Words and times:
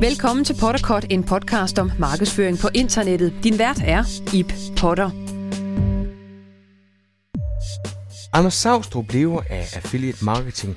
Velkommen 0.00 0.44
til 0.44 0.56
Potterkort, 0.60 1.06
en 1.10 1.24
podcast 1.24 1.78
om 1.78 1.90
markedsføring 1.98 2.58
på 2.58 2.68
internettet. 2.74 3.34
Din 3.44 3.58
vært 3.58 3.80
er 3.84 4.04
Ip 4.34 4.52
Potter. 4.76 5.10
Anders 8.32 8.54
Savstrup 8.54 9.12
lever 9.12 9.42
af 9.50 9.76
affiliate 9.76 10.24
marketing. 10.24 10.76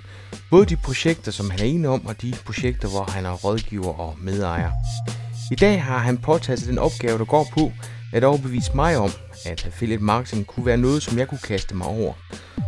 Både 0.49 0.65
de 0.65 0.75
projekter, 0.75 1.31
som 1.31 1.49
han 1.49 1.59
er 1.59 1.63
ene 1.63 1.87
om, 1.87 2.05
og 2.05 2.21
de 2.21 2.33
projekter, 2.45 2.87
hvor 2.87 3.11
han 3.11 3.25
er 3.25 3.31
rådgiver 3.31 3.99
og 3.99 4.15
medejer. 4.19 4.71
I 5.51 5.55
dag 5.55 5.83
har 5.83 5.97
han 5.97 6.17
påtaget 6.17 6.59
sig 6.59 6.69
den 6.69 6.77
opgave, 6.77 7.17
der 7.19 7.25
går 7.25 7.47
på 7.53 7.71
at 8.11 8.23
overbevise 8.23 8.71
mig 8.75 8.97
om, 8.97 9.11
at 9.45 9.65
affiliate 9.65 10.03
marketing 10.03 10.47
kunne 10.47 10.65
være 10.65 10.77
noget, 10.77 11.03
som 11.03 11.17
jeg 11.17 11.27
kunne 11.27 11.39
kaste 11.43 11.75
mig 11.75 11.87
over. 11.87 12.13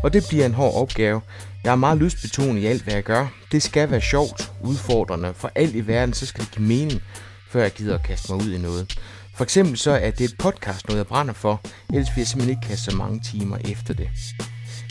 Og 0.04 0.14
det 0.14 0.26
bliver 0.30 0.46
en 0.46 0.54
hård 0.54 0.74
opgave. 0.74 1.22
Jeg 1.64 1.72
er 1.72 1.76
meget 1.76 1.98
lystbetonet 1.98 2.62
i 2.62 2.66
alt, 2.66 2.84
hvad 2.84 2.94
jeg 2.94 3.04
gør. 3.04 3.28
Det 3.52 3.64
skal 3.64 3.92
være 3.92 4.02
sjovt, 4.02 4.52
udfordrende. 4.62 5.34
For 5.34 5.52
alt 5.56 5.76
i 5.76 5.88
verden, 5.88 6.14
så 6.14 6.26
skal 6.26 6.44
det 6.44 6.52
give 6.52 6.68
mening, 6.68 7.02
før 7.50 7.62
jeg 7.62 7.72
gider 7.72 7.96
at 7.96 8.04
kaste 8.04 8.32
mig 8.34 8.46
ud 8.46 8.54
i 8.54 8.58
noget. 8.58 9.00
For 9.36 9.44
eksempel 9.44 9.78
så 9.78 9.92
er 9.92 10.12
det 10.12 10.24
et 10.24 10.38
podcast, 10.38 10.88
noget 10.88 10.98
jeg 10.98 11.08
brænder 11.08 11.34
for, 11.34 11.62
ellers 11.90 12.10
vil 12.16 12.22
jeg 12.22 12.28
simpelthen 12.28 12.58
ikke 12.58 12.68
kaste 12.68 12.92
så 12.92 12.98
mange 12.98 13.22
timer 13.32 13.58
efter 13.66 13.94
det. 13.94 14.10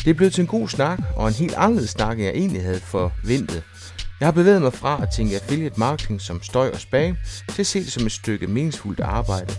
Det 0.04 0.10
er 0.10 0.14
blevet 0.14 0.32
til 0.32 0.42
en 0.42 0.46
god 0.46 0.68
snak, 0.68 0.98
og 1.16 1.28
en 1.28 1.34
helt 1.34 1.54
anderledes 1.54 1.90
snak, 1.90 2.12
end 2.12 2.22
jeg 2.22 2.34
egentlig 2.34 2.62
havde 2.62 2.80
forventet. 2.80 3.62
Jeg 4.20 4.26
har 4.26 4.32
bevæget 4.32 4.62
mig 4.62 4.72
fra 4.72 5.02
at 5.02 5.08
tænke 5.16 5.34
affiliate 5.34 5.80
marketing 5.80 6.20
som 6.20 6.42
støj 6.42 6.70
og 6.70 6.80
spag, 6.80 7.14
til 7.48 7.62
at 7.62 7.66
se 7.66 7.84
det 7.84 7.92
som 7.92 8.06
et 8.06 8.12
stykke 8.12 8.46
meningsfuldt 8.46 9.00
arbejde. 9.00 9.54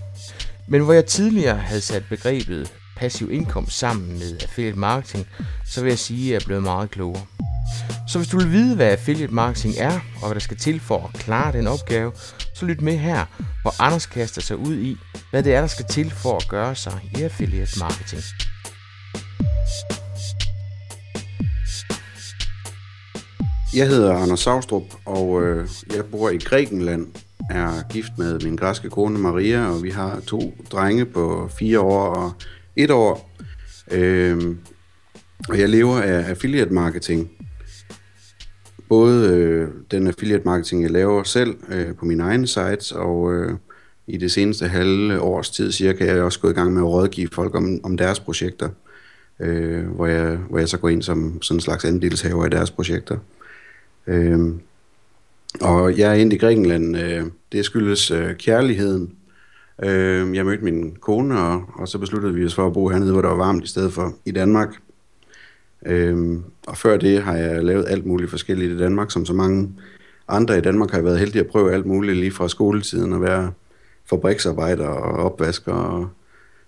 Men 0.68 0.82
hvor 0.82 0.94
jeg 0.94 1.06
tidligere 1.06 1.58
havde 1.58 1.82
sat 1.82 2.04
begrebet 2.10 2.74
passiv 2.96 3.32
indkomst 3.32 3.78
sammen 3.78 4.20
med 4.20 4.38
affiliate 4.42 4.80
marketing, 4.80 5.28
så 5.66 5.82
vil 5.82 5.90
jeg 5.90 6.00
sige, 6.00 6.26
at 6.28 6.32
jeg 6.34 6.42
er 6.42 6.46
blevet 6.46 6.64
meget 6.64 6.92
klogere. 6.92 7.26
Så 8.08 8.18
hvis 8.18 8.28
du 8.28 8.38
vil 8.38 8.52
vide, 8.52 8.76
hvad 8.76 8.88
affiliate 8.88 9.34
marketing 9.34 9.74
er, 9.78 10.00
og 10.22 10.28
hvad 10.28 10.34
der 10.34 10.40
skal 10.40 10.58
til 10.58 10.80
for 10.80 11.12
at 11.14 11.20
klare 11.20 11.54
den 11.54 11.68
opgave, 11.68 12.12
så 12.54 12.66
lyt 12.66 12.82
med 12.82 12.98
her, 12.98 13.26
hvor 13.62 13.82
Anders 13.82 14.06
kaster 14.06 14.42
sig 14.42 14.58
ud 14.58 14.76
i, 14.76 14.98
hvad 15.32 15.44
det 15.44 15.54
er, 15.54 15.60
der 15.62 15.68
skal 15.68 15.86
til 15.86 16.12
for 16.12 16.38
at 16.38 16.48
gøre 16.48 16.76
sig 16.76 17.00
i 17.18 17.22
affiliate 17.22 17.80
marketing. 17.80 18.22
Jeg 23.76 23.88
hedder 23.88 24.18
Anders 24.18 24.40
Savstrup, 24.40 24.84
og 25.06 25.42
øh, 25.42 25.70
jeg 25.96 26.06
bor 26.06 26.30
i 26.30 26.38
Grækenland, 26.38 27.08
er 27.50 27.88
gift 27.90 28.12
med 28.18 28.40
min 28.44 28.56
græske 28.56 28.90
kone 28.90 29.20
Maria, 29.20 29.68
og 29.68 29.84
vi 29.84 29.90
har 29.90 30.20
to 30.20 30.54
drenge 30.72 31.06
på 31.06 31.50
fire 31.60 31.80
år 31.80 32.06
og 32.06 32.32
et 32.76 32.92
år. 32.92 33.32
Øh, 33.92 34.56
og 35.50 35.60
jeg 35.60 35.70
lever 35.70 35.98
af 35.98 36.30
affiliate 36.30 36.74
marketing. 36.74 37.32
Både 38.90 39.30
øh, 39.30 39.68
den 39.92 40.08
affiliate 40.08 40.44
marketing, 40.46 40.84
jeg 40.84 40.92
laver 40.92 41.24
selv 41.24 41.56
øh, 41.70 41.96
på 41.96 42.06
mine 42.06 42.24
egne 42.24 42.48
sites, 42.48 42.92
og 42.92 43.34
øh, 43.34 43.58
i 44.08 44.18
det 44.18 44.32
seneste 44.32 44.68
halve 44.68 45.22
års 45.22 45.50
tid 45.50 45.72
cirka, 45.72 46.06
er 46.06 46.14
jeg 46.14 46.24
også 46.24 46.40
gået 46.40 46.52
i 46.52 46.56
gang 46.56 46.74
med 46.74 46.82
at 46.82 46.88
rådgive 46.88 47.30
folk 47.34 47.56
om, 47.56 47.80
om 47.84 47.98
deres 47.98 48.20
projekter, 48.20 48.70
øh, 49.40 49.88
hvor, 49.88 50.08
jeg, 50.08 50.38
hvor 50.50 50.60
jeg 50.60 50.70
så 50.70 50.78
går 50.78 50.90
ind 50.90 51.02
som 51.02 51.42
sådan 51.42 51.58
en 51.58 51.62
slags 51.62 51.86
andelshaver 51.86 52.46
i 52.46 52.50
deres 52.50 52.72
projekter. 52.72 53.18
Øh, 54.08 54.40
og 55.62 55.98
jeg 55.98 56.10
er 56.10 56.14
ind 56.14 56.34
i 56.34 56.38
Grækenland, 56.38 56.98
øh, 56.98 57.26
det 57.52 57.66
skyldes 57.66 58.12
øh, 58.12 58.36
kærligheden. 58.36 59.14
Øh, 59.84 60.36
jeg 60.36 60.46
mødte 60.46 60.64
min 60.64 60.96
kone, 61.02 61.40
og, 61.40 61.64
og 61.76 61.88
så 61.88 61.98
besluttede 61.98 62.34
vi 62.34 62.46
os 62.46 62.56
for 62.56 62.68
at 62.68 62.74
bo 62.74 62.90
hernede, 62.90 63.12
hvor 63.12 63.22
der 63.22 63.30
var 63.30 63.36
varmt 63.36 63.64
i 63.64 63.68
stedet 63.68 63.94
for 63.94 64.14
i 64.26 64.32
Danmark. 64.32 64.70
Øh, 65.86 66.40
og 66.68 66.78
før 66.78 66.98
det 66.98 67.24
har 67.24 67.36
jeg 67.36 67.64
lavet 67.64 67.86
alt 67.88 68.06
muligt 68.06 68.30
forskelligt 68.30 68.72
i 68.72 68.78
Danmark, 68.78 69.12
som 69.12 69.26
så 69.26 69.34
mange 69.34 69.70
andre 70.28 70.58
i 70.58 70.62
Danmark 70.62 70.92
har 70.92 70.98
jeg 70.98 71.06
været 71.06 71.20
heldig 71.20 71.40
at 71.40 71.48
prøve 71.48 71.74
alt 71.74 71.86
muligt 71.86 72.18
lige 72.18 72.32
fra 72.32 72.48
skoletiden 72.48 73.14
at 73.14 73.22
være 73.22 73.52
fabriksarbejder 74.10 74.88
og 74.88 75.26
opvasker 75.26 75.74
og 75.74 76.10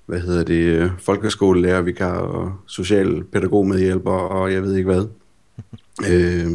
hvad 0.06 0.20
hedder 0.20 0.44
det, 0.44 0.92
folkeskolelærer, 1.00 1.82
vikar 1.82 2.18
og 2.18 2.54
socialpædagogmedhjælper 2.66 4.12
og 4.12 4.54
jeg 4.54 4.64
ved 4.64 4.76
ikke 4.76 4.92
hvad. 4.92 5.06
øh, 6.12 6.52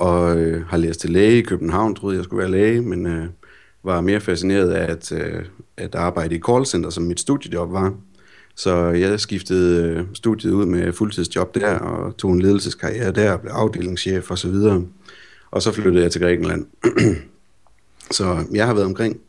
og 0.00 0.36
øh, 0.36 0.66
har 0.66 0.76
læst 0.76 1.00
til 1.00 1.10
læge 1.10 1.38
i 1.38 1.42
København, 1.42 1.94
troede 1.94 2.16
jeg 2.16 2.24
skulle 2.24 2.40
være 2.40 2.50
læge, 2.50 2.80
men 2.80 3.06
øh, 3.06 3.26
var 3.82 4.00
mere 4.00 4.20
fascineret 4.20 4.70
af 4.70 4.92
at, 4.92 5.12
øh, 5.12 5.44
at 5.76 5.94
arbejde 5.94 6.34
i 6.34 6.40
callcenter, 6.40 6.90
som 6.90 7.04
mit 7.04 7.20
studiejob 7.20 7.72
var. 7.72 7.94
Så 8.54 8.76
jeg 8.76 9.20
skiftede 9.20 9.88
øh, 9.88 10.06
studiet 10.14 10.52
ud 10.52 10.66
med 10.66 10.92
fuldtidsjob 10.92 11.54
der, 11.54 11.78
og 11.78 12.16
tog 12.16 12.32
en 12.32 12.42
ledelseskarriere 12.42 13.12
der, 13.12 13.36
blev 13.36 13.52
afdelingschef 13.52 14.30
og 14.30 14.38
så 14.38 14.48
videre. 14.48 14.84
Og 15.50 15.62
så 15.62 15.72
flyttede 15.72 16.02
jeg 16.02 16.12
til 16.12 16.20
Grækenland. 16.20 16.66
så 18.10 18.44
jeg 18.52 18.66
har 18.66 18.74
været 18.74 18.86
omkring. 18.86 19.20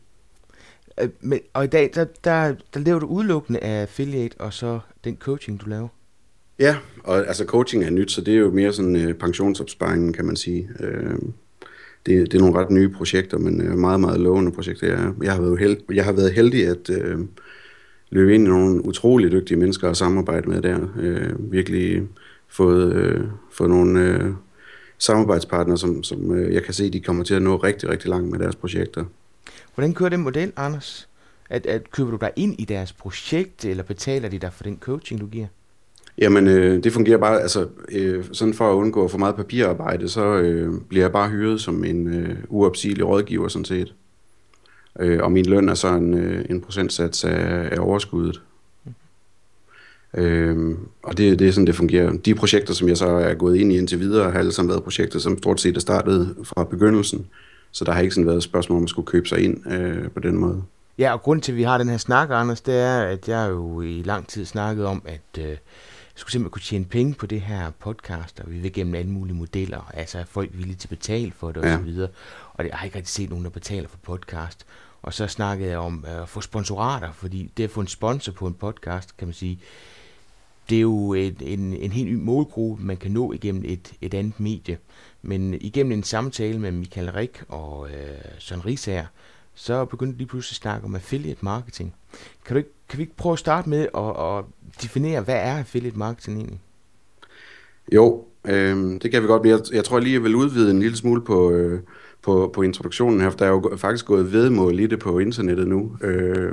Øh, 1.00 1.08
men, 1.20 1.40
og 1.52 1.64
i 1.64 1.68
dag, 1.68 1.90
der, 1.94 2.04
der, 2.24 2.54
der 2.74 2.80
lever 2.80 2.98
du 2.98 3.06
udelukkende 3.06 3.60
af 3.60 3.82
affiliate, 3.82 4.40
og 4.40 4.52
så 4.52 4.80
den 5.04 5.16
coaching, 5.16 5.60
du 5.60 5.68
laver? 5.68 5.88
Ja, 6.62 6.76
og 7.04 7.26
altså 7.28 7.44
coaching 7.44 7.84
er 7.84 7.90
nyt, 7.90 8.12
så 8.12 8.20
det 8.20 8.34
er 8.34 8.38
jo 8.38 8.50
mere 8.50 8.72
sådan 8.72 8.96
øh, 8.96 9.14
pensionsopsparingen, 9.14 10.12
kan 10.12 10.24
man 10.24 10.36
sige. 10.36 10.68
Øh, 10.80 11.14
det, 12.06 12.32
det 12.32 12.34
er 12.34 12.38
nogle 12.38 12.60
ret 12.60 12.70
nye 12.70 12.88
projekter, 12.88 13.38
men 13.38 13.60
øh, 13.60 13.78
meget, 13.78 14.00
meget 14.00 14.20
lovende 14.20 14.52
projekter. 14.52 14.86
Jeg, 14.86 15.12
jeg, 15.22 15.32
har, 15.32 15.40
været 15.40 15.58
held, 15.58 15.76
jeg 15.94 16.04
har 16.04 16.12
været 16.12 16.32
heldig 16.32 16.66
at 16.66 16.90
øh, 16.90 17.18
løbe 18.10 18.34
ind 18.34 18.46
i 18.46 18.50
nogle 18.50 18.86
utrolig 18.86 19.32
dygtige 19.32 19.58
mennesker 19.58 19.90
at 19.90 19.96
samarbejde 19.96 20.50
med 20.50 20.62
der. 20.62 20.78
Øh, 21.00 21.52
virkelig 21.52 22.02
fået, 22.48 22.92
øh, 22.92 23.24
fået 23.52 23.70
nogle 23.70 24.00
øh, 24.00 24.32
samarbejdspartnere, 24.98 25.78
som, 25.78 26.02
som 26.02 26.34
øh, 26.34 26.54
jeg 26.54 26.62
kan 26.62 26.74
se, 26.74 26.90
de 26.90 27.00
kommer 27.00 27.24
til 27.24 27.34
at 27.34 27.42
nå 27.42 27.56
rigtig, 27.56 27.88
rigtig 27.88 28.10
langt 28.10 28.30
med 28.30 28.38
deres 28.38 28.56
projekter. 28.56 29.04
Hvordan 29.74 29.94
kører 29.94 30.10
den 30.10 30.20
model, 30.20 30.52
Anders? 30.56 31.08
At, 31.50 31.66
at 31.66 31.90
køber 31.90 32.10
du 32.10 32.16
dig 32.16 32.30
ind 32.36 32.54
i 32.58 32.64
deres 32.64 32.92
projekt, 32.92 33.64
eller 33.64 33.82
betaler 33.82 34.28
de 34.28 34.38
dig 34.38 34.52
for 34.52 34.64
den 34.64 34.78
coaching, 34.80 35.20
du 35.20 35.26
giver? 35.26 35.46
Jamen, 36.18 36.48
øh, 36.48 36.84
det 36.84 36.92
fungerer 36.92 37.18
bare, 37.18 37.40
altså, 37.40 37.66
øh, 37.92 38.24
sådan 38.32 38.54
for 38.54 38.70
at 38.70 38.74
undgå 38.74 39.08
for 39.08 39.18
meget 39.18 39.36
papirarbejde, 39.36 40.08
så 40.08 40.24
øh, 40.24 40.72
bliver 40.88 41.04
jeg 41.04 41.12
bare 41.12 41.30
hyret 41.30 41.60
som 41.60 41.84
en 41.84 42.14
øh, 42.14 42.36
uopsigelig 42.48 43.06
rådgiver, 43.06 43.48
sådan 43.48 43.64
set. 43.64 43.94
Øh, 45.00 45.22
og 45.22 45.32
min 45.32 45.46
løn 45.46 45.68
er 45.68 45.74
så 45.74 45.88
en, 45.88 46.14
øh, 46.14 46.44
en 46.50 46.60
procentsats 46.60 47.24
af, 47.24 47.68
af 47.72 47.78
overskuddet. 47.78 48.40
Øh, 50.14 50.76
og 51.02 51.18
det, 51.18 51.38
det 51.38 51.48
er 51.48 51.52
sådan, 51.52 51.66
det 51.66 51.74
fungerer. 51.74 52.12
De 52.12 52.34
projekter, 52.34 52.74
som 52.74 52.88
jeg 52.88 52.96
så 52.96 53.06
er 53.06 53.34
gået 53.34 53.56
ind 53.56 53.72
i 53.72 53.78
indtil 53.78 54.00
videre, 54.00 54.30
har 54.30 54.38
alle 54.38 54.52
sammen 54.52 54.70
været 54.70 54.82
projekter, 54.82 55.18
som 55.18 55.38
stort 55.38 55.60
set 55.60 55.76
er 55.76 55.80
startet 55.80 56.36
fra 56.44 56.64
begyndelsen. 56.64 57.26
Så 57.70 57.84
der 57.84 57.92
har 57.92 58.00
ikke 58.00 58.14
sådan 58.14 58.26
været 58.26 58.36
et 58.36 58.42
spørgsmål 58.42 58.78
om 58.78 58.84
at 58.84 58.90
skulle 58.90 59.06
købe 59.06 59.28
sig 59.28 59.38
ind 59.38 59.72
øh, 59.72 60.10
på 60.10 60.20
den 60.20 60.36
måde. 60.36 60.62
Ja, 60.98 61.12
og 61.12 61.22
grund 61.22 61.42
til, 61.42 61.52
at 61.52 61.56
vi 61.56 61.62
har 61.62 61.78
den 61.78 61.88
her 61.88 61.96
snak, 61.96 62.28
Anders, 62.30 62.60
det 62.60 62.74
er, 62.74 63.02
at 63.02 63.28
jeg 63.28 63.50
jo 63.50 63.80
i 63.80 64.02
lang 64.04 64.28
tid 64.28 64.44
snakket 64.44 64.84
om, 64.84 65.02
at 65.04 65.44
øh, 65.44 65.56
skulle 66.22 66.32
simpelthen 66.32 66.50
kunne 66.50 66.62
tjene 66.62 66.84
penge 66.84 67.14
på 67.14 67.26
det 67.26 67.40
her 67.40 67.70
podcast, 67.70 68.40
og 68.40 68.50
vi 68.50 68.58
vil 68.58 68.72
gennem 68.72 68.94
alle 68.94 69.10
mulige 69.10 69.36
modeller, 69.36 69.90
altså 69.94 70.18
er 70.18 70.24
folk 70.24 70.50
villige 70.52 70.76
til 70.76 70.86
at 70.86 70.98
betale 70.98 71.32
for 71.32 71.48
det, 71.48 71.56
og 71.56 71.68
ja. 71.68 71.76
så 71.76 71.82
videre. 71.82 72.08
Og 72.54 72.64
det, 72.64 72.70
jeg 72.70 72.78
har 72.78 72.84
ikke 72.84 72.96
rigtig 72.96 73.12
set 73.12 73.30
nogen, 73.30 73.44
der 73.44 73.50
betaler 73.50 73.88
for 73.88 73.98
podcast. 74.02 74.66
Og 75.02 75.14
så 75.14 75.26
snakkede 75.26 75.70
jeg 75.70 75.78
om 75.78 76.04
øh, 76.08 76.22
at 76.22 76.28
få 76.28 76.40
sponsorater, 76.40 77.12
fordi 77.12 77.50
det 77.56 77.64
at 77.64 77.70
få 77.70 77.80
en 77.80 77.86
sponsor 77.86 78.32
på 78.32 78.46
en 78.46 78.54
podcast, 78.54 79.16
kan 79.16 79.28
man 79.28 79.34
sige, 79.34 79.58
det 80.70 80.76
er 80.76 80.80
jo 80.80 81.12
et, 81.12 81.36
en, 81.40 81.74
en 81.74 81.92
helt 81.92 82.10
ny 82.10 82.14
målgruppe, 82.14 82.84
man 82.84 82.96
kan 82.96 83.10
nå 83.10 83.32
igennem 83.32 83.62
et, 83.66 83.92
et 84.00 84.14
andet 84.14 84.40
medie. 84.40 84.78
Men 85.22 85.54
igennem 85.54 85.92
en 85.92 86.02
samtale 86.02 86.58
med 86.58 86.72
Michael 86.72 87.12
Rik 87.12 87.42
og 87.48 87.90
øh, 87.90 88.18
Søren 88.38 88.66
Risager, 88.66 89.06
så 89.54 89.84
begyndte 89.84 90.12
de 90.12 90.18
lige 90.18 90.28
pludselig 90.28 90.52
at 90.54 90.62
snakke 90.62 90.84
om 90.84 90.94
affiliate 90.94 91.44
marketing. 91.44 91.94
Kan, 92.44 92.54
du 92.54 92.58
ikke, 92.58 92.70
kan 92.92 92.98
vi 92.98 93.02
ikke 93.02 93.16
prøve 93.16 93.32
at 93.32 93.38
starte 93.38 93.68
med 93.68 93.86
at, 93.94 94.38
at 94.38 94.44
definere, 94.82 95.20
hvad 95.20 95.34
er 95.34 95.58
affiliate 95.58 95.98
marketing 95.98 96.36
egentlig? 96.36 96.60
Jo, 97.92 98.24
øh, 98.48 98.76
det 99.02 99.10
kan 99.10 99.22
vi 99.22 99.26
godt. 99.26 99.46
Jeg, 99.46 99.58
jeg 99.72 99.84
tror 99.84 99.98
lige, 99.98 100.14
jeg 100.14 100.22
vil 100.22 100.34
udvide 100.34 100.70
en 100.70 100.78
lille 100.78 100.96
smule 100.96 101.22
på, 101.22 101.50
øh, 101.50 101.80
på, 102.22 102.50
på 102.54 102.62
introduktionen 102.62 103.20
her, 103.20 103.30
for 103.30 103.36
der 103.36 103.44
er 103.44 103.50
jo 103.50 103.76
faktisk 103.76 104.06
gået 104.06 104.32
vedmål 104.32 104.80
i 104.80 104.86
det 104.86 104.98
på 104.98 105.18
internettet 105.18 105.68
nu. 105.68 105.96
Øh, 106.02 106.52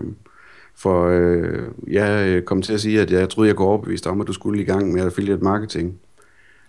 for 0.75 1.07
øh, 1.07 1.63
jeg 1.87 2.27
øh, 2.27 2.43
kom 2.43 2.61
til 2.61 2.73
at 2.73 2.81
sige, 2.81 3.01
at 3.01 3.11
jeg 3.11 3.29
troede, 3.29 3.47
jeg 3.47 3.55
kunne 3.55 3.67
overbevise 3.67 4.03
dig 4.03 4.11
om, 4.11 4.21
at 4.21 4.27
du 4.27 4.33
skulle 4.33 4.61
i 4.61 4.65
gang 4.65 4.93
med 4.93 5.05
affiliate 5.05 5.43
marketing. 5.43 5.99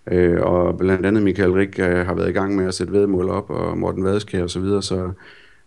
Øh, 0.06 0.41
og 0.41 0.79
blandt 0.79 1.06
andet 1.06 1.23
Michael 1.23 1.53
Rik 1.53 1.79
øh, 1.79 2.06
har 2.06 2.15
været 2.15 2.29
i 2.29 2.33
gang 2.33 2.56
med 2.56 2.67
at 2.67 2.75
sætte 2.75 2.93
vedmål 2.93 3.29
op, 3.29 3.50
og 3.50 3.79
Morten 3.79 4.05
Vadeskær 4.05 4.43
og 4.43 4.50
så 4.50 4.61
videre, 4.61 4.83
så 4.83 5.11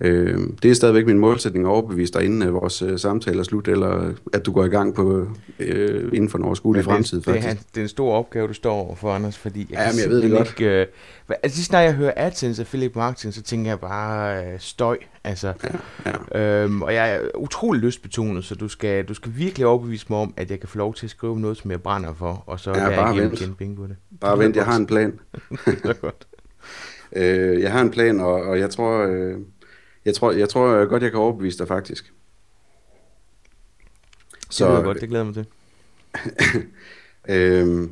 Øh, 0.04 0.40
det 0.64 0.72
er 0.72 0.76
stadigvæk 0.76 1.06
min 1.06 1.20
målsætning 1.20 1.66
at 1.66 1.70
overbevise 1.70 2.14
dig, 2.14 2.24
inden 2.24 2.54
vores 2.54 2.82
øh, 2.82 3.00
samtale 3.00 3.40
er 3.40 3.44
slut, 3.44 3.68
eller 3.68 4.14
at 4.34 4.46
du 4.46 4.52
går 4.52 4.66
i 4.66 4.68
gang 4.68 4.96
på 4.96 5.28
øh, 5.60 6.10
inden 6.14 6.30
for 6.30 6.38
en 6.38 6.44
overskuelig 6.44 6.84
fremtid, 6.84 7.22
faktisk. 7.22 7.48
Det 7.48 7.52
er, 7.52 7.64
det 7.76 7.78
er 7.78 7.82
en 7.82 7.88
stor 7.88 8.14
opgave, 8.14 8.48
du 8.48 8.54
står 8.54 8.96
for, 8.96 9.12
Anders, 9.12 9.38
fordi 9.38 9.68
jeg, 9.70 9.80
ja, 9.80 9.92
men 9.92 10.02
jeg 10.02 10.10
ved 10.10 10.22
det 10.22 10.32
godt. 10.32 10.50
Ikke, 10.50 10.82
øh, 10.82 10.88
altså, 11.44 11.58
lige 11.58 11.66
snart 11.66 11.84
jeg 11.84 11.94
hører 11.94 12.14
AdSense 12.16 12.62
og 12.62 12.68
Philip 12.68 12.96
Marketing, 12.96 13.34
så 13.34 13.42
tænker 13.42 13.72
jeg 13.72 13.80
bare 13.80 14.46
øh, 14.46 14.60
støj. 14.60 14.98
Altså, 15.24 15.54
ja, 16.06 16.12
ja. 16.36 16.64
Øhm, 16.64 16.82
og 16.82 16.94
jeg 16.94 17.16
er 17.16 17.20
utrolig 17.38 17.82
lystbetonet, 17.82 18.46
så 18.46 18.56
du 18.56 18.68
skal, 18.68 19.06
du 19.06 19.14
skal 19.14 19.32
virkelig 19.36 19.68
overbevise 19.68 20.06
mig 20.10 20.20
om, 20.20 20.34
at 20.38 20.52
jeg 20.52 20.60
kan 20.60 20.70
få 20.70 20.78
lov 20.78 20.94
til 20.94 21.06
at 21.06 21.10
skrive 21.10 21.40
noget, 21.40 21.58
som 21.58 21.72
jeg 21.72 21.82
brænder 21.82 22.14
for, 22.14 22.44
og 22.46 22.60
så 22.60 22.72
ja, 22.72 22.90
bare 22.90 23.18
vent. 23.18 23.38
tjene 23.38 23.56
penge 23.56 23.76
på 23.76 23.88
det. 23.88 23.96
Bare 24.22 24.40
vent, 24.40 24.56
jeg 24.56 24.66
har 24.66 24.76
en 24.76 24.86
plan. 24.86 25.20
det 25.66 25.86
er 25.86 25.94
godt. 25.94 26.28
øh, 27.16 27.62
jeg 27.62 27.72
har 27.72 27.82
en 27.82 27.92
plan, 27.92 28.20
og, 28.20 28.34
og 28.34 28.60
jeg 28.60 28.70
tror... 28.70 29.06
Øh, 29.06 29.38
jeg 30.06 30.16
tror, 30.16 30.32
jeg 30.32 30.50
tror 30.50 30.86
godt, 30.86 31.04
jeg 31.04 31.12
kan 31.12 31.20
overbevise 31.20 31.58
dig 31.58 31.68
faktisk. 31.68 32.14
Så, 34.50 34.76
det 34.76 34.84
godt, 34.84 35.02
det 35.02 35.10
glæder 35.10 35.24
mig 35.24 35.34
til. 35.34 35.46
øhm, 37.36 37.92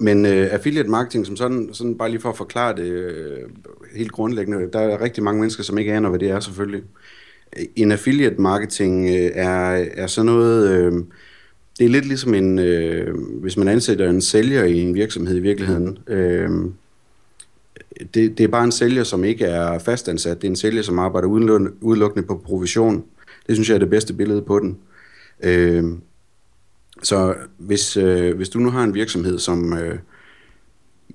men 0.00 0.26
øh, 0.26 0.52
affiliate 0.52 0.88
marketing 0.88 1.26
som 1.26 1.36
sådan, 1.36 1.68
sådan, 1.72 1.98
bare 1.98 2.10
lige 2.10 2.20
for 2.20 2.30
at 2.30 2.36
forklare 2.36 2.76
det 2.76 2.84
øh, 2.84 3.50
helt 3.96 4.12
grundlæggende, 4.12 4.70
der 4.72 4.80
er 4.80 5.00
rigtig 5.00 5.22
mange 5.22 5.40
mennesker, 5.40 5.62
som 5.62 5.78
ikke 5.78 5.92
aner, 5.92 6.08
hvad 6.08 6.18
det 6.18 6.30
er 6.30 6.40
selvfølgelig. 6.40 6.82
En 7.76 7.92
affiliate 7.92 8.40
marketing 8.40 9.08
øh, 9.08 9.30
er, 9.34 9.86
er 9.94 10.06
sådan 10.06 10.26
noget, 10.26 10.70
øh, 10.70 10.92
det 11.78 11.84
er 11.84 11.88
lidt 11.88 12.06
ligesom 12.06 12.34
en, 12.34 12.58
øh, 12.58 13.14
hvis 13.40 13.56
man 13.56 13.68
ansætter 13.68 14.10
en 14.10 14.20
sælger 14.22 14.64
i 14.64 14.80
en 14.80 14.94
virksomhed 14.94 15.36
i 15.36 15.40
virkeligheden. 15.40 15.98
Øh, 16.06 16.50
det, 18.14 18.38
det 18.38 18.40
er 18.40 18.48
bare 18.48 18.64
en 18.64 18.72
sælger, 18.72 19.04
som 19.04 19.24
ikke 19.24 19.44
er 19.44 19.78
fastansat. 19.78 20.42
Det 20.42 20.48
er 20.48 20.50
en 20.50 20.56
sælger, 20.56 20.82
som 20.82 20.98
arbejder 20.98 21.28
udelukkende 21.80 22.26
på 22.26 22.42
provision. 22.44 23.04
Det 23.46 23.56
synes 23.56 23.68
jeg 23.68 23.74
er 23.74 23.78
det 23.78 23.90
bedste 23.90 24.12
billede 24.12 24.42
på 24.42 24.58
den. 24.58 24.78
Øh, 25.42 25.84
så 27.02 27.34
hvis, 27.58 27.96
øh, 27.96 28.36
hvis 28.36 28.48
du 28.48 28.58
nu 28.58 28.70
har 28.70 28.84
en 28.84 28.94
virksomhed, 28.94 29.38
som 29.38 29.72
øh, 29.72 29.98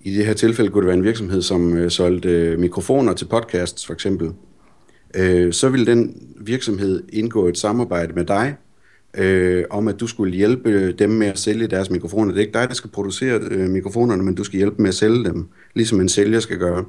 i 0.01 0.15
det 0.15 0.25
her 0.25 0.33
tilfælde 0.33 0.71
kunne 0.71 0.81
det 0.81 0.87
være 0.87 0.97
en 0.97 1.03
virksomhed, 1.03 1.41
som 1.41 1.77
øh, 1.77 1.91
solgte 1.91 2.29
øh, 2.29 2.59
mikrofoner 2.59 3.13
til 3.13 3.25
podcasts 3.25 3.85
for 3.85 3.93
eksempel, 3.93 4.31
øh, 5.15 5.53
så 5.53 5.69
vil 5.69 5.87
den 5.87 6.27
virksomhed 6.41 7.03
indgå 7.09 7.47
et 7.47 7.57
samarbejde 7.57 8.13
med 8.13 8.25
dig, 8.25 8.55
øh, 9.13 9.63
om 9.69 9.87
at 9.87 9.99
du 9.99 10.07
skulle 10.07 10.33
hjælpe 10.35 10.91
dem 10.91 11.09
med 11.09 11.27
at 11.27 11.39
sælge 11.39 11.67
deres 11.67 11.89
mikrofoner. 11.89 12.31
Det 12.31 12.37
er 12.37 12.41
ikke 12.41 12.59
dig, 12.59 12.67
der 12.67 12.73
skal 12.73 12.89
producere 12.89 13.39
øh, 13.51 13.69
mikrofonerne, 13.69 14.23
men 14.23 14.35
du 14.35 14.43
skal 14.43 14.57
hjælpe 14.57 14.81
med 14.81 14.89
at 14.89 14.95
sælge 14.95 15.23
dem, 15.23 15.47
ligesom 15.73 16.01
en 16.01 16.09
sælger 16.09 16.39
skal 16.39 16.57
gøre. 16.57 16.85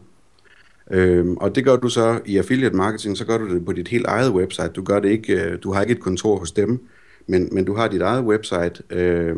Øh, 0.90 1.26
og 1.30 1.54
det 1.54 1.64
gør 1.64 1.76
du 1.76 1.88
så 1.88 2.20
i 2.26 2.36
affiliate 2.36 2.76
marketing, 2.76 3.16
så 3.16 3.24
gør 3.24 3.38
du 3.38 3.54
det 3.54 3.64
på 3.64 3.72
dit 3.72 3.88
helt 3.88 4.06
eget 4.06 4.32
website. 4.32 4.68
Du 4.68 4.82
gør 4.82 5.00
det 5.00 5.08
ikke, 5.08 5.44
øh, 5.44 5.58
du 5.62 5.72
har 5.72 5.80
ikke 5.80 5.92
et 5.92 6.00
kontor 6.00 6.38
hos 6.38 6.52
dem, 6.52 6.86
men, 7.26 7.48
men 7.52 7.64
du 7.64 7.74
har 7.74 7.88
dit 7.88 8.02
eget 8.02 8.24
website, 8.24 8.82
øh, 8.90 9.36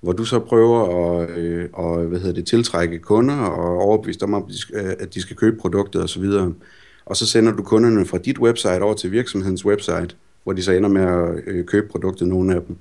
hvor 0.00 0.12
du 0.12 0.24
så 0.24 0.38
prøver 0.38 1.18
at, 1.20 1.38
øh, 1.38 1.68
og, 1.72 2.04
hvad 2.04 2.18
hedder 2.18 2.34
det, 2.34 2.46
tiltrække 2.46 2.98
kunder 2.98 3.36
og 3.36 3.78
overbevise 3.78 4.20
dem 4.20 4.34
om, 4.34 4.42
at 4.74 5.14
de 5.14 5.20
skal 5.20 5.34
øh, 5.34 5.38
købe 5.38 5.56
produktet 5.56 6.02
osv. 6.02 6.24
Og 7.06 7.16
så 7.16 7.26
sender 7.26 7.52
du 7.52 7.62
kunderne 7.62 8.06
fra 8.06 8.18
dit 8.18 8.38
website 8.38 8.80
over 8.80 8.94
til 8.94 9.12
virksomhedens 9.12 9.64
website, 9.64 10.16
hvor 10.44 10.52
de 10.52 10.62
så 10.62 10.72
ender 10.72 10.88
med 10.88 11.02
at 11.02 11.42
øh, 11.46 11.64
købe 11.64 11.88
produktet, 11.88 12.28
nogle 12.28 12.54
af 12.54 12.60
dem. 12.62 12.76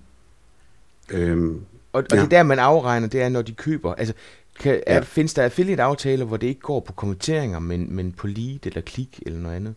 Øhm, 1.12 1.62
og, 1.94 2.04
og 2.12 2.18
ja. 2.18 2.22
det 2.22 2.32
der, 2.32 2.44
man 2.44 2.60
afregner, 2.60 3.08
det 3.08 3.22
er, 3.22 3.30
når 3.30 3.42
de 3.42 3.52
køber. 3.52 3.94
Altså, 3.94 4.14
kan, 4.60 4.82
er, 4.88 4.96
ja. 4.96 5.02
findes 5.02 5.34
der 5.34 5.44
affiliate-aftaler, 5.44 6.26
hvor 6.26 6.38
det 6.38 6.48
ikke 6.48 6.62
går 6.62 6.80
på 6.80 6.94
kommenteringer, 6.94 7.60
men, 7.60 7.96
men 7.96 8.12
på 8.12 8.28
lead 8.28 8.66
eller 8.66 8.82
klik 8.82 9.24
eller 9.26 9.40
noget 9.40 9.56
andet? 9.56 9.76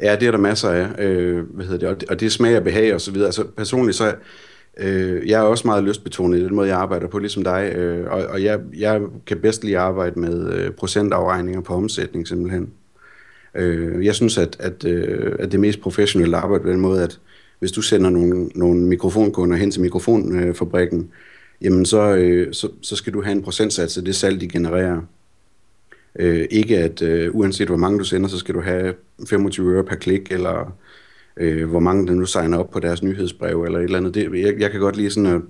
Ja, 0.00 0.16
det 0.16 0.26
er 0.26 0.30
der 0.30 0.38
masser 0.38 0.70
af. 0.70 0.88
Øh, 0.98 1.54
hvad 1.54 1.66
hedder 1.66 1.78
det? 1.78 1.88
Og, 1.88 2.00
det, 2.00 2.10
og 2.10 2.20
det 2.20 2.32
smager 2.32 2.60
behag 2.60 2.94
og 2.94 3.00
så 3.00 3.12
videre. 3.12 3.26
Altså 3.26 3.44
personligt 3.56 3.96
så 3.96 4.14
øh, 4.76 5.28
jeg 5.28 5.40
er 5.40 5.44
også 5.44 5.66
meget 5.66 5.84
lystbetonet 5.84 6.38
i 6.38 6.44
den 6.44 6.54
måde, 6.54 6.68
jeg 6.68 6.78
arbejder 6.78 7.06
på, 7.08 7.18
ligesom 7.18 7.44
dig. 7.44 7.72
Øh, 7.74 8.10
og 8.10 8.26
og 8.26 8.42
jeg, 8.42 8.60
jeg 8.76 9.00
kan 9.26 9.38
bedst 9.38 9.64
lige 9.64 9.78
arbejde 9.78 10.20
med 10.20 10.52
øh, 10.52 10.70
procentafregninger 10.70 11.60
på 11.60 11.74
omsætning 11.74 12.28
simpelthen. 12.28 12.70
Øh, 13.58 14.04
jeg 14.04 14.14
synes, 14.14 14.38
at, 14.38 14.56
at, 14.60 14.84
øh, 14.84 15.36
at 15.38 15.52
det 15.52 15.60
mest 15.60 15.80
professionelle 15.80 16.36
arbejde 16.36 16.62
på 16.62 16.70
den 16.70 16.80
måde, 16.80 17.02
at 17.02 17.20
hvis 17.58 17.72
du 17.72 17.82
sender 17.82 18.10
nogle, 18.10 18.50
nogle 18.54 18.80
mikrofonkunder 18.80 19.56
hen 19.56 19.70
til 19.70 19.80
mikrofonfabrikken, 19.80 21.10
jamen 21.60 21.86
så, 21.86 22.16
øh, 22.16 22.52
så, 22.52 22.68
så 22.82 22.96
skal 22.96 23.12
du 23.12 23.22
have 23.22 23.32
en 23.32 23.42
procentsats 23.42 23.98
af 23.98 24.04
det 24.04 24.14
salg, 24.14 24.40
de 24.40 24.48
genererer. 24.48 25.00
Øh, 26.18 26.46
ikke 26.50 26.78
at 26.78 27.02
øh, 27.02 27.34
uanset 27.34 27.68
hvor 27.68 27.76
mange 27.76 27.98
du 27.98 28.04
sender, 28.04 28.28
så 28.28 28.38
skal 28.38 28.54
du 28.54 28.60
have 28.60 28.94
25 29.28 29.74
øre 29.74 29.84
per 29.84 29.96
klik, 29.96 30.32
eller 30.32 30.76
øh, 31.36 31.68
hvor 31.68 31.80
mange 31.80 32.06
der 32.06 32.14
nu 32.14 32.26
signer 32.26 32.58
op 32.58 32.70
på 32.70 32.80
deres 32.80 33.02
nyhedsbrev, 33.02 33.62
eller 33.62 33.78
et 33.78 33.84
eller 33.84 33.98
andet. 33.98 34.14
Det, 34.14 34.40
jeg, 34.40 34.60
jeg 34.60 34.70
kan 34.70 34.80
godt 34.80 34.96
lide 34.96 35.10
sådan 35.10 35.34
at 35.34 35.40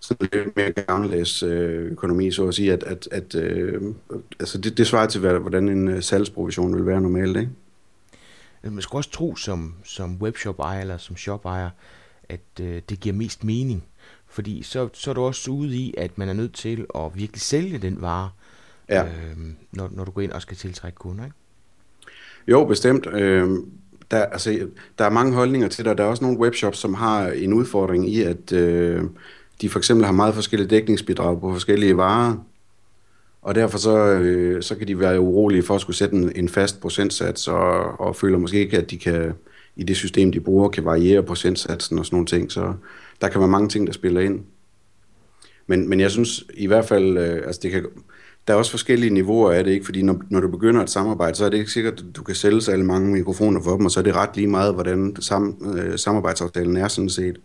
sådan 0.00 0.28
lidt 0.32 0.56
mere 0.56 0.72
gammeldags 0.72 1.42
øh, 1.42 1.92
økonomi, 1.92 2.30
så 2.30 2.48
at 2.48 2.54
sige, 2.54 2.72
at, 2.72 2.82
at, 2.82 3.08
at 3.10 3.34
øh, 3.34 3.82
altså 4.40 4.58
det, 4.58 4.78
det 4.78 4.86
svarer 4.86 5.06
til, 5.06 5.20
hvordan 5.20 5.68
en 5.68 5.88
øh, 5.88 6.02
salgsprovision 6.02 6.76
vil 6.76 6.86
være 6.86 7.00
normalt, 7.00 7.36
ikke? 7.36 7.50
Man 8.62 8.82
skal 8.82 8.96
også 8.96 9.10
tro 9.10 9.36
som, 9.36 9.74
som 9.84 10.16
webshop-ejer 10.20 10.80
eller 10.80 10.96
som 10.96 11.16
shop-ejer, 11.16 11.70
at 12.28 12.40
øh, 12.60 12.82
det 12.88 13.00
giver 13.00 13.14
mest 13.14 13.44
mening. 13.44 13.84
Fordi 14.26 14.62
så, 14.62 14.88
så 14.92 15.10
er 15.10 15.14
du 15.14 15.20
også 15.20 15.50
ude 15.50 15.76
i, 15.76 15.94
at 15.98 16.18
man 16.18 16.28
er 16.28 16.32
nødt 16.32 16.54
til 16.54 16.86
at 16.94 17.10
virkelig 17.14 17.40
sælge 17.40 17.78
den 17.78 18.00
vare, 18.00 18.30
ja. 18.88 19.04
øh, 19.04 19.36
når, 19.72 19.90
når 19.92 20.04
du 20.04 20.10
går 20.10 20.20
ind 20.20 20.32
og 20.32 20.42
skal 20.42 20.56
tiltrække 20.56 20.96
kunder, 20.96 21.24
ikke? 21.24 21.36
Jo, 22.48 22.64
bestemt. 22.64 23.06
Øh, 23.06 23.48
der, 24.10 24.24
altså, 24.24 24.68
der 24.98 25.04
er 25.04 25.10
mange 25.10 25.34
holdninger 25.34 25.68
til 25.68 25.84
det, 25.84 25.90
og 25.90 25.98
der 25.98 26.04
er 26.04 26.08
også 26.08 26.24
nogle 26.24 26.38
webshops, 26.38 26.78
som 26.78 26.94
har 26.94 27.28
en 27.28 27.52
udfordring 27.52 28.08
i, 28.08 28.22
at 28.22 28.52
øh, 28.52 29.04
de 29.60 29.68
for 29.68 29.78
eksempel 29.78 30.06
har 30.06 30.12
meget 30.12 30.34
forskellige 30.34 30.70
dækningsbidrag 30.70 31.40
på 31.40 31.52
forskellige 31.52 31.96
varer, 31.96 32.36
og 33.42 33.54
derfor 33.54 33.78
så, 33.78 33.96
øh, 33.96 34.62
så 34.62 34.76
kan 34.76 34.88
de 34.88 35.00
være 35.00 35.20
urolige 35.20 35.62
for 35.62 35.74
at 35.74 35.80
skulle 35.80 35.96
sætte 35.96 36.16
en, 36.16 36.32
en 36.36 36.48
fast 36.48 36.80
procentsats, 36.80 37.48
og, 37.48 38.00
og 38.00 38.16
føler 38.16 38.38
måske 38.38 38.58
ikke, 38.58 38.78
at 38.78 38.90
de 38.90 38.98
kan 38.98 39.32
i 39.76 39.82
det 39.82 39.96
system, 39.96 40.32
de 40.32 40.40
bruger, 40.40 40.68
kan 40.68 40.84
variere 40.84 41.22
procentsatsen 41.22 41.98
og 41.98 42.06
sådan 42.06 42.14
nogle 42.14 42.26
ting. 42.26 42.52
Så 42.52 42.74
der 43.20 43.28
kan 43.28 43.40
være 43.40 43.48
mange 43.48 43.68
ting, 43.68 43.86
der 43.86 43.92
spiller 43.92 44.20
ind. 44.20 44.40
Men, 45.66 45.88
men 45.88 46.00
jeg 46.00 46.10
synes 46.10 46.44
i 46.54 46.66
hvert 46.66 46.84
fald, 46.84 47.18
øh, 47.18 47.42
altså 47.46 47.60
det 47.62 47.70
kan, 47.70 47.86
der 48.48 48.54
er 48.54 48.58
også 48.58 48.70
forskellige 48.70 49.14
niveauer 49.14 49.52
af 49.52 49.64
det, 49.64 49.70
ikke? 49.70 49.84
fordi 49.84 50.02
når, 50.02 50.22
når 50.30 50.40
du 50.40 50.48
begynder 50.48 50.82
et 50.82 50.90
samarbejde, 50.90 51.36
så 51.36 51.44
er 51.44 51.48
det 51.48 51.58
ikke 51.58 51.70
sikkert, 51.70 51.94
at 52.08 52.16
du 52.16 52.22
kan 52.22 52.34
sælge 52.34 52.72
alle 52.72 52.84
mange 52.84 53.12
mikrofoner 53.12 53.62
for 53.62 53.76
dem, 53.76 53.84
og 53.84 53.90
så 53.90 54.00
er 54.00 54.04
det 54.04 54.14
ret 54.14 54.36
lige 54.36 54.46
meget, 54.46 54.74
hvordan 54.74 55.16
sam, 55.20 55.74
øh, 55.76 55.98
samarbejdsaftalen 55.98 56.76
er 56.76 56.88
sådan 56.88 57.10
set. 57.10 57.38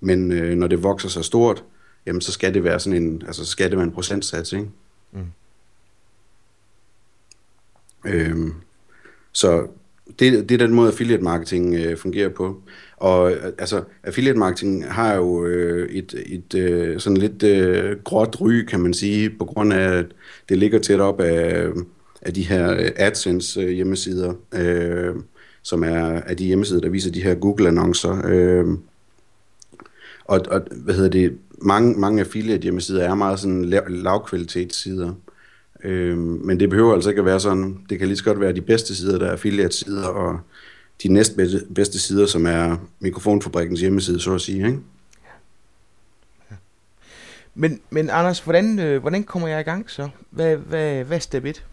Men 0.00 0.32
øh, 0.32 0.56
når 0.56 0.66
det 0.66 0.82
vokser 0.82 1.08
så 1.08 1.22
stort, 1.22 1.64
jamen 2.06 2.20
så 2.20 2.32
skal 2.32 2.54
det 2.54 2.64
være 2.64 2.80
sådan 2.80 3.02
en, 3.02 3.22
altså 3.26 3.44
så 3.44 3.50
skal 3.50 3.70
det 3.70 3.78
være 3.78 3.86
en 3.86 3.92
procentsats, 3.92 4.52
ikke? 4.52 4.68
Mm. 5.12 5.20
Øhm, 8.04 8.54
så 9.32 9.66
det, 10.18 10.48
det 10.48 10.54
er 10.54 10.66
den 10.66 10.74
måde, 10.74 10.88
affiliate 10.88 11.22
marketing 11.22 11.74
øh, 11.74 11.96
fungerer 11.96 12.28
på. 12.28 12.62
Og 12.96 13.32
øh, 13.32 13.52
altså, 13.58 13.82
affiliate 14.04 14.38
marketing 14.38 14.92
har 14.92 15.14
jo 15.14 15.46
øh, 15.46 15.88
et, 15.90 16.14
et 16.26 16.54
øh, 16.54 17.00
sådan 17.00 17.16
lidt 17.16 17.42
øh, 17.42 17.96
gråt 18.04 18.40
ry, 18.40 18.64
kan 18.64 18.80
man 18.80 18.94
sige, 18.94 19.30
på 19.30 19.44
grund 19.44 19.72
af, 19.72 19.98
at 19.98 20.06
det 20.48 20.58
ligger 20.58 20.78
tæt 20.78 21.00
op 21.00 21.20
af, 21.20 21.66
af 22.22 22.34
de 22.34 22.42
her 22.42 22.90
AdSense 22.96 23.60
øh, 23.60 23.70
hjemmesider, 23.70 24.34
øh, 24.54 25.14
som 25.62 25.84
er 25.84 26.20
af 26.20 26.36
de 26.36 26.44
hjemmesider, 26.44 26.80
der 26.80 26.88
viser 26.88 27.12
de 27.12 27.22
her 27.22 27.34
Google-annoncer. 27.34 28.22
Øh, 28.24 28.66
og, 30.30 30.40
og 30.50 30.62
hvad 30.70 30.94
hedder 30.94 31.10
det, 31.10 31.38
mange, 31.62 32.00
mange 32.00 32.20
affiliate 32.20 32.62
hjemmesider 32.62 33.04
er 33.08 33.14
meget 33.14 33.40
sådan 33.40 33.64
lav, 33.64 33.82
lavkvalitetssider. 33.88 35.12
Øh, 35.84 36.18
men 36.18 36.60
det 36.60 36.70
behøver 36.70 36.94
altså 36.94 37.10
ikke 37.10 37.20
at 37.20 37.24
være 37.24 37.40
sådan. 37.40 37.78
Det 37.90 37.98
kan 37.98 38.08
lige 38.08 38.16
så 38.16 38.24
godt 38.24 38.40
være 38.40 38.52
de 38.52 38.60
bedste 38.60 38.94
sider, 38.94 39.18
der 39.18 39.26
er 39.26 39.32
affiliate-sider, 39.32 40.06
og 40.06 40.40
de 41.02 41.08
næstbedste 41.08 41.66
bedste 41.74 41.98
sider, 41.98 42.26
som 42.26 42.46
er 42.46 42.76
mikrofonfabrikkens 43.00 43.80
hjemmeside, 43.80 44.20
så 44.20 44.34
at 44.34 44.40
sige. 44.40 44.66
Ikke? 44.66 44.78
Ja. 46.50 46.56
Men, 47.54 47.80
men 47.90 48.10
Anders, 48.10 48.40
hvordan, 48.40 48.78
øh, 48.78 49.00
hvordan 49.00 49.24
kommer 49.24 49.48
jeg 49.48 49.60
i 49.60 49.64
gang 49.64 49.90
så? 49.90 50.08
Hvad, 50.30 50.56
hvad, 50.56 51.04
hvad 51.04 51.16
er 51.16 51.20
step 51.20 51.44
1? 51.44 51.64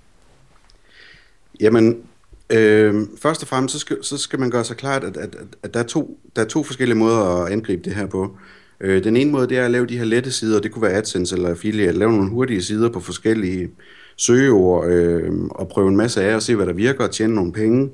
Jamen, 1.59 2.03
øh, 2.49 2.95
først 3.21 3.41
og 3.41 3.47
fremmest, 3.47 3.73
så 3.73 3.79
skal, 3.79 3.97
så 4.01 4.17
skal 4.17 4.39
man 4.39 4.49
gøre 4.49 4.63
sig 4.63 4.77
klart, 4.77 5.03
at, 5.03 5.17
at, 5.17 5.35
at 5.63 5.73
der, 5.73 5.79
er 5.79 5.83
to, 5.83 6.19
der 6.35 6.41
er 6.41 6.45
to 6.45 6.63
forskellige 6.63 6.97
måder 6.97 7.43
at 7.43 7.51
angribe 7.51 7.81
det 7.83 7.95
her 7.95 8.05
på. 8.05 8.37
Øh, 8.81 9.03
den 9.03 9.17
ene 9.17 9.31
måde, 9.31 9.49
det 9.49 9.57
er 9.57 9.65
at 9.65 9.71
lave 9.71 9.85
de 9.85 9.97
her 9.97 10.05
lette 10.05 10.31
sider, 10.31 10.61
det 10.61 10.71
kunne 10.71 10.81
være 10.81 10.93
AdSense 10.93 11.35
eller 11.35 11.49
affiliate, 11.49 11.99
lave 11.99 12.11
nogle 12.11 12.29
hurtige 12.29 12.61
sider 12.61 12.89
på 12.89 12.99
forskellige 12.99 13.69
søgeord, 14.17 14.87
øh, 14.87 15.31
og 15.49 15.67
prøve 15.67 15.87
en 15.87 15.97
masse 15.97 16.23
af 16.23 16.35
og 16.35 16.41
se, 16.41 16.55
hvad 16.55 16.65
der 16.65 16.73
virker, 16.73 17.03
og 17.03 17.11
tjene 17.11 17.35
nogle 17.35 17.51
penge. 17.51 17.89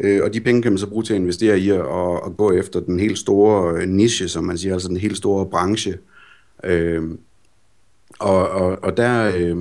Øh, 0.00 0.20
og 0.22 0.34
de 0.34 0.40
penge 0.40 0.62
kan 0.62 0.72
man 0.72 0.78
så 0.78 0.86
bruge 0.86 1.04
til 1.04 1.14
at 1.14 1.20
investere 1.20 1.60
i 1.60 1.70
og, 1.70 2.22
og 2.22 2.36
gå 2.36 2.52
efter 2.52 2.80
den 2.80 3.00
helt 3.00 3.18
store 3.18 3.80
øh, 3.80 3.88
niche, 3.88 4.28
som 4.28 4.44
man 4.44 4.58
siger, 4.58 4.72
altså 4.72 4.88
den 4.88 4.96
helt 4.96 5.16
store 5.16 5.46
branche. 5.46 5.98
Øh, 6.64 7.02
og, 8.18 8.48
og, 8.48 8.78
og 8.82 8.96
der, 8.96 9.32
øh, 9.36 9.56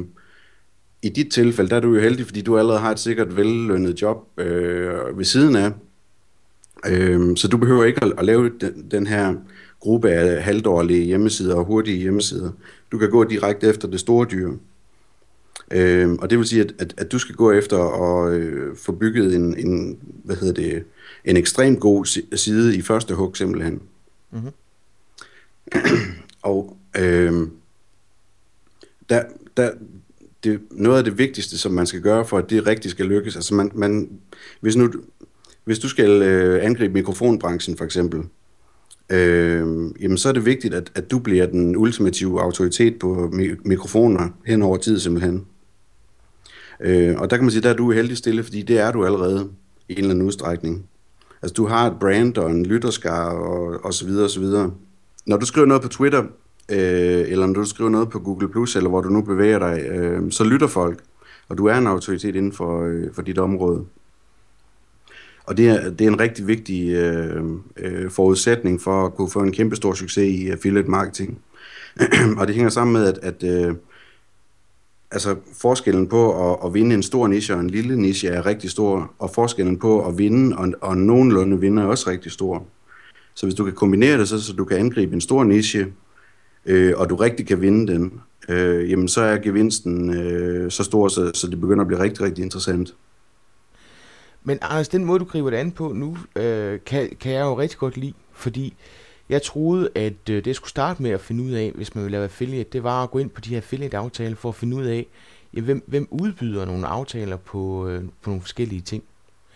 i 1.03 1.10
dit 1.10 1.31
tilfælde, 1.31 1.69
der 1.69 1.75
er 1.75 1.79
du 1.79 1.93
jo 1.93 2.01
heldig, 2.01 2.25
fordi 2.25 2.41
du 2.41 2.57
allerede 2.57 2.79
har 2.79 2.91
et 2.91 3.00
sikkert 3.00 3.38
vellønnet 3.38 4.01
job 4.01 4.39
øh, 4.39 5.17
ved 5.17 5.25
siden 5.25 5.55
af. 5.55 5.72
Øh, 6.88 7.38
så 7.38 7.48
du 7.48 7.57
behøver 7.57 7.83
ikke 7.83 8.03
at, 8.03 8.13
at 8.17 8.25
lave 8.25 8.51
den, 8.62 8.88
den 8.91 9.07
her 9.07 9.36
gruppe 9.79 10.10
af 10.10 10.43
halvdårlige 10.43 11.03
hjemmesider 11.03 11.55
og 11.55 11.65
hurtige 11.65 11.98
hjemmesider. 11.98 12.51
Du 12.91 12.98
kan 12.98 13.10
gå 13.10 13.24
direkte 13.24 13.67
efter 13.67 13.88
det 13.88 14.00
store 14.00 14.27
dyr. 14.31 14.51
Øh, 15.72 16.12
og 16.12 16.29
det 16.29 16.38
vil 16.38 16.48
sige, 16.48 16.62
at, 16.62 16.74
at, 16.79 16.93
at 16.98 17.12
du 17.12 17.19
skal 17.19 17.36
gå 17.36 17.51
efter 17.51 17.77
at 17.77 18.33
øh, 18.33 18.75
få 18.75 18.91
bygget 18.91 19.36
en, 19.36 19.57
en, 19.57 20.00
hvad 20.24 20.36
hedder 20.36 20.53
det, 20.53 20.83
en 21.25 21.38
ekstremt 21.38 21.79
god 21.79 22.05
side 22.36 22.77
i 22.77 22.81
første 22.81 23.15
hug 23.15 23.38
simpelthen. 23.38 23.81
Mm-hmm. 24.31 24.51
og 26.41 26.77
øh, 26.98 27.48
der, 29.10 29.24
der, 29.57 29.72
det, 30.43 30.59
noget 30.71 30.97
af 30.97 31.03
det 31.03 31.17
vigtigste, 31.17 31.57
som 31.57 31.71
man 31.71 31.85
skal 31.85 32.01
gøre 32.01 32.25
for, 32.25 32.38
at 32.38 32.50
det 32.50 32.67
rigtigt 32.67 32.91
skal 32.91 33.05
lykkes, 33.05 33.35
altså 33.35 33.53
man, 33.53 33.71
man, 33.73 34.09
hvis, 34.62 34.75
nu, 34.75 34.91
hvis 35.63 35.79
du 35.79 35.89
skal 35.89 36.21
øh, 36.21 36.65
angribe 36.65 36.93
mikrofonbranchen 36.93 37.77
for 37.77 37.85
eksempel, 37.85 38.23
øh, 39.09 39.67
jamen 40.01 40.17
så 40.17 40.29
er 40.29 40.33
det 40.33 40.45
vigtigt, 40.45 40.73
at, 40.73 40.91
at 40.95 41.12
du 41.12 41.19
bliver 41.19 41.45
den 41.45 41.75
ultimative 41.75 42.41
autoritet 42.41 43.00
på 43.00 43.31
mi- 43.33 43.62
mikrofoner 43.65 44.29
hen 44.45 44.62
over 44.62 44.77
tid 44.77 45.00
simpelthen. 45.00 45.45
Øh, 46.79 47.15
og 47.17 47.29
der 47.29 47.38
kan 47.38 47.43
man 47.43 47.51
sige, 47.51 47.62
der 47.62 47.69
er 47.69 47.73
du 47.73 47.91
heldig 47.91 48.17
stille, 48.17 48.43
fordi 48.43 48.62
det 48.62 48.79
er 48.79 48.91
du 48.91 49.05
allerede 49.05 49.50
i 49.89 49.93
en 49.93 49.97
eller 49.97 50.09
anden 50.09 50.25
udstrækning. 50.25 50.85
Altså 51.41 51.53
du 51.53 51.65
har 51.65 51.91
et 51.91 52.00
brand 52.00 52.38
og 52.38 52.51
en 52.51 52.65
lytterskar 52.65 53.29
og, 53.29 53.85
og 53.85 53.93
så 53.93 54.05
videre 54.05 54.23
og 54.23 54.29
så 54.29 54.39
videre. 54.39 54.71
Når 55.25 55.38
du 55.38 55.45
skriver 55.45 55.67
noget 55.67 55.83
på 55.83 55.89
Twitter, 55.89 56.23
øh, 56.72 57.32
eller 57.32 57.46
når 57.46 57.53
du 57.53 57.65
skriver 57.65 57.89
noget 57.89 58.10
på 58.10 58.20
Google+, 58.20 58.50
Plus 58.50 58.75
eller 58.75 58.89
hvor 58.89 59.01
du 59.01 59.10
nu 59.10 59.22
bevæger 59.22 59.60
dig, 59.60 59.82
øh, 59.82 60.32
så 60.32 60.43
lytter 60.43 60.67
folk, 60.67 61.00
og 61.50 61.58
du 61.58 61.65
er 61.65 61.75
en 61.75 61.88
autoritet 61.88 62.36
inden 62.36 62.53
for, 62.53 62.84
øh, 62.84 63.13
for 63.13 63.22
dit 63.22 63.38
område. 63.38 63.86
Og 65.46 65.58
det 65.58 65.70
er, 65.70 65.89
det 65.89 66.01
er 66.01 66.12
en 66.12 66.20
rigtig 66.20 66.48
vigtig 66.48 66.89
øh, 66.89 67.43
øh, 67.77 68.12
forudsætning 68.12 68.82
for 68.82 69.05
at 69.05 69.15
kunne 69.15 69.29
få 69.29 69.39
en 69.39 69.51
kæmpe 69.51 69.75
stor 69.75 69.93
succes 69.93 70.41
i 70.41 70.50
affiliate 70.50 70.89
marketing. 70.89 71.39
og 72.39 72.48
det 72.48 72.55
hænger 72.55 72.70
sammen 72.70 72.93
med, 72.93 73.08
at, 73.08 73.17
at 73.17 73.43
øh, 73.43 73.75
altså 75.12 75.36
forskellen 75.62 76.08
på 76.08 76.51
at, 76.51 76.60
at 76.65 76.74
vinde 76.74 76.96
en 76.96 77.03
stor 77.03 77.27
niche 77.27 77.55
og 77.55 77.60
en 77.60 77.70
lille 77.70 78.01
niche 78.01 78.29
er 78.29 78.46
rigtig 78.46 78.70
stor, 78.70 79.13
og 79.20 79.29
forskellen 79.29 79.79
på 79.79 80.08
at 80.08 80.17
vinde 80.17 80.58
og, 80.58 80.74
og 80.82 80.98
nogenlunde 80.98 81.60
vinde 81.60 81.82
er 81.82 81.86
også 81.86 82.10
rigtig 82.10 82.32
stor. 82.32 82.65
Så 83.34 83.46
hvis 83.46 83.55
du 83.55 83.63
kan 83.63 83.74
kombinere 83.74 84.17
det, 84.17 84.29
så, 84.29 84.41
så 84.41 84.53
du 84.53 84.65
kan 84.65 84.77
angribe 84.77 85.13
en 85.13 85.22
stor 85.22 85.43
niche, 85.43 85.88
øh, 86.65 86.93
og 86.98 87.10
du 87.10 87.15
rigtig 87.15 87.48
kan 87.48 87.62
vinde 87.62 87.93
den, 87.93 88.22
øh, 88.50 88.91
jamen 88.91 89.08
så 89.08 89.22
er 89.22 89.38
gevinsten 89.38 90.13
øh, 90.13 90.72
så 90.72 90.84
stor, 90.84 91.08
så, 91.08 91.32
så 91.34 91.48
det 91.48 91.62
begynder 91.62 91.82
at 91.82 91.88
blive 91.88 92.01
rigtig, 92.01 92.22
rigtig 92.22 92.43
interessant. 92.43 92.96
Men 94.43 94.58
Anders, 94.62 94.88
den 94.88 95.05
måde, 95.05 95.20
du 95.20 95.25
griber 95.25 95.50
det 95.50 95.58
an 95.58 95.72
på 95.72 95.93
nu, 95.93 96.17
øh, 96.36 96.79
kan, 96.86 97.10
kan 97.20 97.32
jeg 97.32 97.41
jo 97.41 97.60
rigtig 97.60 97.77
godt 97.77 97.98
lide, 97.98 98.13
fordi 98.34 98.74
jeg 99.29 99.41
troede, 99.41 99.89
at 99.96 100.29
øh, 100.29 100.46
det 100.46 100.55
skulle 100.55 100.70
starte 100.70 101.03
med 101.03 101.12
at 101.12 101.22
finde 101.22 101.43
ud 101.43 101.51
af, 101.51 101.72
hvis 101.75 101.96
man 101.96 102.03
vil 102.03 102.12
lave 102.12 102.24
affiliate, 102.24 102.70
det 102.74 102.84
var 102.84 103.03
at 103.03 103.12
gå 103.12 103.20
ind 103.20 103.29
på 103.29 103.41
de 103.41 103.50
her 103.50 103.58
affiliate-aftaler 103.58 104.36
for 104.36 104.50
at 104.50 104.55
finde 104.55 104.77
ud 104.77 104.84
af, 104.84 105.08
ja, 105.53 105.62
hvem, 105.62 105.84
hvem 105.88 106.08
udbyder 106.12 106.65
nogle 106.65 106.88
aftaler 106.88 107.38
på, 107.38 107.88
øh, 107.88 108.03
på 108.22 108.29
nogle 108.29 108.41
forskellige 108.41 108.82
ting. 108.82 109.03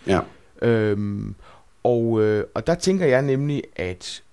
Ja. 0.08 0.20
Øhm, 0.62 1.36
og, 1.84 2.22
øh, 2.22 2.44
og 2.54 2.68
der 2.68 2.76
tænker 2.76 3.06
jeg 3.06 3.22
nemlig, 3.22 3.64
at 3.76 4.24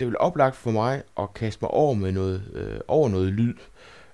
det 0.00 0.06
vil 0.06 0.18
oplagt 0.18 0.56
for 0.56 0.70
mig 0.70 1.02
at 1.18 1.34
kaste 1.34 1.58
mig 1.62 1.70
over 1.70 1.94
med 1.94 2.12
noget, 2.12 2.42
øh, 2.54 2.80
over 2.88 3.08
noget 3.08 3.32
lyd. 3.32 3.54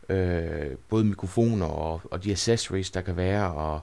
Øh, 0.09 0.77
både 0.89 1.05
mikrofoner 1.05 1.67
og, 1.67 2.01
og 2.05 2.25
de 2.25 2.31
accessories, 2.31 2.91
der 2.91 3.01
kan 3.01 3.17
være, 3.17 3.53
og, 3.53 3.81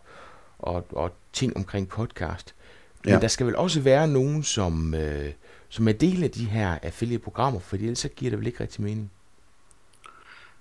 og, 0.60 0.86
og 0.91 1.12
ting 1.33 1.57
omkring 1.57 1.88
podcast. 1.88 2.55
Men 3.03 3.13
ja. 3.13 3.19
der 3.19 3.27
skal 3.27 3.45
vel 3.45 3.55
også 3.55 3.81
være 3.81 4.07
nogen, 4.07 4.43
som, 4.43 4.93
øh, 4.93 5.31
som 5.69 5.88
er 5.88 5.91
del 5.91 6.24
af 6.24 6.31
de 6.31 6.45
her 6.45 6.77
affiliate-programmer, 6.83 7.60
for 7.60 7.75
ellers 7.75 8.00
så 8.00 8.10
giver 8.10 8.29
det 8.29 8.39
vel 8.39 8.48
ikke 8.48 8.60
rigtig 8.60 8.83
mening. 8.83 9.12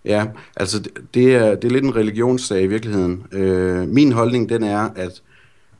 Ja, 0.04 0.26
altså 0.56 0.90
det 1.14 1.34
er, 1.34 1.54
det 1.54 1.64
er 1.64 1.70
lidt 1.70 1.84
en 1.84 1.96
religionssag 1.96 2.62
i 2.62 2.66
virkeligheden. 2.66 3.26
Øh, 3.32 3.88
min 3.88 4.12
holdning 4.12 4.48
den 4.48 4.62
er, 4.62 4.90
at 4.96 5.22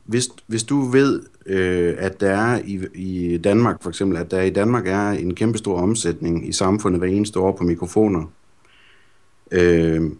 hvis, 0.03 0.29
hvis 0.47 0.63
du 0.63 0.81
ved, 0.81 1.23
øh, 1.45 1.95
at 1.97 2.19
der 2.19 2.29
er 2.29 2.61
i, 2.65 2.79
i 2.95 3.37
Danmark 3.37 3.83
for 3.83 3.89
eksempel, 3.89 4.17
at 4.17 4.31
der 4.31 4.41
i 4.41 4.49
Danmark 4.49 4.87
er 4.87 5.09
en 5.09 5.35
kæmpe 5.35 5.57
stor 5.57 5.77
omsætning 5.77 6.49
i 6.49 6.51
samfundet 6.51 6.99
hver 6.99 7.09
eneste 7.09 7.39
år 7.39 7.51
på 7.51 7.63
mikrofoner, 7.63 8.31
øh, 9.51 10.11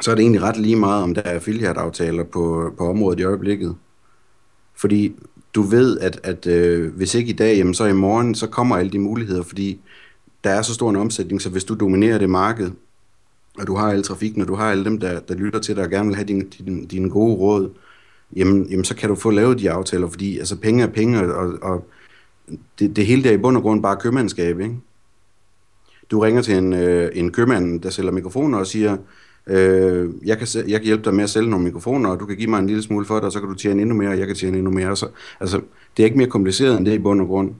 så 0.00 0.10
er 0.10 0.14
det 0.14 0.22
egentlig 0.22 0.42
ret 0.42 0.56
lige 0.56 0.76
meget, 0.76 1.02
om 1.02 1.14
der 1.14 1.22
er 1.22 1.34
affiliate-aftaler 1.34 2.24
på, 2.24 2.72
på 2.78 2.88
området 2.88 3.20
i 3.20 3.24
øjeblikket. 3.24 3.76
Fordi 4.74 5.14
du 5.54 5.62
ved, 5.62 5.98
at, 5.98 6.20
at 6.22 6.46
øh, 6.46 6.94
hvis 6.94 7.14
ikke 7.14 7.30
i 7.30 7.36
dag, 7.36 7.56
jamen, 7.56 7.74
så 7.74 7.84
i 7.84 7.92
morgen, 7.92 8.34
så 8.34 8.46
kommer 8.46 8.76
alle 8.76 8.92
de 8.92 8.98
muligheder, 8.98 9.42
fordi 9.42 9.80
der 10.44 10.50
er 10.50 10.62
så 10.62 10.74
stor 10.74 10.90
en 10.90 10.96
omsætning, 10.96 11.42
så 11.42 11.50
hvis 11.50 11.64
du 11.64 11.74
dominerer 11.74 12.18
det 12.18 12.30
marked, 12.30 12.70
og 13.58 13.66
du 13.66 13.76
har 13.76 13.90
al 13.90 14.02
trafikken, 14.02 14.42
og 14.42 14.48
du 14.48 14.54
har 14.54 14.70
alle 14.70 14.84
dem, 14.84 15.00
der, 15.00 15.20
der 15.20 15.34
lytter 15.34 15.60
til 15.60 15.76
dig 15.76 15.84
og 15.84 15.90
gerne 15.90 16.06
vil 16.06 16.16
have 16.16 16.26
dine 16.26 16.44
din, 16.44 16.86
din 16.86 17.08
gode 17.08 17.34
råd, 17.34 17.70
jamen, 18.36 18.66
jamen 18.70 18.84
så 18.84 18.96
kan 18.96 19.08
du 19.08 19.14
få 19.14 19.30
lavet 19.30 19.58
de 19.58 19.70
aftaler, 19.70 20.08
fordi 20.08 20.38
altså, 20.38 20.56
penge 20.56 20.82
er 20.82 20.86
penge, 20.86 21.34
og, 21.34 21.58
og 21.62 21.88
det, 22.78 22.96
det 22.96 23.06
hele 23.06 23.24
der 23.24 23.32
i 23.32 23.36
bund 23.36 23.56
og 23.56 23.62
grund 23.62 23.82
bare 23.82 23.96
købmandskab, 23.96 24.60
ikke? 24.60 24.76
Du 26.10 26.20
ringer 26.20 26.42
til 26.42 26.54
en, 26.54 26.72
øh, 26.72 27.10
en 27.14 27.32
købmand, 27.32 27.80
der 27.80 27.90
sælger 27.90 28.10
mikrofoner 28.10 28.58
og 28.58 28.66
siger, 28.66 28.96
øh, 29.46 30.10
jeg, 30.24 30.38
kan, 30.38 30.46
jeg 30.54 30.80
kan 30.80 30.86
hjælpe 30.86 31.04
dig 31.04 31.14
med 31.14 31.24
at 31.24 31.30
sælge 31.30 31.50
nogle 31.50 31.64
mikrofoner, 31.64 32.10
og 32.10 32.20
du 32.20 32.26
kan 32.26 32.36
give 32.36 32.50
mig 32.50 32.58
en 32.58 32.66
lille 32.66 32.82
smule 32.82 33.06
for 33.06 33.14
det, 33.14 33.24
og 33.24 33.32
så 33.32 33.40
kan 33.40 33.48
du 33.48 33.54
tjene 33.54 33.82
endnu 33.82 33.96
mere, 33.96 34.10
og 34.10 34.18
jeg 34.18 34.26
kan 34.26 34.36
tjene 34.36 34.56
endnu 34.58 34.72
mere. 34.72 34.96
Så, 34.96 35.08
altså, 35.40 35.60
det 35.96 36.02
er 36.02 36.04
ikke 36.04 36.18
mere 36.18 36.28
kompliceret 36.28 36.76
end 36.76 36.86
det 36.86 36.92
i 36.92 36.98
bund 36.98 37.20
og 37.20 37.26
grund. 37.26 37.54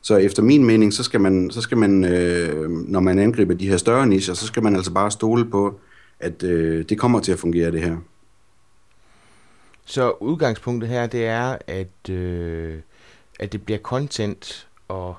Så 0.00 0.16
efter 0.16 0.42
min 0.42 0.64
mening, 0.64 0.92
så 0.92 1.02
skal 1.02 1.20
man, 1.20 1.50
så 1.50 1.60
skal 1.60 1.78
man 1.78 2.04
øh, 2.04 2.70
når 2.70 3.00
man 3.00 3.18
angriber 3.18 3.54
de 3.54 3.68
her 3.68 3.76
større 3.76 4.06
nischer, 4.06 4.34
så 4.34 4.46
skal 4.46 4.62
man 4.62 4.76
altså 4.76 4.92
bare 4.92 5.10
stole 5.10 5.44
på, 5.44 5.80
at 6.20 6.42
øh, 6.42 6.84
det 6.88 6.98
kommer 6.98 7.20
til 7.20 7.32
at 7.32 7.38
fungere 7.38 7.70
det 7.70 7.82
her. 7.82 7.96
Så 9.88 10.10
udgangspunktet 10.20 10.90
her, 10.90 11.06
det 11.06 11.26
er, 11.26 11.58
at, 11.66 12.10
øh, 12.10 12.78
at 13.40 13.52
det 13.52 13.62
bliver 13.62 13.78
content, 13.78 14.68
og 14.88 15.16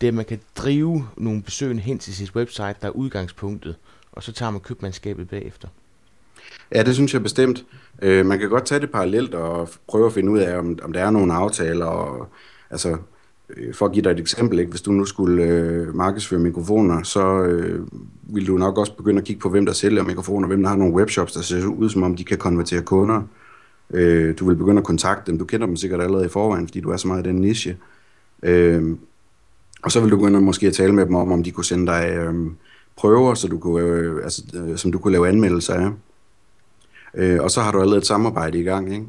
det, 0.00 0.14
man 0.14 0.24
kan 0.24 0.40
drive 0.56 1.08
nogle 1.16 1.42
besøgende 1.42 1.82
hen 1.82 1.98
til 1.98 2.14
sit 2.14 2.36
website, 2.36 2.74
der 2.80 2.86
er 2.86 2.90
udgangspunktet, 2.90 3.76
og 4.12 4.22
så 4.22 4.32
tager 4.32 4.50
man 4.50 4.60
købmandskabet 4.60 5.28
bagefter. 5.28 5.68
Ja, 6.74 6.82
det 6.82 6.94
synes 6.94 7.14
jeg 7.14 7.22
bestemt. 7.22 7.64
Øh, 8.02 8.26
man 8.26 8.38
kan 8.38 8.48
godt 8.48 8.66
tage 8.66 8.80
det 8.80 8.90
parallelt 8.90 9.34
og 9.34 9.68
prøve 9.88 10.06
at 10.06 10.12
finde 10.12 10.32
ud 10.32 10.38
af, 10.38 10.58
om, 10.58 10.78
om 10.82 10.92
der 10.92 11.00
er 11.00 11.10
nogle 11.10 11.34
aftaler. 11.34 11.86
Og, 11.86 12.28
altså, 12.70 12.96
øh, 13.56 13.74
for 13.74 13.86
at 13.86 13.92
give 13.92 14.02
dig 14.02 14.10
et 14.10 14.20
eksempel, 14.20 14.58
ikke? 14.58 14.70
hvis 14.70 14.82
du 14.82 14.92
nu 14.92 15.04
skulle 15.04 15.42
øh, 15.42 15.94
markedsføre 15.94 16.40
mikrofoner, 16.40 17.02
så 17.02 17.42
øh, 17.42 17.86
vil 18.22 18.46
du 18.46 18.56
nok 18.56 18.78
også 18.78 18.96
begynde 18.96 19.18
at 19.18 19.24
kigge 19.24 19.40
på, 19.40 19.48
hvem 19.48 19.66
der 19.66 19.72
sælger 19.72 20.02
mikrofoner, 20.02 20.48
hvem 20.48 20.62
der 20.62 20.68
har 20.68 20.76
nogle 20.76 20.94
webshops, 20.94 21.32
der 21.32 21.42
ser 21.42 21.66
ud, 21.66 21.90
som 21.90 22.02
om 22.02 22.16
de 22.16 22.24
kan 22.24 22.38
konvertere 22.38 22.82
kunder. 22.82 23.16
Øh, 23.16 23.43
Øh, 23.90 24.38
du 24.38 24.46
vil 24.48 24.56
begynde 24.56 24.78
at 24.78 24.84
kontakte 24.84 25.30
dem. 25.30 25.38
Du 25.38 25.44
kender 25.44 25.66
dem 25.66 25.76
sikkert 25.76 26.00
allerede 26.00 26.26
i 26.26 26.28
forvejen, 26.28 26.66
fordi 26.66 26.80
du 26.80 26.90
er 26.90 26.96
så 26.96 27.08
meget 27.08 27.26
i 27.26 27.28
den 27.28 27.40
niche. 27.40 27.76
Øh, 28.42 28.96
og 29.82 29.92
så 29.92 30.00
vil 30.00 30.10
du 30.10 30.16
begynde 30.16 30.40
måske 30.40 30.66
at 30.66 30.74
tale 30.74 30.94
med 30.94 31.06
dem 31.06 31.14
om, 31.14 31.32
om 31.32 31.42
de 31.42 31.50
kunne 31.50 31.64
sende 31.64 31.86
dig 31.86 32.10
øh, 32.16 32.34
prøver, 32.96 33.34
så 33.34 33.48
du 33.48 33.58
kunne, 33.58 33.82
øh, 33.82 34.24
altså, 34.24 34.42
øh, 34.54 34.76
som 34.76 34.92
du 34.92 34.98
kunne 34.98 35.12
lave 35.12 35.28
anmeldelser 35.28 35.74
af. 35.74 35.90
Øh, 37.14 37.42
og 37.42 37.50
så 37.50 37.60
har 37.60 37.72
du 37.72 37.80
allerede 37.80 37.98
et 37.98 38.06
samarbejde 38.06 38.60
i 38.60 38.62
gang, 38.62 38.92
ikke? 38.92 39.06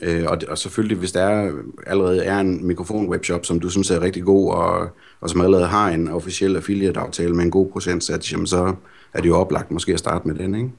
Okay. 0.00 0.20
Øh, 0.20 0.26
og, 0.30 0.38
og 0.48 0.58
selvfølgelig, 0.58 0.98
hvis 0.98 1.12
der 1.12 1.22
er, 1.22 1.52
allerede 1.86 2.24
er 2.24 2.40
en 2.40 2.66
mikrofon-webshop, 2.66 3.44
som 3.44 3.60
du 3.60 3.70
synes 3.70 3.90
er 3.90 4.00
rigtig 4.00 4.22
god, 4.22 4.52
og, 4.52 4.88
og 5.20 5.30
som 5.30 5.40
allerede 5.40 5.66
har 5.66 5.88
en 5.88 6.08
officiel 6.08 6.56
affiliate-aftale 6.56 7.34
med 7.34 7.44
en 7.44 7.50
god 7.50 7.70
procentsats, 7.70 8.32
jamen 8.32 8.46
så 8.46 8.74
er 9.12 9.20
det 9.20 9.28
jo 9.28 9.36
oplagt 9.36 9.70
måske 9.70 9.92
at 9.92 9.98
starte 9.98 10.28
med 10.28 10.34
den, 10.34 10.54
ikke? 10.54 10.70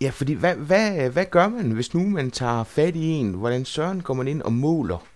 Ja, 0.00 0.10
fordi 0.10 0.32
hvad, 0.32 0.54
hvad, 0.54 1.10
hvad 1.10 1.24
gør 1.30 1.48
man, 1.48 1.70
hvis 1.70 1.94
nu 1.94 2.08
man 2.08 2.30
tager 2.30 2.64
fat 2.64 2.96
i 2.96 3.06
en? 3.08 3.32
Hvordan 3.32 3.64
søren 3.64 4.00
går 4.00 4.14
man 4.14 4.28
ind 4.28 4.42
og 4.42 4.52
måler 4.52 5.06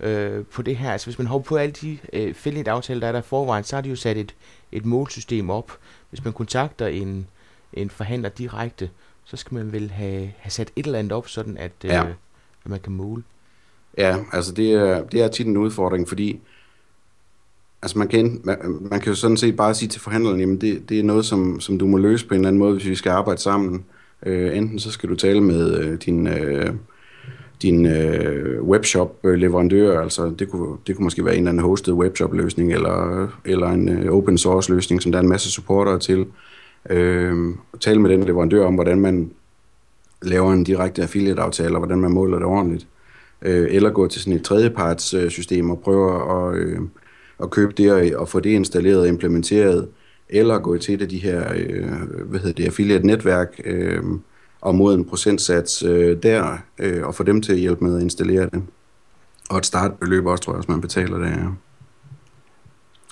øh, 0.00 0.44
på 0.44 0.62
det 0.62 0.76
her? 0.76 0.92
Altså 0.92 1.06
hvis 1.06 1.18
man 1.18 1.26
hopper 1.26 1.48
på 1.48 1.56
alle 1.56 1.72
de 1.72 1.98
øh, 2.12 2.28
affiliate-aftaler, 2.28 3.00
der 3.00 3.08
er 3.08 3.12
der 3.12 3.20
forvejen, 3.20 3.64
så 3.64 3.76
har 3.76 3.80
de 3.80 3.88
jo 3.88 3.96
sat 3.96 4.16
et, 4.16 4.34
et 4.72 4.86
målsystem 4.86 5.50
op. 5.50 5.72
Hvis 6.10 6.24
man 6.24 6.32
kontakter 6.32 6.86
en, 6.86 7.26
en 7.72 7.90
forhandler 7.90 8.28
direkte, 8.28 8.90
så 9.24 9.36
skal 9.36 9.54
man 9.54 9.72
vel 9.72 9.90
have, 9.90 10.32
have 10.38 10.50
sat 10.50 10.70
et 10.76 10.86
eller 10.86 10.98
andet 10.98 11.12
op, 11.12 11.28
sådan 11.28 11.56
at, 11.56 11.72
øh, 11.84 11.90
ja. 11.90 12.06
at 12.64 12.70
man 12.70 12.80
kan 12.80 12.92
måle. 12.92 13.22
Ja, 13.98 14.16
altså 14.32 14.52
det 14.52 14.72
er, 14.72 15.04
det 15.04 15.22
er 15.22 15.28
tit 15.28 15.46
en 15.46 15.56
udfordring, 15.56 16.08
fordi 16.08 16.40
altså 17.82 17.98
man 17.98 18.08
kan, 18.08 18.40
man, 18.44 18.58
man 18.80 19.00
kan 19.00 19.08
jo 19.08 19.14
sådan 19.14 19.36
set 19.36 19.56
bare 19.56 19.74
sige 19.74 19.88
til 19.88 20.00
forhandleren, 20.00 20.40
jamen 20.40 20.60
det, 20.60 20.88
det 20.88 20.98
er 20.98 21.02
noget, 21.02 21.24
som, 21.24 21.60
som 21.60 21.78
du 21.78 21.86
må 21.86 21.96
løse 21.96 22.26
på 22.26 22.34
en 22.34 22.40
eller 22.40 22.48
anden 22.48 22.58
måde, 22.58 22.72
hvis 22.72 22.86
vi 22.86 22.94
skal 22.94 23.10
arbejde 23.10 23.40
sammen. 23.40 23.84
Øh, 24.26 24.56
enten 24.56 24.78
så 24.78 24.90
skal 24.90 25.08
du 25.08 25.14
tale 25.14 25.40
med 25.40 25.78
øh, 25.78 25.98
din, 25.98 26.26
øh, 26.26 26.74
din 27.62 27.86
øh, 27.86 28.62
webshop-leverandør, 28.62 30.00
altså 30.00 30.34
det 30.38 30.48
kunne, 30.50 30.76
det 30.86 30.96
kunne 30.96 31.04
måske 31.04 31.24
være 31.24 31.34
en 31.34 31.40
eller 31.40 31.50
anden 31.50 31.64
hosted 31.64 31.92
webshop-løsning, 31.92 32.72
eller, 32.72 33.28
eller 33.44 33.68
en 33.68 33.88
øh, 33.88 34.12
open 34.12 34.38
source-løsning, 34.38 35.02
som 35.02 35.12
der 35.12 35.18
er 35.18 35.22
en 35.22 35.28
masse 35.28 35.50
supportere 35.50 35.98
til. 35.98 36.26
Øh, 36.90 37.54
tale 37.80 38.00
med 38.00 38.10
den 38.10 38.24
leverandør 38.24 38.66
om, 38.66 38.74
hvordan 38.74 39.00
man 39.00 39.30
laver 40.22 40.52
en 40.52 40.64
direkte 40.64 41.02
affiliate-aftale, 41.02 41.74
og 41.74 41.78
hvordan 41.78 42.00
man 42.00 42.12
måler 42.12 42.38
det 42.38 42.46
ordentligt. 42.46 42.86
Øh, 43.42 43.68
eller 43.70 43.90
gå 43.90 44.06
til 44.06 44.20
sådan 44.20 44.32
et 44.32 44.44
tredjepartssystem 44.44 45.70
og 45.70 45.80
prøve 45.80 46.32
at, 46.32 46.56
øh, 46.56 46.78
at 47.42 47.50
købe 47.50 47.72
det 47.76 47.92
og, 47.92 48.20
og 48.20 48.28
få 48.28 48.40
det 48.40 48.50
installeret 48.50 49.00
og 49.00 49.08
implementeret, 49.08 49.88
eller 50.32 50.58
gå 50.58 50.78
til 50.78 50.94
et 50.94 51.02
af 51.02 51.08
de 51.08 51.18
her 51.18 51.52
øh, 51.54 52.22
hvad 52.24 52.40
hedder 52.40 52.54
det, 52.54 52.64
affiliate-netværk, 52.64 53.60
øh, 53.64 54.02
og 54.60 54.74
mod 54.74 54.94
en 54.94 55.04
procentsats 55.04 55.82
øh, 55.82 56.22
der, 56.22 56.58
øh, 56.78 57.06
og 57.06 57.14
få 57.14 57.22
dem 57.22 57.42
til 57.42 57.52
at 57.52 57.58
hjælpe 57.58 57.84
med 57.84 57.96
at 57.96 58.02
installere 58.02 58.44
det. 58.44 58.62
Og 59.50 59.58
et 59.58 59.66
startbeløb 59.66 60.26
også, 60.26 60.44
tror 60.44 60.52
jeg, 60.52 60.58
hvis 60.58 60.68
man 60.68 60.80
betaler 60.80 61.18
det. 61.18 61.30
Ja. 61.30 61.46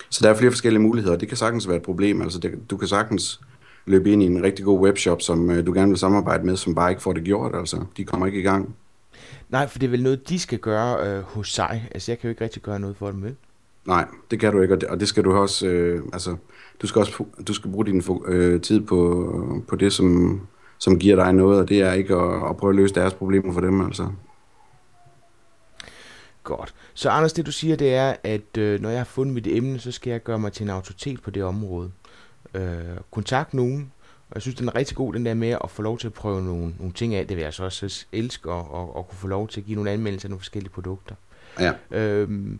Så 0.09 0.19
der 0.23 0.29
er 0.29 0.37
flere 0.37 0.51
forskellige 0.51 0.81
muligheder, 0.81 1.17
det 1.17 1.27
kan 1.27 1.37
sagtens 1.37 1.67
være 1.67 1.77
et 1.77 1.83
problem. 1.83 2.21
Altså, 2.21 2.39
det, 2.39 2.51
du 2.69 2.77
kan 2.77 2.87
sagtens 2.87 3.41
løbe 3.85 4.11
ind 4.11 4.23
i 4.23 4.25
en 4.25 4.43
rigtig 4.43 4.65
god 4.65 4.79
webshop, 4.79 5.21
som 5.21 5.51
øh, 5.51 5.65
du 5.65 5.73
gerne 5.73 5.89
vil 5.89 5.97
samarbejde 5.97 6.45
med, 6.45 6.55
som 6.57 6.75
bare 6.75 6.89
ikke 6.89 7.01
får 7.01 7.13
det 7.13 7.23
gjort. 7.23 7.55
Altså, 7.55 7.85
de 7.97 8.03
kommer 8.03 8.25
ikke 8.25 8.39
i 8.39 8.43
gang. 8.43 8.75
Nej, 9.49 9.67
for 9.67 9.79
det 9.79 9.87
er 9.87 9.91
vel 9.91 10.03
noget, 10.03 10.29
de 10.29 10.39
skal 10.39 10.59
gøre 10.59 11.07
øh, 11.07 11.23
hos 11.23 11.53
sig. 11.53 11.89
Altså, 11.91 12.11
jeg 12.11 12.19
kan 12.19 12.27
jo 12.27 12.29
ikke 12.29 12.43
rigtig 12.43 12.61
gøre 12.61 12.79
noget 12.79 12.95
for 12.95 13.11
dem, 13.11 13.23
vel? 13.23 13.35
Nej, 13.85 14.07
det 14.31 14.39
kan 14.39 14.53
du 14.53 14.61
ikke, 14.61 14.73
og 14.73 14.81
det, 14.81 14.89
og 14.89 14.99
det 14.99 15.07
skal 15.07 15.23
du 15.23 15.33
også, 15.33 15.67
øh, 15.67 16.03
altså, 16.13 16.35
du 16.81 16.87
skal 16.87 16.99
også 16.99 17.25
du 17.47 17.53
skal 17.53 17.71
bruge 17.71 17.85
din 17.85 18.03
øh, 18.27 18.61
tid 18.61 18.81
på, 18.81 19.63
på 19.67 19.75
det, 19.75 19.93
som, 19.93 20.41
som 20.77 20.99
giver 20.99 21.15
dig 21.15 21.33
noget, 21.33 21.59
og 21.59 21.69
det 21.69 21.81
er 21.81 21.93
ikke 21.93 22.15
at, 22.15 22.49
at 22.49 22.57
prøve 22.57 22.71
at 22.71 22.75
løse 22.75 22.95
deres 22.95 23.13
problemer 23.13 23.53
for 23.53 23.61
dem, 23.61 23.81
altså. 23.81 24.07
Godt. 26.43 26.73
Så 26.93 27.09
Anders, 27.09 27.33
det 27.33 27.45
du 27.45 27.51
siger, 27.51 27.75
det 27.75 27.93
er, 27.93 28.15
at 28.23 28.57
øh, 28.57 28.81
når 28.81 28.89
jeg 28.89 28.99
har 28.99 29.05
fundet 29.05 29.33
mit 29.33 29.47
emne, 29.47 29.79
så 29.79 29.91
skal 29.91 30.11
jeg 30.11 30.23
gøre 30.23 30.39
mig 30.39 30.53
til 30.53 30.63
en 30.63 30.69
autoritet 30.69 31.21
på 31.21 31.31
det 31.31 31.43
område. 31.43 31.91
Øh, 32.53 32.97
kontakt 33.11 33.53
nogen, 33.53 33.91
og 34.29 34.35
jeg 34.35 34.41
synes, 34.41 34.55
den 34.55 34.67
er 34.67 34.75
rigtig 34.75 34.97
god, 34.97 35.13
den 35.13 35.25
der 35.25 35.33
med 35.33 35.57
at 35.63 35.69
få 35.69 35.81
lov 35.81 35.97
til 35.97 36.07
at 36.07 36.13
prøve 36.13 36.41
nogle, 36.41 36.73
nogle 36.79 36.93
ting 36.93 37.15
af. 37.15 37.27
Det 37.27 37.37
vil 37.37 37.43
jeg 37.43 37.53
så 37.53 37.63
også 37.63 38.05
elske, 38.11 38.51
at, 38.51 38.57
at, 38.57 38.81
at 38.97 39.07
kunne 39.07 39.17
få 39.17 39.27
lov 39.27 39.47
til 39.47 39.61
at 39.61 39.65
give 39.65 39.75
nogle 39.75 39.91
anmeldelser 39.91 40.25
af 40.25 40.29
nogle 40.29 40.39
forskellige 40.39 40.71
produkter. 40.71 41.15
Ja. 41.59 41.73
Øhm, 41.91 42.59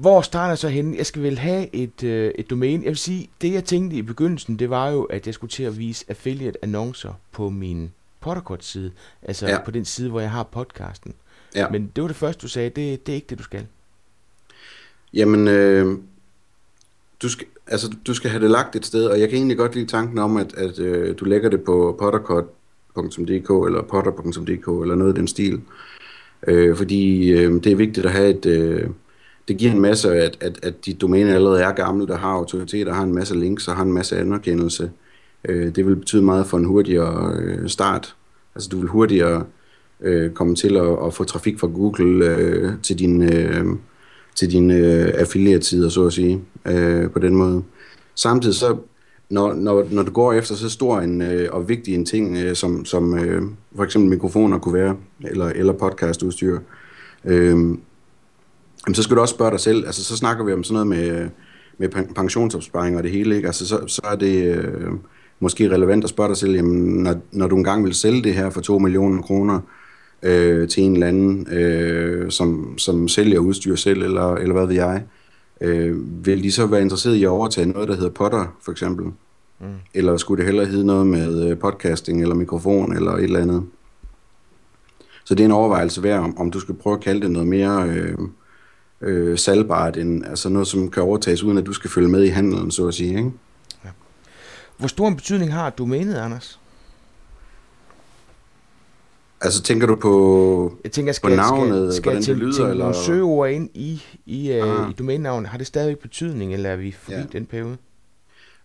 hvor 0.00 0.20
starter 0.20 0.48
jeg 0.48 0.58
så 0.58 0.68
henne? 0.68 0.96
Jeg 0.96 1.06
skal 1.06 1.22
vel 1.22 1.38
have 1.38 1.74
et, 1.74 2.04
øh, 2.04 2.32
et 2.38 2.50
domæne. 2.50 2.82
Jeg 2.82 2.90
vil 2.90 2.96
sige, 2.96 3.30
det 3.42 3.52
jeg 3.52 3.64
tænkte 3.64 3.96
i 3.96 4.02
begyndelsen, 4.02 4.58
det 4.58 4.70
var 4.70 4.90
jo, 4.90 5.02
at 5.02 5.26
jeg 5.26 5.34
skulle 5.34 5.50
til 5.50 5.62
at 5.62 5.78
vise 5.78 6.04
affiliate-annoncer 6.08 7.12
på 7.32 7.50
min 7.50 7.92
Potterkort-side. 8.20 8.92
Altså 9.22 9.48
ja. 9.48 9.64
på 9.64 9.70
den 9.70 9.84
side, 9.84 10.10
hvor 10.10 10.20
jeg 10.20 10.30
har 10.30 10.42
podcasten. 10.42 11.14
Ja. 11.54 11.68
Men 11.68 11.92
det 11.96 12.02
var 12.02 12.08
det 12.08 12.16
første, 12.16 12.42
du 12.42 12.48
sagde. 12.48 12.70
Det, 12.70 13.06
det 13.06 13.12
er 13.12 13.16
ikke 13.16 13.26
det, 13.30 13.38
du 13.38 13.42
skal. 13.42 13.66
Jamen, 15.14 15.48
øh, 15.48 15.98
du, 17.22 17.28
skal, 17.28 17.46
altså, 17.66 17.94
du 18.06 18.14
skal 18.14 18.30
have 18.30 18.42
det 18.42 18.50
lagt 18.50 18.76
et 18.76 18.86
sted, 18.86 19.06
og 19.06 19.20
jeg 19.20 19.28
kan 19.28 19.36
egentlig 19.36 19.56
godt 19.56 19.74
lide 19.74 19.86
tanken 19.86 20.18
om, 20.18 20.36
at, 20.36 20.54
at 20.54 20.78
øh, 20.78 21.14
du 21.20 21.24
lægger 21.24 21.48
det 21.48 21.62
på 21.62 21.96
potterkort.dk 21.98 23.66
eller 23.66 23.82
potter.dk 23.82 24.82
eller 24.82 24.94
noget 24.94 25.16
i 25.16 25.18
den 25.18 25.28
stil. 25.28 25.60
Øh, 26.46 26.76
fordi 26.76 27.30
øh, 27.30 27.64
det 27.64 27.72
er 27.72 27.76
vigtigt 27.76 28.06
at 28.06 28.12
have 28.12 28.30
et... 28.30 28.46
Øh, 28.46 28.90
det 29.50 29.58
giver 29.58 29.72
en 29.72 29.80
masse, 29.80 30.14
at, 30.14 30.36
at, 30.40 30.58
at 30.62 30.86
dit 30.86 31.00
domæne 31.00 31.34
allerede 31.34 31.62
er 31.62 31.72
gammelt, 31.72 32.10
og 32.10 32.18
har 32.18 32.28
autoritet, 32.28 32.88
og 32.88 32.94
har 32.94 33.02
en 33.02 33.14
masse 33.14 33.38
links 33.38 33.68
og 33.68 33.76
har 33.76 33.82
en 33.82 33.92
masse 33.92 34.18
anerkendelse. 34.18 34.90
Øh, 35.48 35.74
det 35.74 35.86
vil 35.86 35.96
betyde 35.96 36.22
meget 36.22 36.46
for 36.46 36.58
en 36.58 36.64
hurtigere 36.64 37.36
øh, 37.40 37.68
start. 37.68 38.16
Altså 38.54 38.68
du 38.68 38.78
vil 38.78 38.88
hurtigere 38.88 39.44
øh, 40.00 40.30
komme 40.30 40.54
til 40.54 40.76
at, 40.76 41.06
at 41.06 41.14
få 41.14 41.24
trafik 41.24 41.58
fra 41.58 41.66
Google 41.66 42.26
øh, 42.26 42.72
til 42.82 42.98
din, 42.98 43.22
øh, 43.22 43.64
til 44.34 44.52
din 44.52 44.70
øh, 44.70 45.10
affiliatesider, 45.14 45.88
så 45.88 46.06
at 46.06 46.12
sige, 46.12 46.40
øh, 46.66 47.10
på 47.10 47.18
den 47.18 47.36
måde. 47.36 47.62
Samtidig 48.14 48.54
så, 48.54 48.76
når, 49.30 49.54
når, 49.54 49.86
når 49.90 50.02
du 50.02 50.12
går 50.12 50.32
efter 50.32 50.54
så 50.54 50.70
stor 50.70 51.00
en, 51.00 51.22
øh, 51.22 51.48
og 51.52 51.68
vigtig 51.68 51.94
en 51.94 52.06
ting, 52.06 52.36
øh, 52.36 52.56
som, 52.56 52.84
som 52.84 53.18
øh, 53.18 53.42
for 53.76 53.84
eksempel 53.84 54.10
mikrofoner 54.10 54.58
kunne 54.58 54.74
være, 54.74 54.96
eller, 55.24 55.46
eller 55.46 55.72
podcastudstyr, 55.72 56.58
øh, 57.24 57.58
jamen, 58.86 58.94
så 58.94 59.02
skal 59.02 59.16
du 59.16 59.20
også 59.20 59.34
spørge 59.34 59.50
dig 59.50 59.60
selv, 59.60 59.86
altså 59.86 60.04
så 60.04 60.16
snakker 60.16 60.44
vi 60.44 60.52
om 60.52 60.64
sådan 60.64 60.86
noget 60.86 60.86
med, 60.86 61.28
med 61.78 62.14
pensionsopsparing 62.14 62.96
og 62.96 63.02
det 63.02 63.10
hele, 63.10 63.36
ikke? 63.36 63.46
Altså 63.46 63.66
så, 63.66 63.80
så 63.86 64.02
er 64.04 64.16
det 64.16 64.44
øh, 64.44 64.90
måske 65.40 65.70
relevant 65.70 66.04
at 66.04 66.10
spørge 66.10 66.28
dig 66.28 66.36
selv, 66.36 66.54
jamen, 66.54 67.02
når, 67.02 67.14
når 67.32 67.48
du 67.48 67.56
engang 67.56 67.84
vil 67.84 67.94
sælge 67.94 68.22
det 68.22 68.34
her 68.34 68.50
for 68.50 68.60
2 68.60 68.78
millioner 68.78 69.22
kroner 69.22 69.60
øh, 70.22 70.68
til 70.68 70.82
en 70.82 70.92
eller 70.92 71.06
anden, 71.06 71.46
øh, 71.52 72.30
som, 72.30 72.78
som 72.78 73.08
sælger 73.08 73.38
udstyr 73.38 73.76
selv, 73.76 74.02
eller, 74.02 74.34
eller 74.34 74.54
hvad 74.54 74.66
ved 74.66 74.74
jeg, 74.74 75.02
øh, 75.60 76.26
vil 76.26 76.42
de 76.42 76.52
så 76.52 76.66
være 76.66 76.82
interesseret 76.82 77.14
i 77.14 77.24
at 77.24 77.28
overtage 77.28 77.66
noget, 77.66 77.88
der 77.88 77.94
hedder 77.94 78.10
potter, 78.10 78.56
for 78.62 78.72
eksempel? 78.72 79.06
Mm. 79.60 79.66
Eller 79.94 80.16
skulle 80.16 80.38
det 80.38 80.46
hellere 80.46 80.66
hedde 80.66 80.86
noget 80.86 81.06
med 81.06 81.50
øh, 81.50 81.58
podcasting, 81.58 82.22
eller 82.22 82.34
mikrofon, 82.34 82.96
eller 82.96 83.12
et 83.12 83.24
eller 83.24 83.40
andet? 83.40 83.64
Så 85.24 85.34
det 85.34 85.40
er 85.40 85.44
en 85.44 85.52
overvejelse 85.52 86.02
værd, 86.02 86.20
om, 86.20 86.38
om 86.38 86.50
du 86.50 86.60
skal 86.60 86.74
prøve 86.74 86.96
at 86.96 87.02
kalde 87.02 87.20
det 87.20 87.30
noget 87.30 87.48
mere... 87.48 87.88
Øh, 87.88 88.18
øh, 89.00 89.38
salgbart, 89.38 89.96
end, 89.96 90.26
altså 90.26 90.48
noget, 90.48 90.68
som 90.68 90.90
kan 90.90 91.02
overtages, 91.02 91.42
uden 91.42 91.58
at 91.58 91.66
du 91.66 91.72
skal 91.72 91.90
følge 91.90 92.08
med 92.08 92.24
i 92.24 92.28
handelen, 92.28 92.70
så 92.70 92.88
at 92.88 92.94
sige. 92.94 93.08
Ikke? 93.08 93.30
Ja. 93.84 93.90
Hvor 94.78 94.88
stor 94.88 95.08
en 95.08 95.16
betydning 95.16 95.52
har 95.52 95.70
domænet, 95.70 96.14
Anders? 96.14 96.60
Altså 99.42 99.62
tænker 99.62 99.86
du 99.86 99.94
på, 99.94 100.72
jeg 100.84 100.92
tænker, 100.92 101.12
skal, 101.12 101.30
på 101.30 101.36
navnet, 101.36 101.94
skal, 101.94 102.02
skal 102.02 102.10
hvordan 102.12 102.22
det 102.22 102.36
lyder? 102.36 102.52
Skal 102.52 102.70
eller? 102.70 102.92
søgeord 102.92 103.50
ind 103.50 103.70
i, 103.74 104.02
i, 104.26 104.60
uh, 104.60 104.90
i 104.90 104.92
domænenavnet? 104.92 105.50
Har 105.50 105.58
det 105.58 105.66
stadigvæk 105.66 105.98
betydning, 105.98 106.54
eller 106.54 106.70
er 106.70 106.76
vi 106.76 106.92
forbi 106.92 107.16
ja. 107.16 107.24
den 107.32 107.46
periode? 107.46 107.76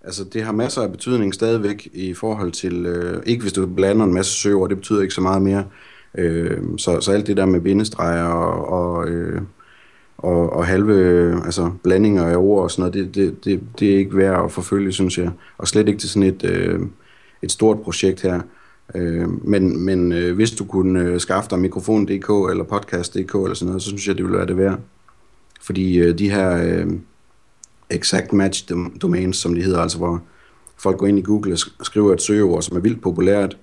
Altså 0.01 0.23
det 0.23 0.43
har 0.43 0.51
masser 0.51 0.81
af 0.81 0.91
betydning 0.91 1.33
stadigvæk 1.33 1.87
i 1.93 2.13
forhold 2.13 2.51
til, 2.51 2.85
øh, 2.85 3.23
ikke 3.25 3.41
hvis 3.41 3.53
du 3.53 3.65
blander 3.65 4.05
en 4.05 4.13
masse 4.13 4.31
søgeord, 4.31 4.69
det 4.69 4.77
betyder 4.77 5.01
ikke 5.01 5.13
så 5.13 5.21
meget 5.21 5.41
mere. 5.41 5.65
Øh, 6.17 6.61
så, 6.77 7.01
så 7.01 7.11
alt 7.11 7.27
det 7.27 7.37
der 7.37 7.45
med 7.45 7.61
bindestreger 7.61 8.23
og, 8.23 8.67
og 8.67 9.07
øh, 9.07 9.41
og, 10.17 10.53
og 10.53 10.65
halve 10.65 11.45
altså 11.45 11.71
blandinger 11.83 12.23
af 12.23 12.37
ord 12.37 12.63
og 12.63 12.71
sådan 12.71 12.81
noget, 12.81 12.93
det, 12.93 13.15
det, 13.15 13.45
det, 13.45 13.61
det 13.79 13.93
er 13.93 13.97
ikke 13.97 14.17
værd 14.17 14.43
at 14.43 14.51
forfølge, 14.51 14.91
synes 14.91 15.17
jeg. 15.17 15.31
Og 15.57 15.67
slet 15.67 15.87
ikke 15.87 15.99
til 15.99 16.09
sådan 16.09 16.29
et, 16.29 16.43
øh, 16.43 16.79
et 17.41 17.51
stort 17.51 17.81
projekt 17.81 18.21
her. 18.21 18.41
Øh, 18.95 19.47
men 19.47 19.85
men 19.85 20.11
øh, 20.11 20.35
hvis 20.35 20.51
du 20.51 20.65
kunne 20.65 20.99
øh, 20.99 21.19
skaffe 21.19 21.49
dig 21.49 21.59
mikrofon.dk 21.59 22.51
eller 22.51 22.63
podcast.dk 22.63 23.35
eller 23.35 23.53
sådan 23.53 23.67
noget, 23.67 23.81
så 23.81 23.87
synes 23.87 24.07
jeg, 24.07 24.15
det 24.15 24.23
ville 24.23 24.37
være 24.37 24.47
det 24.47 24.57
værd. 24.57 24.79
Fordi 25.61 25.97
øh, 25.97 26.17
de 26.17 26.31
her 26.31 26.63
øh, 26.63 26.87
exact 27.89 28.33
match 28.33 28.71
domains, 29.01 29.37
som 29.37 29.55
de 29.55 29.61
hedder, 29.61 29.79
altså 29.79 29.97
hvor 29.97 30.21
folk 30.77 30.97
går 30.97 31.07
ind 31.07 31.19
i 31.19 31.21
Google 31.21 31.57
og 31.79 31.85
skriver 31.85 32.13
et 32.13 32.21
søgeord, 32.21 32.61
som 32.61 32.77
er 32.77 32.81
vildt 32.81 33.01
populært, 33.01 33.57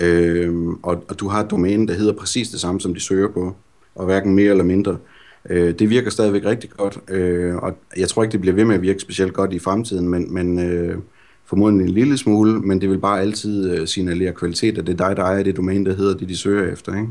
øh, 0.00 0.68
og, 0.82 1.04
og 1.08 1.20
du 1.20 1.28
har 1.28 1.44
et 1.44 1.50
domæne, 1.50 1.86
der 1.86 1.94
hedder 1.94 2.12
præcis 2.12 2.48
det 2.48 2.60
samme, 2.60 2.80
som 2.80 2.94
de 2.94 3.00
søger 3.00 3.28
på, 3.28 3.56
og 3.94 4.04
hverken 4.04 4.34
mere 4.34 4.50
eller 4.50 4.64
mindre, 4.64 4.92
Øh, 4.92 5.13
Øh, 5.50 5.74
det 5.78 5.90
virker 5.90 6.10
stadigvæk 6.10 6.44
rigtig 6.44 6.70
godt, 6.70 6.98
øh, 7.08 7.56
og 7.56 7.76
jeg 7.96 8.08
tror 8.08 8.22
ikke, 8.22 8.32
det 8.32 8.40
bliver 8.40 8.54
ved 8.54 8.64
med 8.64 8.74
at 8.74 8.82
virke 8.82 9.00
specielt 9.00 9.32
godt 9.32 9.52
i 9.52 9.58
fremtiden, 9.58 10.08
men, 10.08 10.34
men 10.34 10.58
øh, 10.58 10.98
formodentlig 11.44 11.84
en 11.84 11.94
lille 11.94 12.18
smule, 12.18 12.60
men 12.60 12.80
det 12.80 12.90
vil 12.90 12.98
bare 12.98 13.20
altid 13.20 13.70
øh, 13.70 13.88
signalere 13.88 14.32
kvalitet, 14.32 14.78
at 14.78 14.86
det 14.86 15.00
er 15.00 15.06
dig, 15.06 15.16
der 15.16 15.22
ejer 15.22 15.42
det 15.42 15.56
domæne, 15.56 15.84
der 15.84 15.96
hedder 15.96 16.16
det, 16.16 16.28
de 16.28 16.36
søger 16.36 16.72
efter. 16.72 16.94
Ikke? 16.94 17.08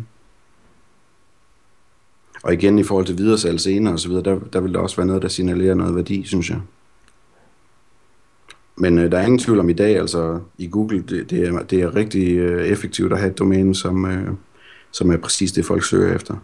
Og 2.44 2.54
igen 2.54 2.80
i 2.80 2.84
forhold 2.84 3.06
til 3.06 3.18
videresalg 3.18 3.60
senere 3.60 3.94
osv., 3.94 4.12
der, 4.12 4.40
der 4.54 4.60
vil 4.60 4.74
der 4.74 4.80
også 4.80 4.96
være 4.96 5.08
noget, 5.08 5.22
der 5.22 5.28
signalerer 5.28 5.76
noget 5.76 5.96
værdi, 5.96 6.24
synes 6.26 6.50
jeg. 6.50 6.60
Men 8.76 9.00
øh, 9.00 9.12
der 9.12 9.18
er 9.18 9.24
ingen 9.24 9.40
tvivl 9.40 9.60
om 9.60 9.70
i 9.70 9.74
dag, 9.74 10.00
altså 10.00 10.40
i 10.58 10.68
Google, 10.68 11.04
det, 11.10 11.30
det, 11.30 11.48
er, 11.48 11.64
det 11.64 11.82
er 11.82 11.96
rigtig 11.96 12.38
øh, 12.38 12.66
effektivt 12.66 13.14
at 13.14 13.20
have 13.20 13.32
et 13.32 13.40
domæne, 13.40 13.76
som, 13.76 14.06
øh, 14.06 14.28
som 14.92 15.12
er 15.12 15.18
præcis 15.18 15.52
det, 15.52 15.66
folk 15.66 15.84
søger 15.84 16.16
efter. 16.16 16.36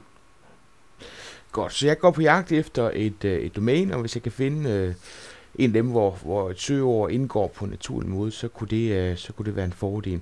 Godt, 1.52 1.74
så 1.74 1.88
jeg 1.88 2.00
går 2.00 2.12
på 2.12 2.22
jagt 2.22 2.52
efter 2.52 2.92
et, 2.94 3.26
øh, 3.26 3.40
et 3.40 3.56
domæne, 3.56 3.94
og 3.94 4.02
hvis 4.02 4.16
jeg 4.16 4.24
kan 4.24 4.32
finde 4.32 4.70
øh, 4.70 4.94
en 5.56 5.70
af 5.70 5.74
dem, 5.74 5.88
hvor, 5.88 6.18
hvor 6.24 6.50
et 6.50 6.60
søgeord 6.60 7.12
indgår 7.12 7.48
på 7.56 7.66
en 7.66 7.72
naturlig 7.72 8.10
måde, 8.10 8.32
så 8.32 8.48
kunne 8.48 8.68
det, 8.68 8.92
øh, 8.92 9.18
så 9.18 9.34
kunne 9.34 9.46
det 9.46 9.56
være 9.56 9.66
en 9.66 9.74
fordel. 9.74 10.22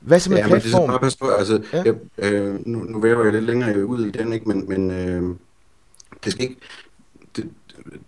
Hvad 0.00 0.20
så 0.20 0.30
med 0.30 0.38
ja, 0.38 0.46
platform? 0.46 0.90
Men 0.90 0.98
det 1.00 1.14
er 1.14 1.24
på, 1.24 1.30
altså, 1.30 1.62
ja. 1.72 1.82
jeg, 1.82 1.94
øh, 2.18 2.66
nu, 2.66 2.78
nu 2.78 3.00
væver 3.00 3.24
jeg 3.24 3.32
lidt 3.32 3.44
længere 3.44 3.86
ud 3.86 4.06
i 4.06 4.10
den, 4.10 4.32
ikke? 4.32 4.48
men, 4.48 4.68
men 4.68 4.90
øh, 4.90 5.36
det 6.24 6.32
skal 6.32 6.44
ikke, 6.44 6.60
det, 7.36 7.48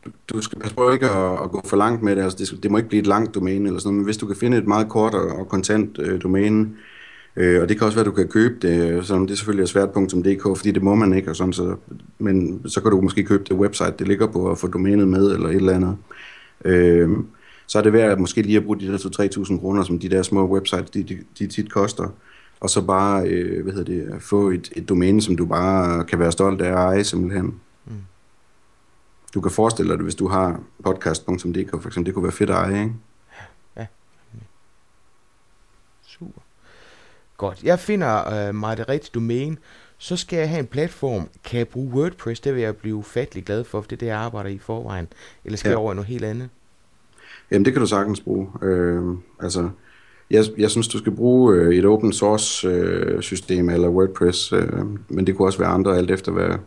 du, 0.05 0.11
du 0.29 0.41
skal 0.41 0.59
passe 0.59 0.77
på 0.77 0.91
ikke 0.91 1.11
at, 1.11 1.43
at 1.43 1.51
gå 1.51 1.63
for 1.65 1.77
langt 1.77 2.03
med 2.03 2.17
det, 2.17 2.23
altså 2.23 2.39
det, 2.39 2.63
det 2.63 2.71
må 2.71 2.77
ikke 2.77 2.89
blive 2.89 3.01
et 3.01 3.07
langt 3.07 3.35
domæne 3.35 3.67
eller 3.67 3.81
sådan 3.81 3.89
noget, 3.89 3.97
men 3.97 4.05
hvis 4.05 4.17
du 4.17 4.27
kan 4.27 4.37
finde 4.37 4.57
et 4.57 4.67
meget 4.67 4.89
kort 4.89 5.15
og, 5.15 5.39
og 5.39 5.49
kontant 5.49 5.99
øh, 5.99 6.23
domæne, 6.23 6.61
Øh, 6.61 6.94
og 7.37 7.69
det 7.69 7.79
kan 7.79 7.87
også 7.87 7.97
være, 7.97 8.01
at 8.01 8.07
du 8.07 8.17
kan 8.17 8.29
købe 8.29 8.69
det, 8.69 9.07
så 9.07 9.19
det 9.19 9.31
er 9.31 9.35
selvfølgelig 9.35 9.69
svært.dk, 9.69 10.57
fordi 10.57 10.71
det 10.71 10.83
må 10.83 10.95
man 10.95 11.13
ikke, 11.13 11.31
og 11.31 11.37
sådan, 11.37 11.53
så, 11.53 11.77
men 12.19 12.63
så 12.69 12.81
kan 12.81 12.91
du 12.91 13.01
måske 13.01 13.25
købe 13.25 13.45
det 13.45 13.57
website, 13.57 13.95
det 13.99 14.09
ligger 14.09 14.27
på, 14.27 14.49
og 14.49 14.59
få 14.59 14.67
domænet 14.67 15.09
med, 15.09 15.33
eller 15.33 15.49
et 15.49 15.55
eller 15.55 15.73
andet. 15.73 15.97
Øh, 16.65 17.11
så 17.67 17.79
er 17.79 17.83
det 17.83 17.93
værd 17.93 18.13
at 18.13 18.21
måske 18.21 18.43
lige 18.43 18.57
at 18.57 18.65
bruge 18.65 18.81
de 18.81 18.87
der 18.87 18.99
2-3.000 18.99 19.61
kroner, 19.61 19.83
som 19.83 19.99
de 19.99 20.09
der 20.09 20.23
små 20.23 20.49
websites, 20.49 20.91
de, 20.91 21.03
de, 21.03 21.19
de 21.39 21.47
tit 21.47 21.73
koster, 21.73 22.09
og 22.61 22.71
så 22.71 22.83
bare 22.83 23.29
øh, 23.29 23.63
hvad 23.63 23.73
hedder 23.73 23.93
det, 23.93 24.23
få 24.23 24.51
et, 24.51 24.73
et 24.77 24.89
domæne, 24.89 25.23
som 25.23 25.37
du 25.37 25.47
bare 25.47 26.05
kan 26.05 26.19
være 26.19 26.33
stolt 26.33 26.61
af 26.61 26.69
at 26.69 26.75
eje 26.75 27.05
simpelthen. 27.05 27.61
Mm. 27.87 27.93
Du 29.35 29.41
kan 29.41 29.51
forestille 29.51 29.91
dig 29.91 29.99
det, 29.99 30.05
hvis 30.05 30.15
du 30.15 30.29
har 30.29 30.61
podcast.dk 30.85 31.71
for 31.71 31.87
eksempel, 31.87 32.07
det 32.07 32.15
kunne 32.15 32.23
være 32.23 32.33
fedt 32.33 32.51
at 32.51 32.57
eje, 32.57 32.83
ikke? 32.83 32.95
Ja. 33.77 33.87
Super. 36.07 36.41
Godt. 37.37 37.63
Jeg 37.63 37.79
finder 37.79 38.49
øh, 38.49 38.55
mig 38.55 38.77
det 38.77 38.89
rigtige 38.89 39.11
domæne, 39.15 39.57
så 39.99 40.17
skal 40.17 40.39
jeg 40.39 40.49
have 40.49 40.61
en 40.61 40.67
platform. 40.67 41.29
Kan 41.45 41.59
jeg 41.59 41.69
bruge 41.69 41.95
WordPress? 41.95 42.41
Det 42.41 42.55
vil 42.55 42.63
jeg 42.63 42.77
blive 42.77 43.05
fattelig 43.05 43.45
glad 43.45 43.65
for, 43.65 43.81
for 43.81 43.89
det 43.89 43.97
er 43.97 44.01
det, 44.01 44.07
jeg 44.07 44.17
arbejder 44.17 44.51
i 44.51 44.59
forvejen. 44.59 45.09
Eller 45.45 45.57
skal 45.57 45.69
ja. 45.69 45.73
jeg 45.73 45.79
over 45.79 45.93
i 45.93 45.95
noget 45.95 46.09
helt 46.09 46.25
andet? 46.25 46.49
Jamen, 47.51 47.65
det 47.65 47.73
kan 47.73 47.81
du 47.81 47.87
sagtens 47.87 48.21
bruge. 48.21 48.49
Øh, 48.63 49.03
altså, 49.41 49.71
jeg, 50.31 50.45
jeg 50.59 50.71
synes, 50.71 50.89
du 50.89 50.99
skal 50.99 51.13
bruge 51.13 51.55
øh, 51.55 51.75
et 51.75 51.85
open 51.85 52.13
source 52.13 52.69
øh, 52.69 53.23
system 53.23 53.69
eller 53.69 53.89
WordPress, 53.89 54.53
øh, 54.53 54.69
men 55.09 55.27
det 55.27 55.37
kunne 55.37 55.49
også 55.49 55.59
være 55.59 55.69
andre, 55.69 55.97
alt 55.97 56.11
efter 56.11 56.33
hvad, 56.33 56.59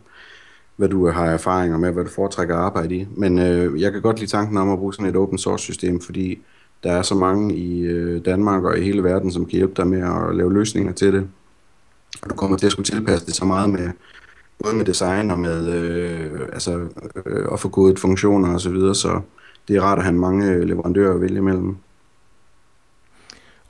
hvad 0.76 0.88
du 0.88 1.08
har 1.08 1.26
erfaringer 1.26 1.78
med, 1.78 1.92
hvad 1.92 2.04
du 2.04 2.10
foretrækker 2.10 2.54
at 2.54 2.60
arbejde 2.60 2.96
i. 2.96 3.06
Men 3.16 3.38
øh, 3.38 3.80
jeg 3.80 3.92
kan 3.92 4.02
godt 4.02 4.18
lide 4.18 4.30
tanken 4.30 4.56
om 4.56 4.72
at 4.72 4.78
bruge 4.78 4.94
sådan 4.94 5.06
et 5.06 5.16
open 5.16 5.38
source 5.38 5.62
system, 5.62 6.00
fordi 6.00 6.38
der 6.82 6.92
er 6.92 7.02
så 7.02 7.14
mange 7.14 7.54
i 7.54 7.80
øh, 7.80 8.24
Danmark 8.24 8.64
og 8.64 8.78
i 8.78 8.82
hele 8.82 9.04
verden, 9.04 9.32
som 9.32 9.46
kan 9.46 9.56
hjælpe 9.56 9.74
dig 9.76 9.86
med 9.86 10.02
at 10.02 10.36
lave 10.36 10.52
løsninger 10.52 10.92
til 10.92 11.12
det. 11.12 11.28
Og 12.22 12.30
du 12.30 12.34
kommer 12.34 12.56
til 12.56 12.66
at 12.66 12.72
skulle 12.72 12.86
tilpasse 12.86 13.26
det 13.26 13.34
så 13.34 13.44
meget 13.44 13.70
med, 13.70 13.90
både 14.62 14.74
med 14.74 14.84
design 14.84 15.30
og 15.30 15.38
med 15.38 15.68
øh, 15.68 16.40
altså, 16.52 16.88
øh, 17.26 17.48
at 17.52 17.60
få 17.60 17.68
kodet 17.68 17.98
funktioner 17.98 18.54
osv., 18.54 18.58
så, 18.58 18.70
videre, 18.70 18.94
så 18.94 19.20
det 19.68 19.76
er 19.76 19.80
rart 19.80 19.98
at 19.98 20.04
have 20.04 20.16
mange 20.16 20.64
leverandører 20.64 21.14
at 21.14 21.20
vælge 21.20 21.36
imellem. 21.36 21.76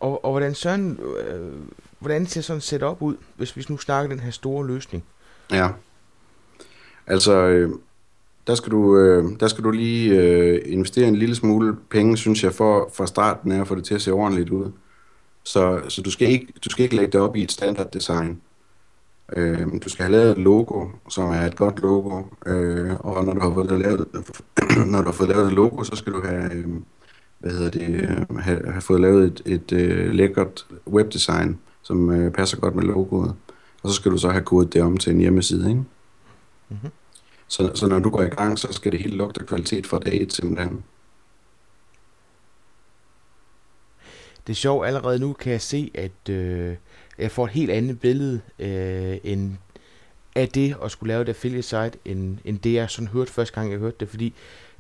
Og, 0.00 0.24
og 0.24 0.30
hvordan, 0.30 0.54
sådan, 0.54 0.98
øh, 1.28 1.52
hvordan 1.98 2.26
ser 2.26 2.40
sådan 2.40 2.60
set 2.60 2.82
op 2.82 3.02
ud, 3.02 3.16
hvis 3.36 3.56
vi 3.56 3.64
nu 3.68 3.78
snakker 3.78 4.10
den 4.10 4.20
her 4.20 4.30
store 4.30 4.66
løsning? 4.66 5.04
Ja, 5.52 5.68
altså 7.06 7.32
øh, 7.32 7.70
der, 8.48 8.54
skal 8.54 8.72
du, 8.72 8.98
øh, 8.98 9.24
der 9.40 9.48
skal 9.48 9.64
du 9.64 9.70
lige 9.70 10.14
øh, 10.20 10.62
investere 10.66 11.08
en 11.08 11.16
lille 11.16 11.34
smule 11.34 11.76
penge, 11.90 12.16
synes 12.16 12.44
jeg, 12.44 12.52
for 12.52 12.90
fra 12.94 13.06
starten 13.06 13.52
af 13.52 13.60
at 13.60 13.68
få 13.68 13.74
det 13.74 13.84
til 13.84 13.94
at 13.94 14.02
se 14.02 14.12
ordentligt 14.12 14.50
ud. 14.50 14.70
Så, 15.44 15.80
så 15.88 16.02
du, 16.02 16.10
skal 16.10 16.28
ikke, 16.28 16.46
du 16.64 16.70
skal 16.70 16.82
ikke 16.82 16.96
lægge 16.96 17.12
det 17.12 17.20
op 17.20 17.36
i 17.36 17.42
et 17.42 17.52
standard 17.52 17.90
design. 17.90 18.40
Øh, 19.36 19.66
du 19.84 19.88
skal 19.88 20.04
have 20.04 20.12
lavet 20.12 20.30
et 20.30 20.38
logo, 20.38 20.86
som 21.08 21.30
er 21.30 21.40
et 21.40 21.56
godt 21.56 21.82
logo, 21.82 22.22
øh, 22.46 22.94
og 23.00 23.24
når 23.24 23.34
du 23.34 23.40
har 23.40 23.54
fået 23.54 23.80
lavet, 23.80 24.06
når 24.92 24.98
du 24.98 25.04
har 25.04 25.12
fået 25.12 25.28
lavet 25.28 25.46
et 25.46 25.52
logo, 25.52 25.84
så 25.84 25.96
skal 25.96 26.12
du 26.12 26.22
have, 26.26 26.54
øh, 26.54 26.66
hvad 27.38 27.52
hedder 27.52 27.70
det, 27.70 27.88
øh, 27.88 28.38
have, 28.38 28.60
have 28.70 28.82
fået 28.82 29.00
lavet 29.00 29.24
et, 29.24 29.42
et 29.46 29.72
øh, 29.72 30.10
lækkert 30.10 30.66
webdesign, 30.86 31.58
som 31.82 32.10
øh, 32.10 32.32
passer 32.32 32.56
godt 32.56 32.74
med 32.74 32.84
logoet. 32.84 33.34
Og 33.82 33.90
så 33.90 33.94
skal 33.94 34.12
du 34.12 34.18
så 34.18 34.30
have 34.30 34.44
kodet 34.44 34.72
det 34.72 34.82
om 34.82 34.96
til 34.96 35.12
en 35.12 35.20
hjemmeside, 35.20 35.68
ikke? 35.68 35.84
Mm-hmm. 36.68 36.90
Så, 37.48 37.70
så 37.74 37.86
når 37.86 37.98
du 37.98 38.10
går 38.10 38.22
i 38.22 38.28
gang, 38.28 38.58
så 38.58 38.72
skal 38.72 38.92
det 38.92 39.00
helt 39.00 39.14
lugte 39.14 39.44
kvalitet 39.44 39.86
fra 39.86 39.98
dag 39.98 40.22
et 40.22 40.32
simpelthen. 40.32 40.84
Det 44.46 44.52
er 44.52 44.56
sjovt, 44.56 44.86
allerede 44.86 45.18
nu 45.18 45.32
kan 45.32 45.52
jeg 45.52 45.60
se, 45.60 45.90
at 45.94 46.28
øh, 46.30 46.76
jeg 47.18 47.30
får 47.30 47.44
et 47.44 47.50
helt 47.50 47.70
andet 47.70 48.00
billede 48.00 48.40
øh, 48.58 49.18
end 49.24 49.56
af 50.34 50.48
det 50.48 50.76
at 50.84 50.90
skulle 50.90 51.08
lave 51.08 51.22
et 51.22 51.28
affiliate 51.28 51.62
site, 51.62 51.92
end, 52.04 52.38
end 52.44 52.58
det 52.58 52.74
jeg 52.74 52.90
sådan 52.90 53.08
hørte 53.08 53.32
første 53.32 53.54
gang, 53.54 53.70
jeg 53.70 53.78
hørte 53.78 53.96
det, 54.00 54.08
fordi 54.08 54.34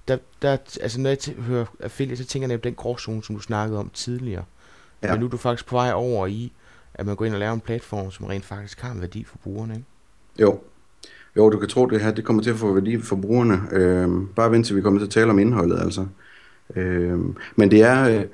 der, 0.08 0.18
der, 0.42 0.56
altså 0.80 1.00
når 1.00 1.10
jeg 1.10 1.18
t- 1.22 1.40
hører 1.40 1.66
affiliate, 1.80 2.22
så 2.22 2.28
tænker 2.28 2.48
jeg 2.48 2.60
på 2.60 2.64
den 2.64 2.74
gråzone, 2.74 3.24
som 3.24 3.34
du 3.36 3.42
snakkede 3.42 3.78
om 3.78 3.90
tidligere. 3.94 4.44
Ja. 5.02 5.10
Men 5.10 5.20
nu 5.20 5.26
er 5.26 5.30
du 5.30 5.36
faktisk 5.36 5.66
på 5.66 5.76
vej 5.76 5.92
over 5.92 6.26
i, 6.26 6.52
at 6.94 7.06
man 7.06 7.16
går 7.16 7.24
ind 7.24 7.34
og 7.34 7.40
laver 7.40 7.52
en 7.52 7.60
platform, 7.60 8.10
som 8.10 8.26
rent 8.26 8.44
faktisk 8.44 8.80
har 8.80 8.92
en 8.92 9.00
værdi 9.00 9.24
for 9.24 9.38
brugerne, 9.38 9.74
ikke? 9.74 9.86
Jo. 10.38 10.60
Jo, 11.38 11.50
du 11.50 11.58
kan 11.58 11.68
tro, 11.68 11.86
det 11.86 12.00
her 12.00 12.10
det 12.10 12.24
kommer 12.24 12.42
til 12.42 12.50
at 12.50 12.56
få 12.56 12.72
værdi 12.72 13.00
for 13.00 13.16
brugerne. 13.16 13.62
Øh, 13.72 14.08
bare 14.36 14.50
vent 14.50 14.66
til 14.66 14.76
vi 14.76 14.80
kommer 14.80 15.00
til 15.00 15.06
at 15.06 15.10
tale 15.10 15.30
om 15.30 15.38
indholdet, 15.38 15.80
altså. 15.80 16.06
Øh, 16.76 17.18
men 17.56 17.70
det 17.70 17.82
er... 17.82 18.08
Øh, 18.08 18.24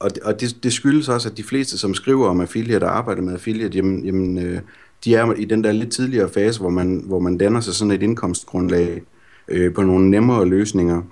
og, 0.00 0.10
og 0.24 0.40
det, 0.40 0.56
det 0.62 0.72
skyldes 0.72 1.08
også, 1.08 1.28
at 1.28 1.36
de 1.36 1.42
fleste, 1.42 1.78
som 1.78 1.94
skriver 1.94 2.28
om 2.28 2.40
affiliate 2.40 2.84
og 2.84 2.96
arbejder 2.96 3.22
med 3.22 3.32
affiliate, 3.32 3.76
jamen, 3.76 4.04
jamen 4.04 4.38
øh, 4.38 4.60
de 5.04 5.14
er 5.14 5.32
i 5.32 5.44
den 5.44 5.64
der 5.64 5.72
lidt 5.72 5.92
tidligere 5.92 6.28
fase, 6.28 6.60
hvor 6.60 6.70
man, 6.70 7.02
hvor 7.06 7.18
man 7.18 7.38
danner 7.38 7.60
sig 7.60 7.74
sådan 7.74 7.90
et 7.90 8.02
indkomstgrundlag 8.02 9.02
øh, 9.48 9.74
på 9.74 9.82
nogle 9.82 10.10
nemmere 10.10 10.46
løsninger. 10.46 11.02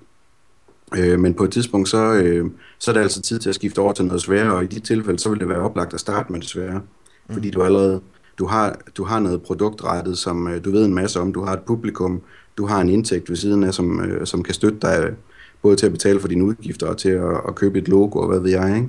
Øh, 0.98 1.20
men 1.20 1.34
på 1.34 1.44
et 1.44 1.52
tidspunkt, 1.52 1.88
så, 1.88 2.14
øh, 2.14 2.50
så 2.78 2.90
er 2.90 2.92
det 2.92 3.00
altså 3.00 3.22
tid 3.22 3.38
til 3.38 3.48
at 3.48 3.54
skifte 3.54 3.78
over 3.78 3.92
til 3.92 4.04
noget 4.04 4.22
sværere, 4.22 4.54
og 4.54 4.64
i 4.64 4.66
de 4.66 4.80
tilfælde, 4.80 5.18
så 5.18 5.30
vil 5.30 5.40
det 5.40 5.48
være 5.48 5.60
oplagt 5.60 5.94
at 5.94 6.00
starte 6.00 6.32
med 6.32 6.40
det 6.40 6.48
svære. 6.48 6.80
Mm. 7.28 7.34
Fordi 7.34 7.50
du 7.50 7.62
allerede 7.62 8.00
du 8.38 8.46
har, 8.46 8.78
du 8.96 9.04
har 9.04 9.20
noget 9.20 9.42
produktrettet, 9.42 10.18
som 10.18 10.48
øh, 10.48 10.64
du 10.64 10.70
ved 10.70 10.84
en 10.84 10.94
masse 10.94 11.20
om, 11.20 11.32
du 11.32 11.44
har 11.44 11.52
et 11.52 11.62
publikum, 11.62 12.22
du 12.56 12.66
har 12.66 12.80
en 12.80 12.88
indtægt 12.88 13.30
ved 13.30 13.36
siden 13.36 13.64
af, 13.64 13.74
som, 13.74 14.00
øh, 14.00 14.26
som 14.26 14.42
kan 14.42 14.54
støtte 14.54 14.78
dig 14.82 15.14
både 15.62 15.76
til 15.76 15.86
at 15.86 15.92
betale 15.92 16.20
for 16.20 16.28
dine 16.28 16.44
udgifter 16.44 16.86
og 16.86 16.98
til 16.98 17.08
at, 17.08 17.40
at 17.48 17.54
købe 17.54 17.78
et 17.78 17.88
logo 17.88 18.18
og 18.18 18.28
hvad 18.28 18.40
ved 18.40 18.50
jeg, 18.50 18.76
ikke? 18.76 18.88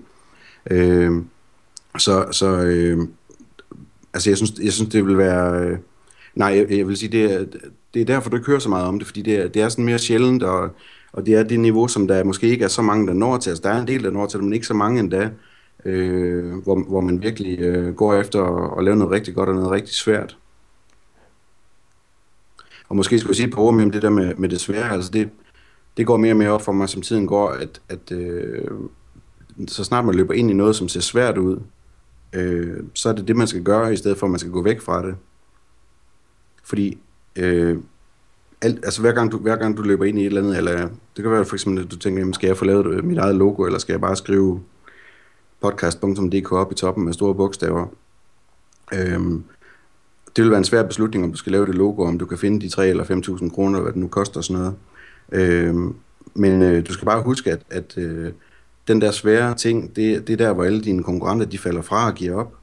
Øh, 0.71 1.11
så 1.97 2.25
så 2.31 2.61
øh, 2.61 3.07
altså 4.13 4.29
jeg 4.29 4.37
synes, 4.37 4.53
jeg 4.63 4.73
synes 4.73 4.89
det 4.89 5.05
vil 5.05 5.17
være 5.17 5.63
øh, 5.63 5.77
nej, 6.35 6.47
jeg, 6.47 6.77
jeg 6.77 6.87
vil 6.87 6.97
sige 6.97 7.11
det 7.11 7.33
er, 7.33 7.45
det 7.93 8.01
er 8.01 8.05
derfor 8.05 8.29
du 8.29 8.35
ikke 8.35 8.47
hører 8.47 8.59
så 8.59 8.69
meget 8.69 8.85
om 8.85 8.99
det, 8.99 9.07
fordi 9.07 9.21
det 9.21 9.35
er, 9.35 9.47
det 9.47 9.61
er 9.61 9.69
sådan 9.69 9.85
mere 9.85 9.99
sjældent 9.99 10.43
og, 10.43 10.69
og 11.11 11.25
det 11.25 11.35
er 11.35 11.43
det 11.43 11.59
niveau 11.59 11.87
som 11.87 12.07
der 12.07 12.23
måske 12.23 12.47
ikke 12.47 12.63
er 12.63 12.69
så 12.69 12.81
mange 12.81 13.07
der 13.07 13.13
når 13.13 13.37
til. 13.37 13.49
Altså 13.49 13.63
der 13.63 13.69
er 13.69 13.81
en 13.81 13.87
del 13.87 14.03
der 14.03 14.11
når 14.11 14.25
til, 14.25 14.43
men 14.43 14.53
ikke 14.53 14.67
så 14.67 14.73
mange 14.73 14.99
endda, 14.99 15.29
øh, 15.85 16.57
hvor, 16.57 16.83
hvor 16.83 17.01
man 17.01 17.21
virkelig 17.21 17.59
øh, 17.59 17.95
går 17.95 18.13
efter 18.13 18.43
at, 18.43 18.77
at 18.77 18.83
lave 18.83 18.95
noget 18.95 19.11
rigtig 19.11 19.35
godt 19.35 19.49
og 19.49 19.55
noget 19.55 19.71
rigtig 19.71 19.95
svært. 19.95 20.37
Og 22.89 22.95
måske 22.95 23.19
skulle 23.19 23.31
jeg 23.31 23.35
sige 23.35 23.51
på 23.51 23.61
ord 23.61 23.81
om 23.81 23.91
det 23.91 24.01
der 24.01 24.09
med, 24.09 24.35
med 24.35 24.49
det 24.49 24.61
svære, 24.61 24.91
altså 24.91 25.11
det, 25.11 25.29
det 25.97 26.05
går 26.05 26.17
mere 26.17 26.33
og 26.33 26.37
mere 26.37 26.49
op 26.49 26.61
for 26.61 26.71
mig, 26.71 26.89
som 26.89 27.01
tiden 27.01 27.27
går, 27.27 27.49
at, 27.49 27.81
at 27.89 28.11
øh, 28.11 28.67
så 29.67 29.83
snart 29.83 30.05
man 30.05 30.15
løber 30.15 30.33
ind 30.33 30.51
i 30.51 30.53
noget, 30.53 30.75
som 30.75 30.89
ser 30.89 31.01
svært 31.01 31.37
ud, 31.37 31.59
øh, 32.33 32.83
så 32.93 33.09
er 33.09 33.13
det 33.13 33.27
det, 33.27 33.35
man 33.35 33.47
skal 33.47 33.63
gøre, 33.63 33.93
i 33.93 33.97
stedet 33.97 34.17
for, 34.17 34.27
at 34.27 34.31
man 34.31 34.39
skal 34.39 34.51
gå 34.51 34.61
væk 34.61 34.81
fra 34.81 35.07
det. 35.07 35.15
Fordi 36.63 36.97
øh, 37.35 37.77
alt, 38.61 38.85
altså 38.85 39.01
hver 39.01 39.11
gang, 39.11 39.31
du, 39.31 39.37
hver 39.37 39.55
gang 39.55 39.77
du 39.77 39.81
løber 39.81 40.05
ind 40.05 40.19
i 40.19 40.21
et 40.21 40.25
eller 40.25 40.41
andet, 40.41 40.57
eller 40.57 40.89
det 41.15 41.23
kan 41.23 41.31
være 41.31 41.45
for 41.45 41.55
eksempel, 41.55 41.83
at 41.83 41.91
du 41.91 41.97
tænker, 41.97 42.19
jamen, 42.19 42.33
skal 42.33 42.47
jeg 42.47 42.57
få 42.57 42.65
lavet 42.65 42.85
øh, 42.85 43.03
mit 43.03 43.17
eget 43.17 43.35
logo, 43.35 43.63
eller 43.63 43.79
skal 43.79 43.93
jeg 43.93 44.01
bare 44.01 44.15
skrive 44.15 44.61
podcast.dk 45.61 46.51
op 46.51 46.71
i 46.71 46.75
toppen 46.75 47.05
med 47.05 47.13
store 47.13 47.35
bogstaver. 47.35 47.85
Øh, 48.93 49.19
det 50.35 50.43
vil 50.43 50.49
være 50.49 50.57
en 50.57 50.63
svær 50.63 50.83
beslutning, 50.83 51.25
om 51.25 51.31
du 51.31 51.37
skal 51.37 51.51
lave 51.51 51.65
det 51.65 51.75
logo, 51.75 52.03
om 52.03 52.19
du 52.19 52.25
kan 52.25 52.37
finde 52.37 52.61
de 52.61 52.69
3 52.69 52.87
eller 52.87 53.03
5.000 53.03 53.49
kroner, 53.49 53.81
hvad 53.81 53.91
det 53.91 53.99
nu 53.99 54.07
koster 54.07 54.37
og 54.37 54.43
sådan 54.43 54.61
noget. 54.61 54.75
Øh, 55.31 55.75
men 56.33 56.61
øh, 56.61 56.87
du 56.87 56.93
skal 56.93 57.05
bare 57.05 57.23
huske, 57.23 57.51
at, 57.51 57.61
at 57.69 57.97
øh, 57.97 58.31
den 58.87 59.01
der 59.01 59.11
svære 59.11 59.55
ting, 59.55 59.95
det, 59.95 60.27
det 60.27 60.33
er 60.33 60.37
der, 60.37 60.53
hvor 60.53 60.63
alle 60.63 60.81
dine 60.81 61.03
konkurrenter, 61.03 61.45
de 61.45 61.57
falder 61.57 61.81
fra 61.81 62.07
og 62.07 62.13
giver 62.13 62.35
op. 62.35 62.53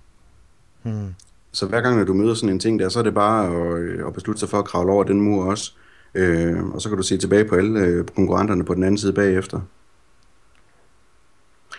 Hmm. 0.82 1.14
Så 1.52 1.66
hver 1.66 1.80
gang, 1.80 1.96
når 1.96 2.04
du 2.04 2.14
møder 2.14 2.34
sådan 2.34 2.48
en 2.48 2.58
ting 2.58 2.78
der, 2.78 2.88
så 2.88 2.98
er 2.98 3.02
det 3.02 3.14
bare 3.14 3.46
at, 3.46 3.78
øh, 3.78 4.06
at 4.06 4.12
beslutte 4.12 4.40
sig 4.40 4.48
for 4.48 4.58
at 4.58 4.64
kravle 4.64 4.92
over 4.92 5.04
den 5.04 5.20
mur 5.20 5.44
også. 5.44 5.72
Øh, 6.14 6.64
og 6.64 6.82
så 6.82 6.88
kan 6.88 6.98
du 6.98 7.02
se 7.02 7.18
tilbage 7.18 7.44
på 7.44 7.54
alle 7.54 7.80
øh, 7.80 8.04
konkurrenterne 8.16 8.64
på 8.64 8.74
den 8.74 8.82
anden 8.82 8.98
side 8.98 9.12
bagefter. 9.12 9.60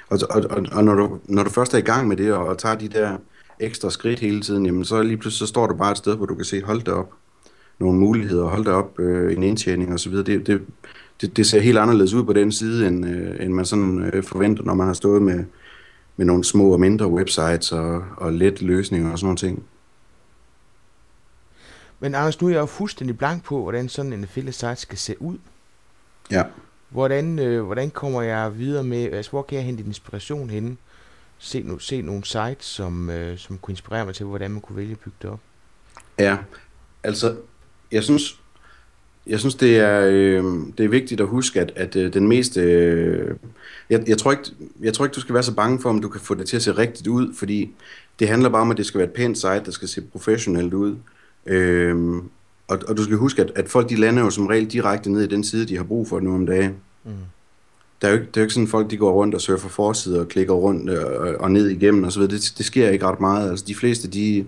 Og, 0.09 0.19
og, 0.29 0.43
og, 0.49 0.65
og 0.71 0.83
når, 0.83 0.93
du, 0.93 1.19
når 1.25 1.43
du 1.43 1.49
først 1.49 1.73
er 1.73 1.77
i 1.77 1.81
gang 1.81 2.07
med 2.07 2.17
det, 2.17 2.33
og, 2.33 2.45
og 2.47 2.57
tager 2.57 2.75
de 2.75 2.87
der 2.87 3.17
ekstra 3.59 3.89
skridt 3.89 4.19
hele 4.19 4.41
tiden, 4.41 4.65
jamen 4.65 4.85
så 4.85 5.01
lige 5.01 5.17
pludselig 5.17 5.47
så 5.47 5.51
står 5.51 5.67
du 5.67 5.75
bare 5.75 5.91
et 5.91 5.97
sted, 5.97 6.15
hvor 6.15 6.25
du 6.25 6.35
kan 6.35 6.45
se, 6.45 6.63
hold 6.63 6.79
det 6.79 6.93
op 6.93 7.13
nogle 7.79 7.99
muligheder, 7.99 8.45
hold 8.45 8.65
da 8.65 8.71
op, 8.71 8.99
øh, 8.99 9.33
en 9.33 9.43
indtjening 9.43 9.93
osv. 9.93 10.13
Det, 10.13 10.47
det, 10.47 10.61
det, 11.21 11.37
det 11.37 11.47
ser 11.47 11.59
helt 11.59 11.77
anderledes 11.77 12.13
ud 12.13 12.23
på 12.23 12.33
den 12.33 12.51
side, 12.51 12.87
end, 12.87 13.05
øh, 13.05 13.45
end 13.45 13.53
man 13.53 13.65
sådan 13.65 14.03
øh, 14.13 14.23
forventer, 14.23 14.63
når 14.63 14.73
man 14.73 14.87
har 14.87 14.93
stået 14.93 15.21
med, 15.21 15.45
med 16.17 16.25
nogle 16.25 16.43
små 16.43 16.69
og 16.69 16.79
mindre 16.79 17.07
websites 17.07 17.71
og, 17.71 18.03
og 18.17 18.33
let 18.33 18.61
løsninger 18.61 19.11
og 19.11 19.19
sådan 19.19 19.25
nogle 19.25 19.37
ting. 19.37 19.63
Men 21.99 22.15
Anders, 22.15 22.41
nu 22.41 22.47
er 22.47 22.51
jeg 22.51 22.59
jo 22.59 22.65
fuldstændig 22.65 23.17
blank 23.17 23.43
på, 23.43 23.61
hvordan 23.61 23.89
sådan 23.89 24.13
en 24.13 24.23
affiliate 24.23 24.57
site 24.57 24.75
skal 24.75 24.97
se 24.97 25.21
ud. 25.21 25.37
Ja. 26.31 26.43
Hvordan, 26.89 27.39
øh, 27.39 27.65
hvordan 27.65 27.89
kommer 27.89 28.21
jeg 28.21 28.57
videre 28.57 28.83
med, 28.83 29.13
altså 29.13 29.31
hvor 29.31 29.41
kan 29.41 29.55
jeg 29.57 29.65
hente 29.65 29.83
inspiration 29.83 30.49
henne? 30.49 30.77
Se, 31.37 31.61
no, 31.61 31.77
se 31.79 32.01
nogle 32.01 32.25
sites, 32.25 32.65
som, 32.65 33.09
øh, 33.09 33.37
som 33.37 33.57
kunne 33.57 33.71
inspirere 33.71 34.05
mig 34.05 34.15
til, 34.15 34.25
hvordan 34.25 34.51
man 34.51 34.61
kunne 34.61 34.77
vælge 34.77 34.91
at 34.91 34.99
bygge 34.99 35.17
det 35.21 35.29
op. 35.29 35.39
Ja, 36.19 36.37
altså 37.03 37.35
jeg 37.91 38.03
synes, 38.03 38.39
jeg 39.27 39.39
synes 39.39 39.55
det 39.55 39.79
er, 39.79 40.01
øh, 40.05 40.43
det 40.77 40.85
er 40.85 40.89
vigtigt 40.89 41.21
at 41.21 41.27
huske, 41.27 41.61
at, 41.61 41.71
at 41.75 41.95
øh, 41.95 42.13
den 42.13 42.27
meste... 42.27 42.61
Øh, 42.61 43.35
jeg, 43.89 44.09
jeg, 44.09 44.17
tror 44.17 44.31
ikke, 44.31 44.43
jeg 44.81 44.93
tror 44.93 45.05
ikke, 45.05 45.15
du 45.15 45.21
skal 45.21 45.33
være 45.33 45.43
så 45.43 45.55
bange 45.55 45.81
for, 45.81 45.89
om 45.89 46.01
du 46.01 46.09
kan 46.09 46.21
få 46.21 46.33
det 46.33 46.47
til 46.47 46.55
at 46.55 46.63
se 46.63 46.71
rigtigt 46.71 47.07
ud, 47.07 47.33
fordi 47.33 47.75
det 48.19 48.27
handler 48.27 48.49
bare 48.49 48.61
om, 48.61 48.71
at 48.71 48.77
det 48.77 48.85
skal 48.85 48.97
være 48.97 49.07
et 49.07 49.13
pænt 49.13 49.37
site, 49.37 49.65
der 49.65 49.71
skal 49.71 49.87
se 49.87 50.01
professionelt 50.01 50.73
ud. 50.73 50.95
Øh, 51.45 52.15
og, 52.67 52.79
og 52.87 52.97
du 52.97 53.03
skal 53.03 53.17
huske, 53.17 53.41
at, 53.41 53.51
at 53.55 53.69
folk 53.69 53.89
de 53.89 53.95
lander 53.95 54.23
jo 54.23 54.29
som 54.29 54.47
regel 54.47 54.65
direkte 54.65 55.11
ned 55.11 55.21
i 55.21 55.27
den 55.27 55.43
side, 55.43 55.65
de 55.65 55.77
har 55.77 55.83
brug 55.83 56.07
for 56.07 56.19
nu 56.19 56.33
om 56.33 56.45
dagen. 56.45 56.75
Mm. 57.05 57.11
der 58.01 58.07
er 58.07 58.11
jo 58.11 58.17
ikke, 58.17 58.27
det 58.27 58.37
er 58.37 58.41
jo 58.41 58.45
ikke 58.45 58.53
sådan, 58.53 58.67
at 58.67 58.71
folk 58.71 58.91
de 58.91 58.97
går 58.97 59.11
rundt 59.11 59.35
og 59.35 59.41
surfer 59.41 59.69
forsider 59.69 60.19
og 60.19 60.27
klikker 60.27 60.53
rundt 60.53 60.89
og, 60.89 61.35
og 61.39 61.51
ned 61.51 61.67
igennem 61.67 62.03
og 62.03 62.11
så 62.11 62.19
videre. 62.19 62.35
Det, 62.35 62.53
det 62.57 62.65
sker 62.65 62.89
ikke 62.89 63.05
ret 63.05 63.19
meget. 63.19 63.49
Altså 63.49 63.65
de 63.67 63.75
fleste, 63.75 64.07
de, 64.07 64.45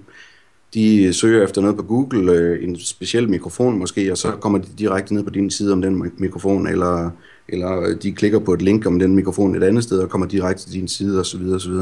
de 0.74 1.14
søger 1.14 1.44
efter 1.44 1.62
noget 1.62 1.78
på 1.78 1.84
Google, 1.84 2.32
øh, 2.32 2.64
en 2.64 2.80
speciel 2.80 3.30
mikrofon 3.30 3.80
måske, 3.80 4.12
og 4.12 4.18
så 4.18 4.32
kommer 4.32 4.60
de 4.60 4.68
direkte 4.78 5.14
ned 5.14 5.24
på 5.24 5.30
din 5.30 5.52
side 5.52 5.74
om 5.74 5.82
den 5.82 6.12
mikrofon, 6.18 6.68
eller, 6.68 7.10
eller 7.48 7.98
de 7.98 8.12
klikker 8.12 8.40
på 8.40 8.54
et 8.54 8.62
link 8.62 8.86
om 8.86 9.00
den 9.00 9.16
mikrofon 9.16 9.56
et 9.56 9.64
andet 9.64 9.84
sted, 9.84 10.00
og 10.00 10.10
kommer 10.10 10.28
direkte 10.28 10.64
til 10.64 10.74
din 10.74 10.88
side, 10.88 11.20
osv. 11.20 11.42
osv. 11.42 11.74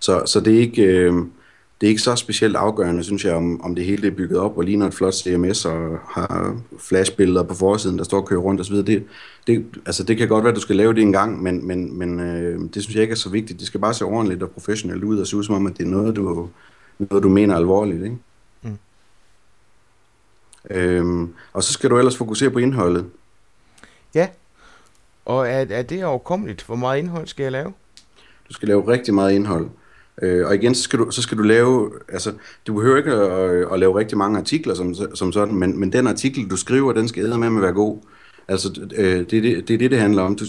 Så, 0.00 0.22
så 0.26 0.40
det 0.40 0.54
er 0.54 0.60
ikke... 0.60 0.82
Øh, 0.82 1.12
det 1.82 1.88
er 1.88 1.90
ikke 1.90 2.02
så 2.02 2.16
specielt 2.16 2.56
afgørende, 2.56 3.04
synes 3.04 3.24
jeg, 3.24 3.34
om, 3.34 3.60
om 3.62 3.74
det 3.74 3.84
hele 3.84 4.06
er 4.06 4.10
bygget 4.10 4.38
op 4.38 4.58
og 4.58 4.64
ligner 4.64 4.86
et 4.86 4.94
flot 4.94 5.14
CMS 5.14 5.64
og 5.64 5.98
har 6.08 6.60
flashbilleder 6.78 7.42
på 7.42 7.54
forsiden, 7.54 7.98
der 7.98 8.04
står 8.04 8.20
og 8.20 8.26
kører 8.26 8.40
rundt 8.40 8.60
osv. 8.60 8.76
Det, 8.76 9.04
det, 9.46 9.66
altså 9.86 10.04
det 10.04 10.16
kan 10.16 10.28
godt 10.28 10.44
være, 10.44 10.50
at 10.50 10.56
du 10.56 10.60
skal 10.60 10.76
lave 10.76 10.94
det 10.94 11.02
en 11.02 11.12
gang, 11.12 11.42
men, 11.42 11.66
men, 11.66 11.98
men 11.98 12.20
øh, 12.20 12.60
det 12.74 12.82
synes 12.82 12.94
jeg 12.94 13.02
ikke 13.02 13.12
er 13.12 13.16
så 13.16 13.30
vigtigt. 13.30 13.58
Det 13.58 13.66
skal 13.66 13.80
bare 13.80 13.94
se 13.94 14.04
ordentligt 14.04 14.42
og 14.42 14.50
professionelt 14.50 15.04
ud 15.04 15.18
og 15.18 15.26
se 15.26 15.36
ud 15.36 15.44
som 15.44 15.54
om, 15.54 15.66
at 15.66 15.78
det 15.78 15.84
er 15.84 15.90
noget, 15.90 16.16
du, 16.16 16.48
noget, 16.98 17.22
du 17.22 17.28
mener 17.28 17.56
alvorligt. 17.56 18.02
Ikke? 18.02 18.16
Mm. 18.62 18.78
Øhm, 20.70 21.34
og 21.52 21.62
så 21.62 21.72
skal 21.72 21.90
du 21.90 21.98
ellers 21.98 22.16
fokusere 22.16 22.50
på 22.50 22.58
indholdet. 22.58 23.06
Ja, 24.14 24.28
og 25.24 25.48
er, 25.48 25.66
er 25.70 25.82
det 25.82 26.04
overkommeligt? 26.04 26.66
Hvor 26.66 26.76
meget 26.76 26.98
indhold 26.98 27.26
skal 27.26 27.42
jeg 27.42 27.52
lave? 27.52 27.72
Du 28.48 28.52
skal 28.52 28.68
lave 28.68 28.88
rigtig 28.88 29.14
meget 29.14 29.32
indhold. 29.32 29.68
Øh, 30.22 30.46
og 30.46 30.54
igen, 30.54 30.74
så 30.74 30.82
skal, 30.82 30.98
du, 30.98 31.10
så 31.10 31.22
skal 31.22 31.38
du 31.38 31.42
lave, 31.42 31.90
altså, 32.08 32.32
du 32.66 32.74
behøver 32.74 32.96
ikke 32.96 33.12
at, 33.12 33.72
at 33.72 33.78
lave 33.78 33.98
rigtig 33.98 34.18
mange 34.18 34.38
artikler 34.38 34.74
som, 34.74 34.94
som 35.14 35.32
sådan, 35.32 35.54
men, 35.54 35.80
men 35.80 35.92
den 35.92 36.06
artikel, 36.06 36.50
du 36.50 36.56
skriver, 36.56 36.92
den 36.92 37.08
skal 37.08 37.38
med 37.38 37.46
at 37.46 37.62
være 37.62 37.72
god. 37.72 37.98
Altså, 38.48 38.80
øh, 38.96 39.18
det, 39.18 39.30
det, 39.30 39.68
det 39.68 39.74
er 39.74 39.78
det, 39.78 39.90
det 39.90 39.98
handler 39.98 40.22
om. 40.22 40.36
Du, 40.36 40.44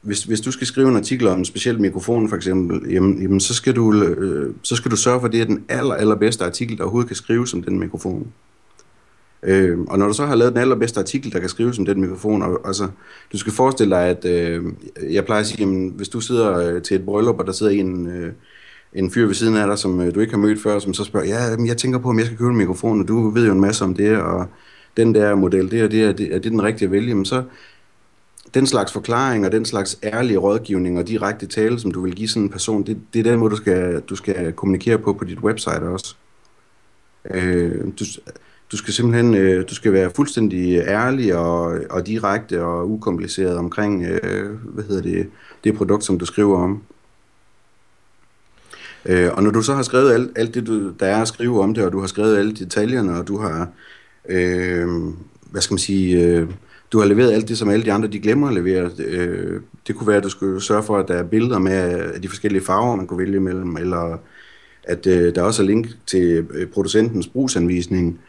hvis, 0.00 0.24
hvis 0.24 0.40
du 0.40 0.52
skal 0.52 0.66
skrive 0.66 0.88
en 0.88 0.96
artikel 0.96 1.28
om 1.28 1.38
en 1.38 1.44
speciel 1.44 1.80
mikrofon, 1.80 2.28
for 2.28 2.36
eksempel, 2.36 2.92
jamen, 2.92 3.22
jamen 3.22 3.40
så, 3.40 3.54
skal 3.54 3.76
du, 3.76 3.94
øh, 4.02 4.54
så 4.62 4.76
skal 4.76 4.90
du 4.90 4.96
sørge 4.96 5.20
for, 5.20 5.26
at 5.26 5.32
det 5.32 5.40
er 5.40 5.44
den 5.44 5.64
aller, 5.68 5.94
allerbedste 5.94 6.44
artikel, 6.44 6.76
der 6.76 6.82
overhovedet 6.82 7.08
kan 7.08 7.16
skrives 7.16 7.54
om 7.54 7.62
den 7.62 7.78
mikrofon. 7.78 8.32
Øh, 9.42 9.78
og 9.80 9.98
når 9.98 10.06
du 10.06 10.12
så 10.12 10.26
har 10.26 10.34
lavet 10.34 10.52
den 10.52 10.60
allerbedste 10.60 11.00
artikel, 11.00 11.32
der 11.32 11.40
kan 11.40 11.48
skrives 11.48 11.78
om 11.78 11.84
den 11.84 12.00
mikrofon, 12.00 12.42
og, 12.42 12.60
altså, 12.66 12.88
du 13.32 13.38
skal 13.38 13.52
forestille 13.52 13.96
dig, 13.96 14.06
at 14.06 14.24
øh, 14.24 14.64
jeg 15.10 15.24
plejer 15.24 15.40
at 15.40 15.46
sige, 15.46 15.60
jamen, 15.60 15.92
hvis 15.96 16.08
du 16.08 16.20
sidder 16.20 16.58
øh, 16.58 16.82
til 16.82 16.94
et 16.94 17.04
bryllup, 17.04 17.38
og 17.38 17.46
der 17.46 17.52
sidder 17.52 17.72
en... 17.72 18.06
Øh, 18.06 18.32
en 18.94 19.10
fyr 19.10 19.26
ved 19.26 19.34
siden 19.34 19.56
af 19.56 19.66
dig, 19.66 19.78
som 19.78 20.00
øh, 20.00 20.14
du 20.14 20.20
ikke 20.20 20.32
har 20.32 20.38
mødt 20.38 20.62
før, 20.62 20.78
som 20.78 20.94
så 20.94 21.04
spørger, 21.04 21.26
ja, 21.26 21.64
jeg 21.66 21.76
tænker 21.76 21.98
på, 21.98 22.08
om 22.08 22.18
jeg 22.18 22.26
skal 22.26 22.38
købe 22.38 22.50
en 22.50 22.56
mikrofon, 22.56 23.00
og 23.00 23.08
du 23.08 23.30
ved 23.30 23.46
jo 23.46 23.52
en 23.52 23.60
masse 23.60 23.84
om 23.84 23.94
det, 23.94 24.16
og 24.16 24.46
den 24.96 25.14
der 25.14 25.34
model, 25.34 25.70
det 25.70 25.84
og 25.84 25.90
det, 25.90 26.04
er 26.04 26.12
det, 26.12 26.34
er 26.34 26.38
det 26.38 26.52
den 26.52 26.62
rigtige 26.62 26.86
at 26.86 26.92
vælge? 26.92 27.14
Men 27.14 27.24
så 27.24 27.42
den 28.54 28.66
slags 28.66 28.92
forklaring 28.92 29.46
og 29.46 29.52
den 29.52 29.64
slags 29.64 29.98
ærlige 30.02 30.38
rådgivning 30.38 30.98
og 30.98 31.08
direkte 31.08 31.46
tale, 31.46 31.80
som 31.80 31.90
du 31.90 32.02
vil 32.02 32.14
give 32.14 32.28
sådan 32.28 32.42
en 32.42 32.48
person, 32.48 32.86
det, 32.86 32.98
det 33.12 33.18
er 33.18 33.30
den 33.30 33.38
måde, 33.38 33.50
du 33.50 33.56
skal, 33.56 34.00
du 34.00 34.16
skal 34.16 34.52
kommunikere 34.52 34.98
på 34.98 35.12
på 35.12 35.24
dit 35.24 35.38
website 35.38 35.82
også. 35.82 36.16
Øh, 37.30 37.84
du, 37.98 38.04
du 38.72 38.76
skal 38.76 38.94
simpelthen 38.94 39.34
øh, 39.34 39.68
du 39.70 39.74
skal 39.74 39.92
være 39.92 40.10
fuldstændig 40.16 40.78
ærlig 40.78 41.36
og, 41.36 41.78
og 41.90 42.06
direkte 42.06 42.64
og 42.64 42.90
ukompliceret 42.90 43.56
omkring 43.56 44.04
øh, 44.04 44.50
hvad 44.64 44.84
hedder 44.84 45.02
det, 45.02 45.30
det 45.64 45.76
produkt, 45.76 46.04
som 46.04 46.18
du 46.18 46.24
skriver 46.24 46.58
om. 46.58 46.82
Øh, 49.06 49.30
og 49.32 49.42
når 49.42 49.50
du 49.50 49.62
så 49.62 49.74
har 49.74 49.82
skrevet 49.82 50.12
alt, 50.12 50.30
alt 50.36 50.54
det, 50.54 50.66
du, 50.66 50.90
der 50.90 51.06
er 51.06 51.22
at 51.22 51.28
skrive 51.28 51.62
om 51.62 51.74
det, 51.74 51.84
og 51.84 51.92
du 51.92 52.00
har 52.00 52.06
skrevet 52.06 52.38
alle 52.38 52.52
detaljerne, 52.52 53.18
og 53.18 53.28
du 53.28 53.38
har, 53.38 53.68
øh, 54.28 54.88
hvad 55.50 55.62
skal 55.62 55.74
man 55.74 55.78
sige, 55.78 56.26
øh, 56.26 56.48
du 56.92 56.98
har 56.98 57.06
leveret 57.06 57.32
alt 57.32 57.48
det, 57.48 57.58
som 57.58 57.68
alle 57.68 57.84
de 57.84 57.92
andre, 57.92 58.08
de 58.08 58.18
glemmer 58.18 58.48
at 58.48 58.54
levere. 58.54 58.90
Øh, 58.98 59.60
det 59.86 59.96
kunne 59.96 60.06
være, 60.06 60.16
at 60.16 60.24
du 60.24 60.28
skulle 60.28 60.62
sørge 60.62 60.82
for, 60.82 60.98
at 60.98 61.08
der 61.08 61.14
er 61.14 61.22
billeder 61.22 61.58
med 61.58 61.72
af 61.72 62.22
de 62.22 62.28
forskellige 62.28 62.64
farver, 62.64 62.96
man 62.96 63.06
kunne 63.06 63.18
vælge 63.18 63.36
imellem, 63.36 63.76
eller 63.76 64.18
at 64.84 65.06
øh, 65.06 65.34
der 65.34 65.42
også 65.42 65.62
er 65.62 65.66
link 65.66 65.88
til 66.06 66.46
øh, 66.50 66.66
producentens 66.66 67.28
brugsanvisning, 67.28 68.20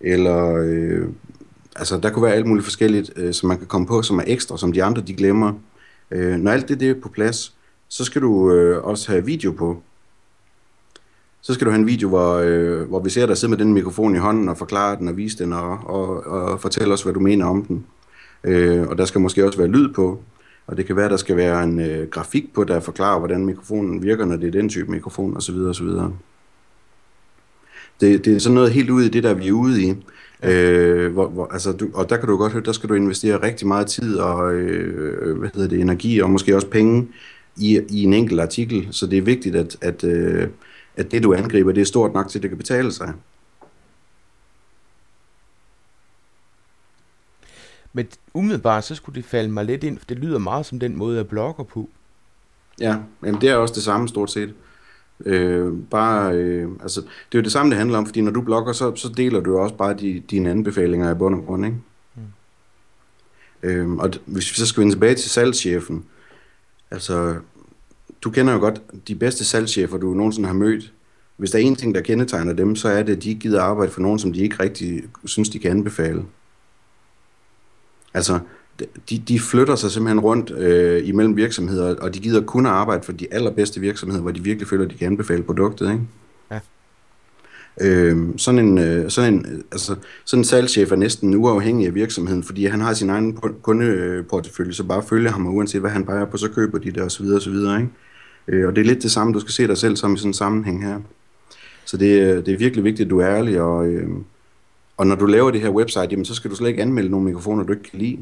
eller 0.00 0.54
øh, 0.64 1.08
altså 1.76 1.98
der 1.98 2.10
kunne 2.10 2.22
være 2.22 2.34
alt 2.34 2.46
muligt 2.46 2.64
forskelligt, 2.64 3.12
øh, 3.16 3.32
som 3.32 3.48
man 3.48 3.58
kan 3.58 3.66
komme 3.66 3.86
på, 3.86 4.02
som 4.02 4.18
er 4.18 4.24
ekstra, 4.26 4.58
som 4.58 4.72
de 4.72 4.84
andre, 4.84 5.02
de 5.02 5.14
glemmer. 5.14 5.52
Øh, 6.10 6.36
når 6.36 6.50
alt 6.50 6.68
det, 6.68 6.80
det 6.80 6.90
er 6.90 6.94
på 7.02 7.08
plads, 7.08 7.54
så 7.88 8.04
skal 8.04 8.22
du 8.22 8.52
øh, 8.52 8.84
også 8.84 9.12
have 9.12 9.24
video 9.24 9.52
på 9.52 9.82
så 11.46 11.54
skal 11.54 11.64
du 11.64 11.70
have 11.70 11.80
en 11.80 11.86
video, 11.86 12.08
hvor, 12.08 12.34
øh, 12.34 12.88
hvor 12.88 13.00
vi 13.00 13.10
ser 13.10 13.26
dig 13.26 13.36
sidde 13.36 13.50
med 13.50 13.58
den 13.58 13.72
mikrofon 13.72 14.14
i 14.14 14.18
hånden 14.18 14.48
og 14.48 14.58
forklare 14.58 14.96
den 14.96 15.08
og 15.08 15.16
vise 15.16 15.38
den 15.38 15.52
og, 15.52 15.78
og, 15.84 16.26
og 16.26 16.60
fortælle 16.60 16.94
os, 16.94 17.02
hvad 17.02 17.12
du 17.12 17.20
mener 17.20 17.46
om 17.46 17.64
den. 17.64 17.86
Øh, 18.44 18.88
og 18.88 18.98
der 18.98 19.04
skal 19.04 19.20
måske 19.20 19.46
også 19.46 19.58
være 19.58 19.68
lyd 19.68 19.92
på, 19.92 20.20
og 20.66 20.76
det 20.76 20.86
kan 20.86 20.96
være, 20.96 21.08
der 21.08 21.16
skal 21.16 21.36
være 21.36 21.64
en 21.64 21.80
øh, 21.80 22.08
grafik 22.08 22.54
på, 22.54 22.64
der 22.64 22.80
forklarer, 22.80 23.18
hvordan 23.18 23.46
mikrofonen 23.46 24.02
virker, 24.02 24.24
når 24.24 24.36
det 24.36 24.46
er 24.46 24.50
den 24.50 24.68
type 24.68 24.90
mikrofon 24.90 25.36
osv. 25.36 25.54
osv. 25.56 25.86
Det, 28.00 28.24
det 28.24 28.26
er 28.26 28.38
sådan 28.38 28.54
noget 28.54 28.72
helt 28.72 28.90
ude 28.90 29.06
i 29.06 29.08
det, 29.08 29.22
der 29.22 29.34
vi 29.34 29.48
er 29.48 29.52
ude 29.52 29.82
i. 29.82 29.94
Øh, 30.42 31.12
hvor, 31.12 31.28
hvor, 31.28 31.46
altså 31.52 31.72
du, 31.72 31.88
og 31.94 32.10
der 32.10 32.16
kan 32.16 32.28
du 32.28 32.36
godt 32.36 32.52
høre, 32.52 32.62
der 32.62 32.72
skal 32.72 32.88
du 32.88 32.94
investere 32.94 33.42
rigtig 33.42 33.66
meget 33.66 33.86
tid 33.86 34.16
og 34.16 34.54
øh, 34.54 35.38
hvad 35.38 35.50
hedder 35.54 35.68
det, 35.68 35.80
energi 35.80 36.20
og 36.20 36.30
måske 36.30 36.56
også 36.56 36.68
penge 36.68 37.08
i, 37.56 37.80
i 37.90 38.02
en 38.02 38.14
enkelt 38.14 38.40
artikel. 38.40 38.88
Så 38.90 39.06
det 39.06 39.18
er 39.18 39.22
vigtigt, 39.22 39.56
at, 39.56 39.76
at 39.80 40.04
øh, 40.04 40.48
at 40.96 41.10
det, 41.10 41.22
du 41.22 41.34
angriber, 41.34 41.72
det 41.72 41.80
er 41.80 41.84
stort 41.84 42.12
nok 42.12 42.28
til, 42.28 42.38
at 42.38 42.42
det 42.42 42.50
kan 42.50 42.58
betale 42.58 42.92
sig. 42.92 43.14
Men 47.92 48.08
umiddelbart, 48.34 48.84
så 48.84 48.94
skulle 48.94 49.16
det 49.16 49.24
falde 49.24 49.50
mig 49.50 49.64
lidt 49.64 49.84
ind, 49.84 49.98
for 49.98 50.06
det 50.06 50.18
lyder 50.18 50.38
meget 50.38 50.66
som 50.66 50.78
den 50.78 50.96
måde, 50.96 51.16
jeg 51.16 51.28
blogger 51.28 51.64
på. 51.64 51.88
Ja, 52.80 52.96
jamen 53.24 53.40
det 53.40 53.48
er 53.48 53.56
også 53.56 53.74
det 53.74 53.82
samme 53.82 54.08
stort 54.08 54.30
set. 54.30 54.54
Øh, 55.20 55.72
bare, 55.90 56.34
øh, 56.34 56.68
altså, 56.82 57.00
det 57.00 57.08
er 57.32 57.38
jo 57.38 57.42
det 57.42 57.52
samme, 57.52 57.70
det 57.70 57.78
handler 57.78 57.98
om, 57.98 58.06
fordi 58.06 58.20
når 58.20 58.30
du 58.30 58.40
blogger, 58.40 58.72
så, 58.72 58.96
så 58.96 59.08
deler 59.08 59.40
du 59.40 59.58
også 59.58 59.74
bare 59.74 59.94
de, 59.94 60.20
dine 60.30 60.50
anbefalinger 60.50 61.10
i 61.10 61.14
bund 61.14 61.34
og 61.34 61.46
grund, 61.46 61.64
ikke? 61.64 61.78
Mm. 62.14 62.22
Øh, 63.62 63.90
og 63.96 64.10
hvis 64.26 64.50
vi 64.50 64.54
så 64.54 64.66
skal 64.66 64.80
vende 64.80 64.94
tilbage 64.94 65.14
til 65.14 65.30
salgschefen, 65.30 66.04
altså, 66.90 67.36
du 68.24 68.30
kender 68.30 68.52
jo 68.52 68.58
godt 68.58 68.82
de 69.08 69.14
bedste 69.14 69.44
salgschefer, 69.44 69.98
du 69.98 70.14
nogensinde 70.14 70.46
har 70.46 70.54
mødt. 70.54 70.92
Hvis 71.36 71.50
der 71.50 71.58
er 71.58 71.62
en 71.62 71.76
ting, 71.76 71.94
der 71.94 72.00
kendetegner 72.00 72.52
dem, 72.52 72.76
så 72.76 72.88
er 72.88 73.02
det, 73.02 73.16
at 73.16 73.22
de 73.22 73.34
gider 73.34 73.62
arbejde 73.62 73.92
for 73.92 74.00
nogen, 74.00 74.18
som 74.18 74.32
de 74.32 74.40
ikke 74.40 74.62
rigtig 74.62 75.04
synes, 75.24 75.48
de 75.48 75.58
kan 75.58 75.70
anbefale. 75.70 76.24
Altså, 78.14 78.38
de, 79.10 79.18
de 79.18 79.40
flytter 79.40 79.76
sig 79.76 79.90
simpelthen 79.90 80.20
rundt 80.20 80.50
øh, 80.50 81.08
imellem 81.08 81.36
virksomheder, 81.36 81.96
og 81.96 82.14
de 82.14 82.20
gider 82.20 82.40
kun 82.40 82.66
arbejde 82.66 83.02
for 83.02 83.12
de 83.12 83.34
allerbedste 83.34 83.80
virksomheder, 83.80 84.22
hvor 84.22 84.30
de 84.30 84.42
virkelig 84.42 84.68
føler, 84.68 84.84
at 84.84 84.90
de 84.90 84.96
kan 84.96 85.06
anbefale 85.06 85.42
produktet. 85.42 85.92
Ikke? 85.92 86.02
Ja. 86.50 86.60
Øh, 87.80 88.28
sådan, 88.36 88.58
en, 88.58 88.78
øh, 88.78 89.10
sådan, 89.10 89.34
en, 89.34 89.64
altså, 89.72 89.96
sådan 90.24 90.40
en 90.40 90.44
salgschef 90.44 90.92
er 90.92 90.96
næsten 90.96 91.34
uafhængig 91.34 91.86
af 91.86 91.94
virksomheden, 91.94 92.42
fordi 92.42 92.66
han 92.66 92.80
har 92.80 92.94
sin 92.94 93.10
egen 93.10 93.38
kundeportefølje, 93.62 94.72
så 94.72 94.84
bare 94.84 95.02
følger 95.02 95.30
ham, 95.30 95.46
og 95.46 95.54
uanset 95.54 95.80
hvad 95.80 95.90
han 95.90 96.06
peger 96.06 96.24
på, 96.24 96.36
så 96.36 96.48
køber 96.48 96.78
de 96.78 96.90
det 96.90 97.02
osv. 97.02 97.26
osv. 97.26 97.54
Ikke? 97.54 97.88
Øh, 98.48 98.68
og 98.68 98.76
det 98.76 98.80
er 98.80 98.86
lidt 98.86 99.02
det 99.02 99.10
samme, 99.10 99.32
du 99.32 99.40
skal 99.40 99.52
se 99.52 99.66
dig 99.66 99.78
selv 99.78 99.96
som 99.96 100.14
i 100.14 100.18
sådan 100.18 100.30
en 100.30 100.34
sammenhæng 100.34 100.86
her. 100.86 101.00
Så 101.84 101.96
det, 101.96 102.20
øh, 102.20 102.46
det 102.46 102.54
er 102.54 102.58
virkelig 102.58 102.84
vigtigt, 102.84 103.06
at 103.06 103.10
du 103.10 103.18
er 103.18 103.28
ærlig, 103.28 103.60
og, 103.60 103.86
øh, 103.86 104.08
og 104.96 105.06
når 105.06 105.14
du 105.14 105.26
laver 105.26 105.50
det 105.50 105.60
her 105.60 105.70
website, 105.70 106.08
jamen, 106.10 106.24
så 106.24 106.34
skal 106.34 106.50
du 106.50 106.56
slet 106.56 106.68
ikke 106.68 106.82
anmelde 106.82 107.10
nogle 107.10 107.26
mikrofoner, 107.26 107.64
du 107.64 107.72
ikke 107.72 107.90
kan 107.90 107.98
lide. 107.98 108.18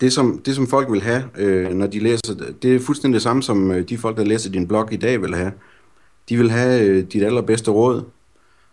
Det 0.00 0.12
som, 0.12 0.40
det, 0.46 0.54
som 0.54 0.66
folk 0.66 0.92
vil 0.92 1.02
have, 1.02 1.24
øh, 1.38 1.74
når 1.74 1.86
de 1.86 1.98
læser, 1.98 2.34
det 2.62 2.74
er 2.74 2.80
fuldstændig 2.80 3.14
det 3.14 3.22
samme, 3.22 3.42
som 3.42 3.70
øh, 3.70 3.88
de 3.88 3.98
folk, 3.98 4.16
der 4.16 4.24
læser 4.24 4.50
din 4.50 4.68
blog 4.68 4.92
i 4.92 4.96
dag, 4.96 5.22
vil 5.22 5.34
have. 5.34 5.52
De 6.28 6.36
vil 6.36 6.50
have 6.50 6.86
øh, 6.86 7.04
dit 7.12 7.22
allerbedste 7.22 7.70
råd, 7.70 8.02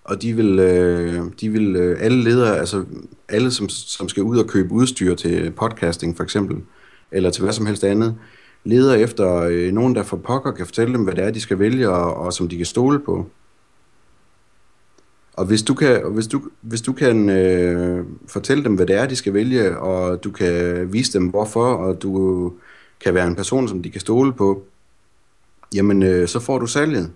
og 0.03 0.21
de 0.21 0.33
vil, 0.33 0.59
øh, 0.59 1.23
de 1.41 1.49
vil 1.49 1.75
øh, 1.75 1.97
alle 1.99 2.23
ledere, 2.23 2.57
altså 2.57 2.85
alle, 3.29 3.51
som, 3.51 3.69
som 3.69 4.09
skal 4.09 4.23
ud 4.23 4.37
og 4.37 4.47
købe 4.47 4.71
udstyr 4.71 5.15
til 5.15 5.51
podcasting 5.51 6.17
for 6.17 6.23
eksempel, 6.23 6.57
eller 7.11 7.29
til 7.29 7.43
hvad 7.43 7.53
som 7.53 7.65
helst 7.65 7.83
andet, 7.83 8.15
leder 8.63 8.93
efter 8.95 9.35
øh, 9.35 9.71
nogen, 9.71 9.95
der 9.95 10.03
for 10.03 10.17
pokker 10.17 10.51
kan 10.51 10.65
fortælle 10.65 10.93
dem, 10.93 11.03
hvad 11.03 11.13
det 11.13 11.23
er, 11.23 11.31
de 11.31 11.41
skal 11.41 11.59
vælge, 11.59 11.89
og, 11.89 12.15
og 12.15 12.33
som 12.33 12.47
de 12.47 12.57
kan 12.57 12.65
stole 12.65 12.99
på. 12.99 13.29
Og 15.33 15.45
hvis 15.45 15.63
du 15.63 15.73
kan, 15.73 16.11
hvis 16.11 16.27
du, 16.27 16.41
hvis 16.61 16.81
du 16.81 16.93
kan 16.93 17.29
øh, 17.29 18.05
fortælle 18.27 18.63
dem, 18.63 18.75
hvad 18.75 18.85
det 18.85 18.95
er, 18.95 19.07
de 19.07 19.15
skal 19.15 19.33
vælge, 19.33 19.77
og 19.79 20.23
du 20.23 20.31
kan 20.31 20.93
vise 20.93 21.19
dem 21.19 21.27
hvorfor, 21.27 21.73
og 21.73 22.01
du 22.01 22.53
kan 22.99 23.13
være 23.13 23.27
en 23.27 23.35
person, 23.35 23.67
som 23.67 23.83
de 23.83 23.89
kan 23.89 24.01
stole 24.01 24.33
på, 24.33 24.63
jamen 25.75 26.03
øh, 26.03 26.27
så 26.27 26.39
får 26.39 26.59
du 26.59 26.67
salget. 26.67 27.11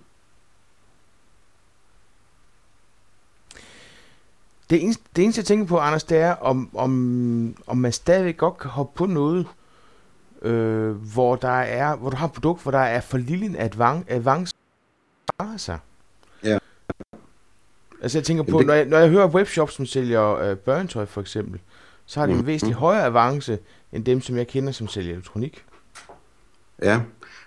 Det 4.70 4.82
eneste, 4.82 5.04
det 5.16 5.24
eneste 5.24 5.38
jeg 5.38 5.46
tænker 5.46 5.66
på, 5.66 5.78
Anders, 5.78 6.04
det 6.04 6.18
er, 6.18 6.32
om, 6.34 6.70
om, 6.74 7.56
om 7.66 7.76
man 7.76 7.92
stadigvæk 7.92 8.36
godt 8.36 8.58
kan 8.58 8.70
hoppe 8.70 8.96
på 8.96 9.06
noget, 9.06 9.46
øh, 10.42 10.90
hvor 10.90 11.36
der 11.36 11.48
er, 11.48 11.96
hvor 11.96 12.10
du 12.10 12.16
har 12.16 12.26
et 12.26 12.32
produkt, 12.32 12.62
hvor 12.62 12.72
der 12.72 12.78
er 12.78 13.00
for 13.00 13.18
lille 13.18 13.46
en 13.46 13.56
advance 14.08 14.54
sig. 15.56 15.78
Ja. 16.44 16.58
Altså 18.02 18.18
jeg 18.18 18.24
tænker 18.24 18.42
på, 18.42 18.58
det... 18.58 18.66
når, 18.66 18.74
jeg, 18.74 18.84
når 18.84 18.98
jeg 18.98 19.08
hører 19.08 19.28
webshops, 19.28 19.74
som 19.74 19.86
sælger 19.86 20.34
øh, 20.34 20.56
børnetøj 20.56 21.06
for 21.06 21.20
eksempel, 21.20 21.60
så 22.06 22.20
har 22.20 22.26
de 22.26 22.32
en 22.32 22.46
væsentlig 22.46 22.76
højere 22.76 23.04
avance 23.04 23.58
end 23.92 24.04
dem, 24.04 24.20
som 24.20 24.36
jeg 24.36 24.46
kender, 24.46 24.72
som 24.72 24.88
sælger 24.88 25.12
elektronik. 25.12 25.64
Ja, 26.82 27.00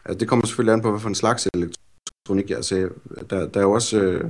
altså 0.05 0.19
det 0.19 0.27
kommer 0.27 0.45
selvfølgelig 0.45 0.73
an 0.73 0.81
på, 0.81 0.89
hvad 0.89 0.99
for 0.99 1.09
en 1.09 1.15
slags 1.15 1.47
elektronik 1.53 2.51
ser. 2.61 2.89
Der, 3.29 3.47
der 3.47 3.59
er 3.59 3.63
jo 3.63 3.71
også, 3.71 3.99
øh, 3.99 4.29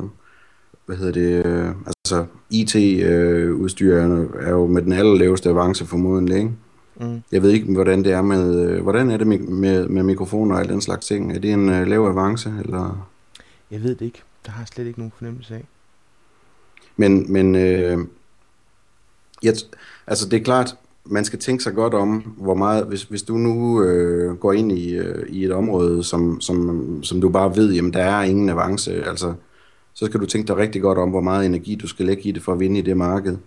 hvad 0.86 0.96
hedder 0.96 1.12
det, 1.12 1.46
øh, 1.46 1.76
altså 1.88 2.26
IT-udstyr 2.50 3.96
øh, 3.96 4.28
er 4.48 4.50
jo 4.50 4.68
med 4.68 4.82
den 4.82 4.92
allerlaveste 4.92 5.50
avance 5.50 5.86
formodentlig, 5.86 6.38
ikke? 6.38 6.52
Mm. 7.00 7.22
Jeg 7.32 7.42
ved 7.42 7.50
ikke, 7.50 7.74
hvordan 7.74 8.04
det 8.04 8.12
er 8.12 8.22
med, 8.22 8.70
øh, 8.70 8.84
hvordan 8.84 9.12
er 9.12 9.18
det 9.18 9.28
med, 9.28 9.40
med, 9.40 9.88
med 9.88 10.04
mikrofoner 10.04 10.56
og 10.56 10.62
al 10.62 10.70
den 10.70 10.82
slags 10.82 11.08
ting. 11.08 11.36
Er 11.36 11.40
det 11.40 11.54
en 11.54 11.70
uh, 11.70 11.88
lav 11.88 12.06
avance, 12.06 12.54
eller? 12.64 13.08
Jeg 13.72 13.84
ved 13.84 13.96
det 13.96 14.06
ikke. 14.06 14.22
Der 14.46 14.52
har 14.52 14.62
jeg 14.62 14.68
slet 14.68 14.88
ikke 14.88 15.00
nogen 15.00 15.14
fornemmelse 15.18 15.56
af. 15.56 15.66
Men, 16.98 17.34
men 17.34 17.56
øh, 17.56 17.98
jeg, 19.44 19.54
altså 20.08 20.30
det 20.30 20.40
er 20.40 20.44
klart, 20.44 20.76
man 21.06 21.26
skal 21.26 21.40
tænke 21.40 21.64
sig 21.64 21.74
godt 21.74 21.94
om, 21.94 22.34
hvor 22.38 22.54
meget, 22.54 22.86
hvis, 22.86 23.04
hvis 23.04 23.24
du 23.24 23.38
nu 23.38 23.84
øh, 23.84 24.36
går 24.36 24.54
ind 24.54 24.72
i, 24.72 24.94
øh, 24.94 25.30
i 25.30 25.46
et 25.46 25.52
område, 25.52 26.04
som, 26.04 26.42
som, 26.42 27.04
som 27.04 27.22
du 27.22 27.30
bare 27.30 27.56
ved, 27.56 27.74
jamen 27.74 27.94
der 27.94 28.04
er 28.04 28.24
ingen 28.24 28.50
avance, 28.50 29.04
altså, 29.04 29.34
så 29.94 30.06
skal 30.06 30.20
du 30.20 30.26
tænke 30.26 30.48
dig 30.48 30.58
rigtig 30.58 30.82
godt 30.82 30.98
om, 30.98 31.10
hvor 31.10 31.22
meget 31.22 31.46
energi 31.46 31.76
du 31.76 31.88
skal 31.88 32.06
lægge 32.06 32.24
i 32.24 32.32
det 32.32 32.44
for 32.44 32.54
at 32.54 32.60
vinde 32.60 32.80
i 32.80 32.82
det 32.82 32.98
marked. 32.98 33.38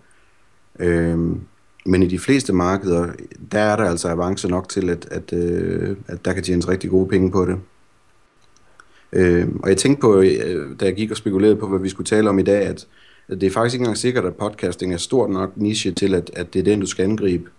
Øh, 0.79 1.19
men 1.85 2.03
i 2.03 2.07
de 2.07 2.19
fleste 2.19 2.53
markeder, 2.53 3.13
der 3.51 3.59
er 3.59 3.75
der 3.75 3.83
altså 3.83 4.09
avance 4.09 4.47
nok 4.47 4.69
til, 4.69 4.89
at, 4.89 5.07
at, 5.11 5.33
øh, 5.33 5.97
at 6.07 6.25
der 6.25 6.33
kan 6.33 6.43
tjenes 6.43 6.67
rigtig 6.67 6.89
gode 6.89 7.07
penge 7.07 7.31
på 7.31 7.45
det. 7.45 7.57
Øh, 9.13 9.47
og 9.63 9.69
jeg 9.69 9.77
tænkte 9.77 10.01
på, 10.01 10.21
øh, 10.21 10.79
da 10.79 10.85
jeg 10.85 10.95
gik 10.95 11.11
og 11.11 11.17
spekulerede 11.17 11.55
på, 11.55 11.67
hvad 11.67 11.79
vi 11.79 11.89
skulle 11.89 12.07
tale 12.07 12.29
om 12.29 12.39
i 12.39 12.43
dag, 12.43 12.61
at, 12.61 12.87
at 13.27 13.41
det 13.41 13.47
er 13.47 13.51
faktisk 13.51 13.73
ikke 13.73 13.83
engang 13.83 13.97
sikkert, 13.97 14.25
at 14.25 14.35
podcasting 14.35 14.93
er 14.93 14.97
stort 14.97 15.29
nok 15.29 15.57
niche 15.57 15.91
til, 15.91 16.15
at, 16.15 16.31
at 16.33 16.53
det 16.53 16.59
er 16.59 16.63
den, 16.63 16.79
du 16.79 16.85
skal 16.85 17.03
angribe. 17.03 17.49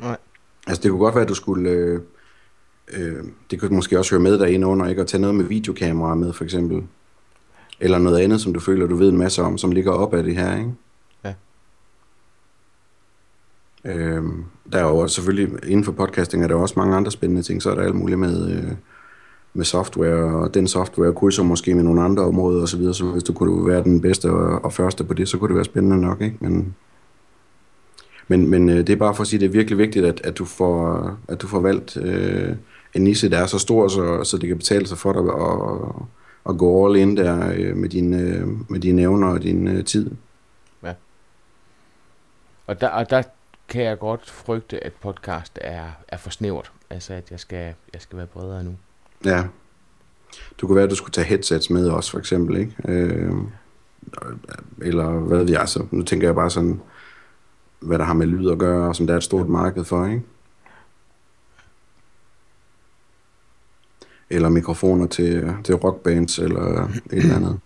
Nej. 0.00 0.16
Altså 0.66 0.82
det 0.82 0.90
kunne 0.90 1.00
godt 1.00 1.14
være, 1.14 1.22
at 1.22 1.28
du 1.28 1.34
skulle... 1.34 1.70
Øh, 1.70 2.00
øh, 2.92 3.24
det 3.50 3.60
kunne 3.60 3.76
måske 3.76 3.98
også 3.98 4.10
høre 4.10 4.22
med 4.22 4.38
derinde 4.38 4.66
under, 4.66 4.88
ikke? 4.88 5.00
At 5.00 5.06
tage 5.06 5.20
noget 5.20 5.36
med 5.36 5.44
videokamera 5.44 6.14
med, 6.14 6.32
for 6.32 6.44
eksempel. 6.44 6.82
Eller 7.80 7.98
noget 7.98 8.18
andet, 8.18 8.40
som 8.40 8.52
du 8.52 8.60
føler, 8.60 8.86
du 8.86 8.96
ved 8.96 9.08
en 9.08 9.18
masse 9.18 9.42
om, 9.42 9.58
som 9.58 9.72
ligger 9.72 9.92
op 9.92 10.14
af 10.14 10.22
det 10.22 10.36
her, 10.36 10.58
ikke? 10.58 10.72
Øh, 13.84 14.22
der 14.72 14.78
er 14.78 14.82
jo 14.82 15.08
selvfølgelig, 15.08 15.48
inden 15.66 15.84
for 15.84 15.92
podcasting 15.92 16.44
er 16.44 16.48
der 16.48 16.54
også 16.54 16.74
mange 16.76 16.96
andre 16.96 17.10
spændende 17.10 17.42
ting, 17.42 17.62
så 17.62 17.70
er 17.70 17.74
der 17.74 17.82
alt 17.82 17.94
muligt 17.94 18.18
med, 18.18 18.50
øh, 18.50 18.72
med 19.54 19.64
software, 19.64 20.24
og 20.42 20.54
den 20.54 20.68
software 20.68 21.14
krydser 21.14 21.42
måske 21.42 21.74
med 21.74 21.82
nogle 21.82 22.02
andre 22.02 22.22
områder 22.22 22.62
osv., 22.62 22.66
så, 22.66 22.76
videre, 22.76 22.94
så 22.94 23.04
hvis 23.04 23.22
du 23.22 23.32
kunne 23.32 23.66
være 23.66 23.82
den 23.82 24.00
bedste 24.00 24.30
og, 24.30 24.64
og 24.64 24.72
første 24.72 25.04
på 25.04 25.14
det, 25.14 25.28
så 25.28 25.38
kunne 25.38 25.48
det 25.48 25.56
være 25.56 25.64
spændende 25.64 26.00
nok, 26.00 26.20
ikke? 26.20 26.36
Men, 26.40 26.74
men, 28.28 28.50
men 28.50 28.68
øh, 28.68 28.76
det 28.76 28.90
er 28.90 28.96
bare 28.96 29.14
for 29.14 29.22
at 29.22 29.26
sige, 29.26 29.38
at 29.38 29.40
det 29.40 29.46
er 29.46 29.52
virkelig 29.52 29.78
vigtigt, 29.78 30.04
at, 30.04 30.20
at, 30.24 30.38
du, 30.38 30.44
får, 30.44 31.10
at 31.28 31.42
du 31.42 31.46
får 31.46 31.60
valgt 31.60 31.96
øh, 31.96 32.56
en 32.94 33.04
nisse, 33.04 33.30
der 33.30 33.38
er 33.38 33.46
så 33.46 33.58
stor, 33.58 33.88
så, 33.88 34.24
så 34.24 34.38
det 34.38 34.48
kan 34.48 34.58
betale 34.58 34.86
sig 34.86 34.98
for 34.98 35.12
dig 35.12 35.22
at, 35.22 36.52
at 36.52 36.58
gå 36.58 36.86
all 36.86 36.96
in 36.96 37.16
der 37.16 37.52
øh, 37.56 37.76
med, 37.76 37.88
dine, 37.88 38.18
øh, 38.18 38.70
med 38.70 38.80
dine 38.80 39.02
evner 39.02 39.28
og 39.28 39.42
din 39.42 39.68
øh, 39.68 39.84
tid. 39.84 40.10
Ja. 40.82 40.92
Og 42.66 42.80
der, 42.80 42.88
og 42.88 43.10
der 43.10 43.22
kan 43.68 43.82
jeg 43.82 43.98
godt 43.98 44.30
frygte, 44.30 44.84
at 44.84 44.92
podcast 44.92 45.58
er, 45.60 45.84
er 46.08 46.16
for 46.16 46.30
snævert. 46.30 46.72
Altså, 46.90 47.14
at 47.14 47.30
jeg 47.30 47.40
skal, 47.40 47.74
jeg 47.92 48.02
skal 48.02 48.18
være 48.18 48.26
bredere 48.26 48.64
nu. 48.64 48.76
Ja. 49.24 49.44
Du 50.60 50.66
kunne 50.66 50.76
være, 50.76 50.84
at 50.84 50.90
du 50.90 50.94
skulle 50.94 51.12
tage 51.12 51.26
headsets 51.26 51.70
med 51.70 51.88
også, 51.88 52.10
for 52.10 52.18
eksempel, 52.18 52.56
ikke? 52.56 52.74
Øh, 52.88 53.32
eller 54.82 55.10
hvad 55.10 55.38
ved 55.38 55.50
jeg, 55.50 55.68
så 55.68 55.86
nu 55.90 56.02
tænker 56.02 56.28
jeg 56.28 56.34
bare 56.34 56.50
sådan, 56.50 56.80
hvad 57.80 57.98
der 57.98 58.04
har 58.04 58.14
med 58.14 58.26
lyd 58.26 58.50
at 58.50 58.58
gøre, 58.58 58.94
som 58.94 59.06
der 59.06 59.14
er 59.14 59.18
et 59.18 59.24
stort 59.24 59.48
marked 59.48 59.84
for, 59.84 60.06
ikke? 60.06 60.22
Eller 64.30 64.48
mikrofoner 64.48 65.06
til, 65.06 65.54
til 65.64 65.74
rockbands, 65.74 66.38
eller 66.38 66.84
et 66.88 66.92
eller 67.12 67.36
andet. 67.36 67.60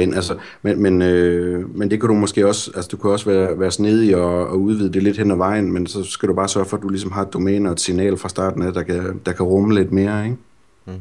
Ind, 0.00 0.14
altså, 0.14 0.36
men, 0.62 0.82
men, 0.82 1.02
øh, 1.02 1.76
men 1.76 1.90
det 1.90 2.00
kan 2.00 2.08
du 2.08 2.14
måske 2.14 2.46
også, 2.46 2.70
altså 2.74 2.88
du 2.88 2.96
kan 2.96 3.10
også 3.10 3.30
være, 3.30 3.58
være 3.58 3.70
snedig 3.70 4.16
og, 4.16 4.48
og 4.48 4.60
udvide 4.60 4.92
det 4.92 5.02
lidt 5.02 5.18
hen 5.18 5.30
ad 5.30 5.36
vejen, 5.36 5.72
men 5.72 5.86
så 5.86 6.04
skal 6.04 6.28
du 6.28 6.34
bare 6.34 6.48
sørge 6.48 6.66
for, 6.66 6.76
at 6.76 6.82
du 6.82 6.88
ligesom 6.88 7.12
har 7.12 7.22
et 7.22 7.32
domæne 7.32 7.68
og 7.68 7.72
et 7.72 7.80
signal 7.80 8.16
fra 8.16 8.28
starten 8.28 8.62
af, 8.62 8.72
der 8.72 8.82
kan, 8.82 9.20
der 9.26 9.32
kan 9.32 9.46
rumme 9.46 9.74
lidt 9.74 9.92
mere, 9.92 10.24
ikke? 10.24 10.36
Mm. 10.84 10.92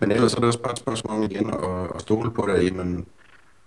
Men 0.00 0.10
ellers 0.10 0.34
er 0.34 0.38
det 0.38 0.46
også 0.46 0.62
bare 0.62 0.72
et 0.72 0.78
spørgsmål 0.78 1.30
igen 1.30 1.50
at, 1.50 1.94
at 1.94 2.00
stole 2.00 2.30
på 2.30 2.48
det, 2.52 2.64
jamen, 2.64 3.06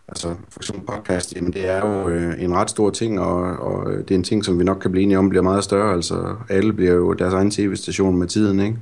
altså 0.07 0.35
for 0.49 0.59
eksempel 0.59 0.85
podcast, 0.85 1.35
jamen 1.35 1.53
det 1.53 1.69
er 1.69 1.87
jo 1.87 2.09
øh, 2.09 2.43
en 2.43 2.55
ret 2.55 2.69
stor 2.69 2.89
ting, 2.89 3.19
og, 3.19 3.41
og 3.41 3.91
det 3.91 4.11
er 4.11 4.15
en 4.15 4.23
ting, 4.23 4.45
som 4.45 4.59
vi 4.59 4.63
nok 4.63 4.77
kan 4.77 4.91
blive 4.91 5.03
enige 5.03 5.17
om, 5.17 5.29
bliver 5.29 5.43
meget 5.43 5.63
større, 5.63 5.93
altså 5.93 6.35
alle 6.49 6.73
bliver 6.73 6.93
jo 6.93 7.13
deres 7.13 7.33
egen 7.33 7.51
tv-station 7.51 8.17
med 8.17 8.27
tiden, 8.27 8.59
ikke? 8.59 8.77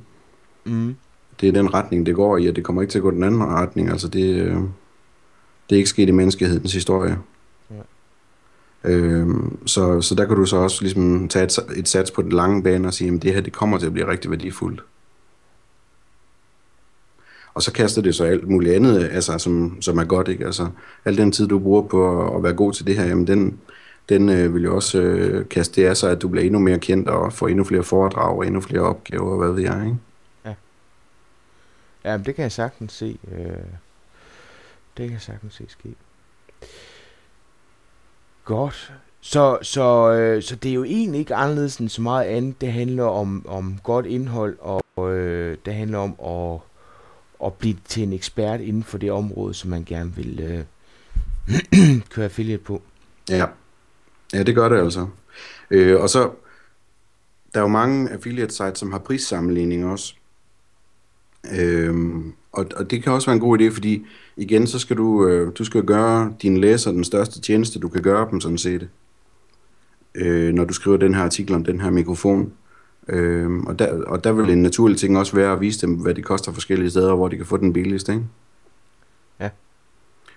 Mm 0.64 0.94
det 1.40 1.48
er 1.48 1.52
den 1.52 1.74
retning, 1.74 2.06
det 2.06 2.14
går 2.14 2.36
i, 2.36 2.46
og 2.46 2.56
det 2.56 2.64
kommer 2.64 2.82
ikke 2.82 2.92
til 2.92 2.98
at 2.98 3.02
gå 3.02 3.10
den 3.10 3.22
anden 3.22 3.44
retning. 3.44 3.90
Altså 3.90 4.08
det, 4.08 4.34
øh, 4.34 4.56
det 5.70 5.76
er 5.76 5.76
ikke 5.76 5.88
sket 5.88 6.08
i 6.08 6.12
menneskehedens 6.12 6.72
historie. 6.72 7.18
Ja. 7.70 7.82
Øhm, 8.84 9.66
så, 9.66 10.00
så 10.00 10.14
der 10.14 10.26
kan 10.26 10.36
du 10.36 10.44
så 10.44 10.56
også 10.56 10.82
ligesom 10.82 11.28
tage 11.28 11.44
et, 11.44 11.58
et 11.76 11.88
sats 11.88 12.10
på 12.10 12.22
den 12.22 12.32
lange 12.32 12.62
bane 12.62 12.88
og 12.88 12.94
sige, 12.94 13.14
at 13.14 13.22
det 13.22 13.34
her 13.34 13.40
det 13.40 13.52
kommer 13.52 13.78
til 13.78 13.86
at 13.86 13.92
blive 13.92 14.08
rigtig 14.08 14.30
værdifuldt. 14.30 14.84
Og 17.54 17.62
så 17.62 17.72
kaster 17.72 18.02
det 18.02 18.14
så 18.14 18.24
alt 18.24 18.48
muligt 18.48 18.74
andet, 18.74 19.08
altså, 19.12 19.38
som, 19.38 19.76
som 19.80 19.98
er 19.98 20.04
godt. 20.04 20.28
Ikke? 20.28 20.46
Altså, 20.46 20.68
al 21.04 21.16
den 21.16 21.32
tid, 21.32 21.48
du 21.48 21.58
bruger 21.58 21.82
på 21.82 22.22
at, 22.22 22.36
at 22.36 22.42
være 22.42 22.54
god 22.54 22.72
til 22.72 22.86
det 22.86 22.96
her, 22.96 23.04
jamen 23.04 23.26
den, 23.26 23.58
den 24.08 24.28
øh, 24.28 24.54
vil 24.54 24.62
jo 24.62 24.74
også 24.74 25.00
øh, 25.00 25.48
kaste 25.48 25.80
det 25.80 25.88
af 25.88 25.96
sig, 25.96 26.10
at 26.10 26.22
du 26.22 26.28
bliver 26.28 26.44
endnu 26.44 26.58
mere 26.58 26.78
kendt 26.78 27.08
og 27.08 27.32
får 27.32 27.48
endnu 27.48 27.64
flere 27.64 27.82
foredrag 27.82 28.36
og 28.36 28.46
endnu 28.46 28.60
flere 28.60 28.82
opgaver, 28.82 29.36
hvad 29.36 29.52
ved 29.52 29.62
jeg. 29.62 29.82
Ikke? 29.86 29.96
Ja, 32.04 32.16
det 32.16 32.34
kan 32.34 32.42
jeg 32.42 32.52
sagtens 32.52 32.92
se. 32.92 33.18
Øh, 33.32 33.64
det 34.96 35.06
kan 35.06 35.12
jeg 35.12 35.20
sagtens 35.20 35.54
se 35.54 35.64
ske. 35.68 35.94
Godt. 38.44 38.92
Så, 39.20 39.58
så, 39.62 40.12
øh, 40.12 40.42
så 40.42 40.56
det 40.56 40.70
er 40.70 40.74
jo 40.74 40.84
egentlig 40.84 41.18
ikke 41.18 41.34
anderledes 41.34 41.76
end 41.76 41.88
så 41.88 42.02
meget 42.02 42.24
andet. 42.24 42.60
Det 42.60 42.72
handler 42.72 43.04
om, 43.04 43.44
om 43.48 43.78
godt 43.82 44.06
indhold, 44.06 44.58
og 44.60 45.10
øh, 45.10 45.58
det 45.64 45.74
handler 45.74 45.98
om 45.98 46.14
at, 46.26 46.60
at 47.46 47.54
blive 47.54 47.76
til 47.84 48.02
en 48.02 48.12
ekspert 48.12 48.60
inden 48.60 48.82
for 48.82 48.98
det 48.98 49.12
område, 49.12 49.54
som 49.54 49.70
man 49.70 49.84
gerne 49.84 50.12
vil 50.14 50.40
øh, 50.40 50.64
køre 52.12 52.24
affiliate 52.24 52.62
på. 52.62 52.82
Ja. 53.28 53.46
ja, 54.32 54.42
det 54.42 54.54
gør 54.54 54.68
det 54.68 54.78
altså. 54.78 55.06
Øh, 55.70 56.00
og 56.00 56.10
så, 56.10 56.30
der 57.54 57.60
er 57.60 57.62
jo 57.62 57.68
mange 57.68 58.10
affiliate 58.10 58.54
sites, 58.54 58.78
som 58.78 58.92
har 58.92 58.98
prissammenligning 58.98 59.86
også. 59.86 60.14
Øhm, 61.58 62.32
og, 62.52 62.66
og 62.76 62.90
det 62.90 63.02
kan 63.02 63.12
også 63.12 63.26
være 63.26 63.34
en 63.34 63.40
god 63.40 63.60
idé, 63.60 63.68
fordi 63.68 64.06
igen, 64.36 64.66
så 64.66 64.78
skal 64.78 64.96
du, 64.96 65.26
øh, 65.26 65.52
du 65.58 65.64
skal 65.64 65.82
gøre 65.82 66.34
dine 66.42 66.60
læser 66.60 66.92
den 66.92 67.04
største 67.04 67.40
tjeneste, 67.40 67.78
du 67.78 67.88
kan 67.88 68.02
gøre 68.02 68.28
dem 68.30 68.40
sådan 68.40 68.58
set. 68.58 68.88
Øh, 70.14 70.54
når 70.54 70.64
du 70.64 70.72
skriver 70.72 70.96
den 70.96 71.14
her 71.14 71.22
artikel 71.22 71.54
om 71.54 71.64
den 71.64 71.80
her 71.80 71.90
mikrofon. 71.90 72.52
Øh, 73.08 73.50
og, 73.50 73.78
der, 73.78 74.04
og 74.04 74.24
der 74.24 74.32
vil 74.32 74.50
en 74.50 74.62
naturlig 74.62 74.98
ting 74.98 75.18
også 75.18 75.36
være 75.36 75.52
at 75.52 75.60
vise 75.60 75.86
dem, 75.86 75.94
hvad 75.94 76.14
det 76.14 76.24
koster 76.24 76.52
forskellige 76.52 76.90
steder, 76.90 77.14
hvor 77.14 77.28
de 77.28 77.36
kan 77.36 77.46
få 77.46 77.56
den 77.56 77.72
billigst, 77.72 78.08
ikke? 78.08 78.22
Ja. 79.40 79.48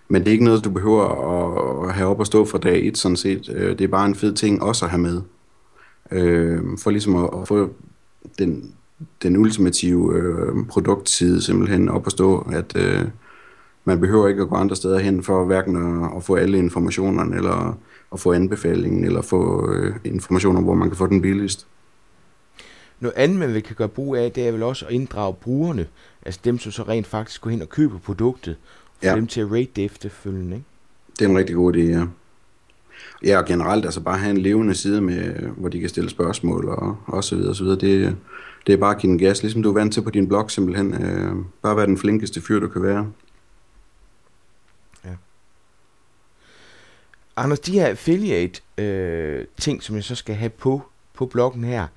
Men 0.07 0.21
det 0.21 0.27
er 0.27 0.31
ikke 0.31 0.43
noget, 0.43 0.63
du 0.63 0.69
behøver 0.69 1.87
at 1.87 1.93
have 1.93 2.09
op 2.09 2.19
og 2.19 2.25
stå 2.25 2.45
fra 2.45 2.57
dag 2.57 2.87
et, 2.87 2.97
sådan 2.97 3.15
set. 3.15 3.49
Øh, 3.55 3.77
det 3.77 3.81
er 3.81 3.87
bare 3.87 4.05
en 4.05 4.15
fed 4.15 4.33
ting 4.33 4.63
også 4.63 4.85
at 4.85 4.91
have 4.91 5.01
med. 5.01 5.21
Øh, 6.11 6.61
for 6.77 6.91
ligesom 6.91 7.15
at, 7.15 7.29
at 7.41 7.47
få 7.47 7.73
den, 8.39 8.73
den 9.23 9.37
ultimative 9.37 10.15
øh, 10.15 10.65
produktside 10.69 11.41
simpelthen 11.41 11.89
op 11.89 12.05
at 12.05 12.11
stå, 12.11 12.49
at 12.51 12.75
øh, 12.75 13.05
man 13.85 13.99
behøver 13.99 14.27
ikke 14.27 14.41
at 14.41 14.49
gå 14.49 14.55
andre 14.55 14.75
steder 14.75 14.99
hen 14.99 15.23
for 15.23 15.45
hverken 15.45 16.03
at, 16.03 16.11
at 16.17 16.23
få 16.23 16.35
alle 16.35 16.57
informationerne, 16.57 17.35
eller 17.35 17.77
at 18.13 18.19
få 18.19 18.33
anbefalingen, 18.33 19.03
eller 19.03 19.21
få 19.21 19.71
øh, 19.73 19.95
informationer, 20.03 20.61
hvor 20.61 20.73
man 20.73 20.89
kan 20.89 20.97
få 20.97 21.07
den 21.07 21.21
billigst. 21.21 21.67
Noget 22.99 23.13
andet, 23.15 23.39
man 23.39 23.61
kan 23.61 23.75
gøre 23.75 23.87
brug 23.87 24.15
af, 24.15 24.31
det 24.31 24.47
er 24.47 24.51
vel 24.51 24.63
også 24.63 24.85
at 24.85 24.91
inddrage 24.91 25.33
brugerne, 25.33 25.87
altså 26.25 26.39
dem, 26.43 26.59
som 26.59 26.71
så 26.71 26.83
rent 26.83 27.07
faktisk 27.07 27.41
går 27.41 27.49
hen 27.49 27.61
og 27.61 27.69
køber 27.69 27.99
produktet, 27.99 28.55
for 28.99 29.07
ja. 29.09 29.15
dem 29.15 29.27
til 29.27 29.41
at 29.41 29.51
rate 29.51 29.69
det 29.75 29.85
efterfølgende, 29.85 30.55
ikke? 30.55 30.67
Det 31.19 31.25
er 31.25 31.29
en 31.29 31.37
rigtig 31.37 31.55
god 31.55 31.73
idé, 31.73 31.79
ja. 31.79 32.05
Ja, 33.23 33.37
og 33.37 33.45
generelt 33.45 33.85
altså 33.85 34.01
bare 34.01 34.17
have 34.17 34.31
en 34.31 34.37
levende 34.37 34.75
side, 34.75 35.01
med, 35.01 35.33
hvor 35.57 35.69
de 35.69 35.79
kan 35.79 35.89
stille 35.89 36.09
spørgsmål 36.09 36.69
og, 36.69 36.97
og 37.05 37.23
så 37.23 37.35
videre, 37.35 37.49
og 37.49 37.55
så 37.55 37.63
videre. 37.63 37.79
Det, 37.79 38.17
det 38.67 38.73
er 38.73 38.77
bare 38.77 38.95
at 38.95 39.01
give 39.01 39.11
den 39.11 39.19
gas, 39.19 39.41
ligesom 39.41 39.63
du 39.63 39.69
er 39.69 39.73
vant 39.73 39.93
til 39.93 40.01
på 40.01 40.09
din 40.09 40.27
blog 40.27 40.51
simpelthen. 40.51 40.93
Øh, 40.93 41.35
bare 41.61 41.77
være 41.77 41.85
den 41.85 41.97
flinkeste 41.97 42.41
fyr, 42.41 42.59
du 42.59 42.67
kan 42.67 42.83
være. 42.83 43.11
Ja. 45.05 45.15
Anders, 47.35 47.59
de 47.59 47.71
her 47.79 47.87
affiliate 47.87 48.61
øh, 48.77 49.45
ting, 49.57 49.83
som 49.83 49.95
jeg 49.95 50.03
så 50.03 50.15
skal 50.15 50.35
have 50.35 50.49
på, 50.49 50.81
på 51.13 51.25
bloggen 51.25 51.63
her, 51.63 51.87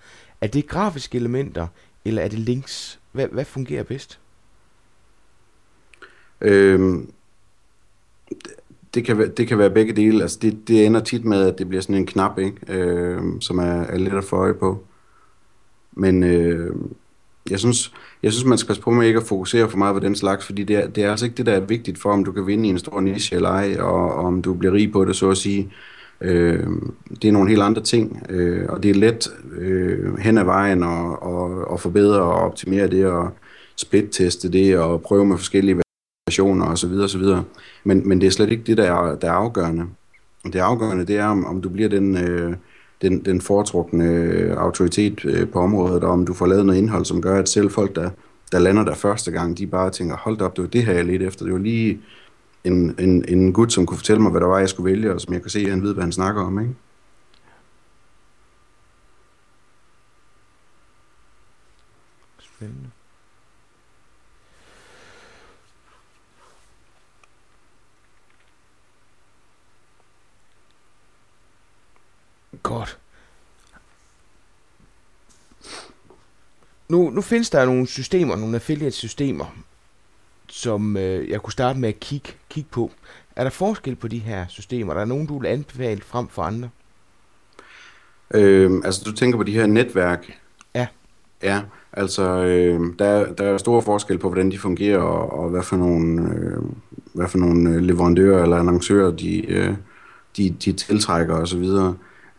er 0.40 0.46
det 0.46 0.66
grafiske 0.66 1.18
elementer, 1.18 1.66
eller 2.04 2.22
er 2.22 2.28
det 2.28 2.38
links? 2.38 3.00
Hvad, 3.12 3.28
hvad 3.28 3.44
fungerer 3.44 3.82
bedst? 3.82 4.18
Øhm, 6.40 7.12
det, 8.96 9.04
kan 9.04 9.18
være, 9.18 9.28
det 9.28 9.48
kan 9.48 9.58
være 9.58 9.70
begge 9.70 9.92
dele. 9.92 10.22
Altså 10.22 10.38
det, 10.42 10.68
det 10.68 10.86
ender 10.86 11.00
tit 11.00 11.24
med, 11.24 11.46
at 11.46 11.58
det 11.58 11.68
bliver 11.68 11.82
sådan 11.82 11.96
en 11.96 12.06
knap, 12.06 12.38
ikke? 12.38 12.56
Øh, 12.68 13.20
som 13.40 13.58
er, 13.58 13.82
er 13.82 13.98
let 13.98 14.12
at 14.12 14.24
få 14.24 14.36
øje 14.36 14.54
på. 14.54 14.84
Men 15.92 16.22
øh, 16.22 16.76
jeg, 17.50 17.58
synes, 17.58 17.92
jeg 18.22 18.32
synes, 18.32 18.44
man 18.44 18.58
skal 18.58 18.66
passe 18.66 18.82
på 18.82 18.90
med 18.90 19.06
ikke 19.06 19.20
at 19.20 19.26
fokusere 19.26 19.70
for 19.70 19.78
meget 19.78 19.94
på 19.94 20.00
den 20.00 20.16
slags, 20.16 20.46
fordi 20.46 20.64
det 20.64 20.76
er, 20.76 20.88
det 20.88 21.04
er 21.04 21.10
altså 21.10 21.26
ikke 21.26 21.36
det, 21.36 21.46
der 21.46 21.52
er 21.52 21.60
vigtigt 21.60 21.98
for, 21.98 22.12
om 22.12 22.24
du 22.24 22.32
kan 22.32 22.46
vinde 22.46 22.66
i 22.66 22.70
en 22.70 22.78
stor 22.78 23.00
niche 23.00 23.36
eller 23.36 23.48
ej, 23.48 23.76
og, 23.78 24.14
og 24.14 24.24
om 24.24 24.42
du 24.42 24.54
bliver 24.54 24.74
rig 24.74 24.92
på 24.92 25.04
det, 25.04 25.16
så 25.16 25.30
at 25.30 25.36
sige. 25.36 25.72
Øh, 26.20 26.66
det 27.22 27.28
er 27.28 27.32
nogle 27.32 27.50
helt 27.50 27.62
andre 27.62 27.82
ting, 27.82 28.26
øh, 28.28 28.66
og 28.68 28.82
det 28.82 28.90
er 28.90 28.94
let 28.94 29.28
øh, 29.58 30.18
hen 30.18 30.38
ad 30.38 30.44
vejen 30.44 30.82
at, 30.82 31.18
og, 31.22 31.70
og 31.70 31.80
forbedre 31.80 32.20
og 32.20 32.34
optimere 32.34 32.86
det, 32.86 33.06
og 33.06 33.30
split-teste 33.76 34.52
det, 34.52 34.78
og 34.78 35.02
prøve 35.02 35.26
med 35.26 35.36
forskellige 35.36 35.85
versioner 36.26 36.66
osv. 36.66 36.92
osv. 36.92 37.22
Men, 37.84 38.08
men 38.08 38.20
det 38.20 38.26
er 38.26 38.30
slet 38.30 38.50
ikke 38.50 38.62
det, 38.62 38.76
der 38.76 38.84
er, 38.84 39.16
der 39.16 39.28
er 39.28 39.32
afgørende. 39.32 39.86
Det 40.44 40.56
afgørende, 40.56 41.06
det 41.06 41.16
er, 41.16 41.26
om, 41.26 41.44
om 41.44 41.62
du 41.62 41.68
bliver 41.68 41.88
den, 41.88 42.16
øh, 42.16 42.56
den, 43.02 43.24
den 43.24 43.40
foretrukne 43.40 44.04
øh, 44.04 44.56
autoritet 44.56 45.24
øh, 45.24 45.48
på 45.48 45.60
området, 45.60 46.04
og 46.04 46.10
om 46.10 46.26
du 46.26 46.34
får 46.34 46.46
lavet 46.46 46.66
noget 46.66 46.78
indhold, 46.78 47.04
som 47.04 47.22
gør, 47.22 47.38
at 47.38 47.48
selv 47.48 47.70
folk, 47.70 47.96
der, 47.96 48.10
der 48.52 48.58
lander 48.58 48.84
der 48.84 48.94
første 48.94 49.30
gang, 49.30 49.58
de 49.58 49.66
bare 49.66 49.90
tænker, 49.90 50.16
hold 50.16 50.40
op, 50.40 50.56
det 50.56 50.62
var 50.62 50.68
det 50.68 50.84
her, 50.84 50.92
jeg 50.92 51.04
lidt 51.04 51.22
efter. 51.22 51.44
Det 51.44 51.52
var 51.52 51.60
lige 51.60 52.00
en, 52.64 52.94
en, 52.98 53.24
en 53.28 53.52
gut, 53.52 53.72
som 53.72 53.86
kunne 53.86 53.98
fortælle 53.98 54.22
mig, 54.22 54.30
hvad 54.30 54.40
der 54.40 54.46
var, 54.46 54.58
jeg 54.58 54.68
skulle 54.68 54.92
vælge, 54.92 55.14
og 55.14 55.20
som 55.20 55.34
jeg 55.34 55.42
kan 55.42 55.50
se, 55.50 55.60
at 55.60 55.70
han 55.70 55.82
ved, 55.82 55.94
hvad 55.94 56.04
han 56.04 56.12
snakker 56.12 56.42
om, 56.42 56.60
ikke? 56.60 56.74
Spændende. 62.38 62.95
Godt. 72.66 72.98
Nu, 76.88 77.10
nu 77.10 77.20
findes 77.20 77.50
der 77.50 77.64
nogle 77.64 77.86
systemer, 77.86 78.36
nogle 78.36 78.54
affiliate-systemer, 78.54 79.46
som 80.48 80.96
øh, 80.96 81.28
jeg 81.28 81.40
kunne 81.40 81.52
starte 81.52 81.78
med 81.78 81.88
at 81.88 82.00
kigge, 82.00 82.32
kigge 82.50 82.68
på. 82.70 82.90
Er 83.36 83.42
der 83.42 83.50
forskel 83.50 83.96
på 83.96 84.08
de 84.08 84.18
her 84.18 84.46
systemer? 84.48 84.92
Er 84.92 84.98
der 84.98 85.04
nogen, 85.04 85.26
du 85.26 85.38
vil 85.38 85.48
anbefale 85.48 86.00
frem 86.00 86.28
for 86.28 86.42
andre? 86.42 86.68
Øh, 88.34 88.70
altså, 88.84 89.02
du 89.04 89.12
tænker 89.12 89.38
på 89.38 89.42
de 89.42 89.52
her 89.52 89.66
netværk? 89.66 90.38
Ja. 90.74 90.86
Ja, 91.42 91.62
altså, 91.92 92.22
øh, 92.22 92.80
der, 92.98 93.32
der 93.32 93.44
er 93.44 93.58
stor 93.58 93.80
forskel 93.80 94.18
på, 94.18 94.28
hvordan 94.28 94.50
de 94.50 94.58
fungerer, 94.58 94.98
og, 94.98 95.38
og 95.38 95.48
hvad 95.50 95.62
for 95.62 95.76
nogle, 95.76 96.34
øh, 96.34 96.62
hvad 97.12 97.28
for 97.28 97.38
nogle 97.38 97.70
øh, 97.70 97.76
leverandører 97.76 98.42
eller 98.42 98.56
annoncører, 98.56 99.10
de, 99.10 99.46
øh, 99.46 99.74
de, 100.36 100.50
de 100.50 100.72
tiltrækker 100.72 101.34
osv. 101.34 101.64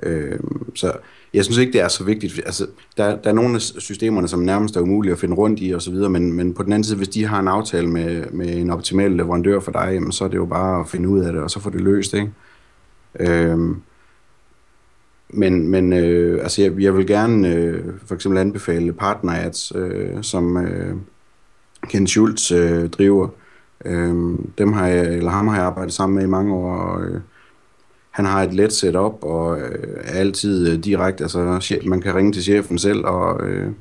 Øh, 0.04 0.40
så 0.76 0.92
jeg 1.34 1.44
synes 1.46 1.58
ikke, 1.58 1.74
det 1.74 1.82
er 1.82 1.88
så 1.88 2.04
vigtigt. 2.04 2.42
Altså, 2.46 2.68
der, 2.98 3.16
der 3.16 3.30
er 3.30 3.34
nogle 3.34 3.56
af 3.56 3.62
systemerne, 3.62 4.28
som 4.28 4.40
nærmest 4.40 4.76
er 4.76 4.82
umulige 4.82 5.14
at 5.14 5.20
finde 5.20 5.36
rundt 5.36 5.60
i 5.62 5.74
osv., 5.74 5.94
men, 5.94 6.34
men 6.34 6.54
på 6.54 6.64
den 6.64 6.74
anden 6.74 6.84
side, 6.84 6.98
hvis 6.98 7.08
de 7.08 7.26
har 7.26 7.40
en 7.40 7.48
aftale 7.48 7.88
med, 7.88 8.26
med 8.32 8.56
en 8.56 8.70
optimal 8.70 9.12
leverandør 9.12 9.60
for 9.60 9.72
dig, 9.72 9.90
jamen, 9.94 10.12
så 10.12 10.24
er 10.24 10.28
det 10.28 10.38
jo 10.38 10.46
bare 10.46 10.80
at 10.80 10.90
finde 10.90 11.10
ud 11.10 11.20
af 11.20 11.34
det, 11.34 11.42
og 11.42 11.52
så 11.52 11.60
få 11.60 11.70
det 11.70 11.82
løst. 11.82 12.14
Ikke? 12.14 12.32
Øh, 13.20 13.60
men 15.30 15.68
men 15.68 15.94
øh, 15.94 16.44
altså 16.44 16.62
jeg, 16.62 16.82
jeg 16.82 16.98
vil 16.98 17.08
gerne 17.08 17.54
øh, 17.54 17.84
for 18.06 18.16
eksempel 18.16 18.40
anbefale 18.40 18.94
Partner 18.94 19.34
Ads, 19.34 19.72
øh, 19.76 20.24
som 20.24 20.58
øh, 20.58 20.96
Ken 21.90 22.08
Schultz 22.08 22.52
øh, 22.52 22.90
driver. 22.90 23.28
Øh, 23.86 24.16
dem 24.58 24.74
har 24.74 24.88
jeg, 24.88 25.16
eller 25.16 25.32
ham 25.32 25.48
har 25.48 25.56
jeg 25.56 25.66
arbejdet 25.66 25.94
sammen 25.94 26.16
med 26.16 26.24
i 26.24 26.30
mange 26.30 26.54
år, 26.54 26.76
og 26.76 27.04
øh, 27.04 27.22
han 28.18 28.26
har 28.26 28.44
et 28.44 28.54
let 28.54 28.74
setup 28.74 29.24
og 29.24 29.60
øh, 29.60 30.02
er 30.04 30.20
altid 30.20 30.72
øh, 30.72 30.84
direkte, 30.84 31.24
altså 31.24 31.62
man 31.86 32.02
kan 32.02 32.16
ringe 32.16 32.32
til 32.32 32.44
chefen 32.44 32.78
selv, 32.78 33.06
og 33.06 33.48
øh, 33.48 33.72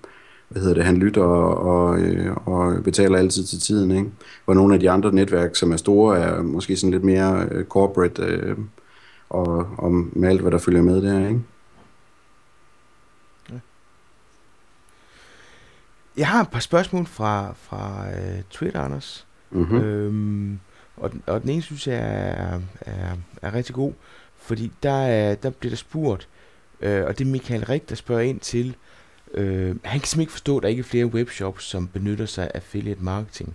hvad 0.48 0.62
hedder 0.62 0.74
det, 0.74 0.84
han 0.84 0.96
lytter 0.96 1.22
og, 1.22 1.58
og, 1.58 1.98
øh, 1.98 2.36
og 2.36 2.84
betaler 2.84 3.18
altid 3.18 3.44
til 3.44 3.60
tiden, 3.60 3.90
ikke? 3.90 4.10
Hvor 4.44 4.54
nogle 4.54 4.74
af 4.74 4.80
de 4.80 4.90
andre 4.90 5.12
netværk, 5.12 5.56
som 5.56 5.72
er 5.72 5.76
store, 5.76 6.18
er 6.18 6.42
måske 6.42 6.76
sådan 6.76 6.90
lidt 6.90 7.04
mere 7.04 7.48
øh, 7.50 7.64
corporate, 7.64 8.22
øh, 8.22 8.56
og, 9.30 9.68
og 9.78 9.92
med 9.92 10.28
alt, 10.28 10.40
hvad 10.40 10.50
der 10.50 10.58
følger 10.58 10.82
med 10.82 11.02
der, 11.02 11.28
ikke? 11.28 11.40
Jeg 16.16 16.28
har 16.28 16.40
et 16.40 16.50
par 16.50 16.60
spørgsmål 16.60 17.06
fra, 17.06 17.54
fra 17.62 18.04
uh, 18.08 18.42
Twitter, 18.50 18.80
Anders. 18.80 19.26
Mm-hmm. 19.50 19.76
Øhm, 19.76 20.58
og, 20.96 21.12
den, 21.12 21.22
og 21.26 21.42
den 21.42 21.50
ene 21.50 21.62
synes 21.62 21.86
jeg 21.86 21.96
er, 21.96 22.60
er, 22.80 23.16
er 23.42 23.54
rigtig 23.54 23.74
god. 23.74 23.92
Fordi 24.46 24.72
der, 24.82 25.02
er, 25.02 25.34
der 25.34 25.50
bliver 25.50 25.70
der 25.70 25.76
spurgt, 25.76 26.28
øh, 26.80 27.04
og 27.04 27.18
det 27.18 27.26
er 27.26 27.30
Michael 27.30 27.64
Rik, 27.64 27.88
der 27.88 27.94
spørger 27.94 28.22
ind 28.22 28.40
til, 28.40 28.76
øh, 29.34 29.66
han 29.66 29.76
kan 29.80 29.92
simpelthen 29.92 30.20
ikke 30.20 30.32
forstå, 30.32 30.56
at 30.56 30.62
der 30.62 30.68
ikke 30.68 30.80
er 30.80 30.84
flere 30.84 31.06
webshops, 31.06 31.64
som 31.64 31.88
benytter 31.88 32.26
sig 32.26 32.44
af 32.44 32.50
affiliate 32.54 33.02
marketing. 33.02 33.54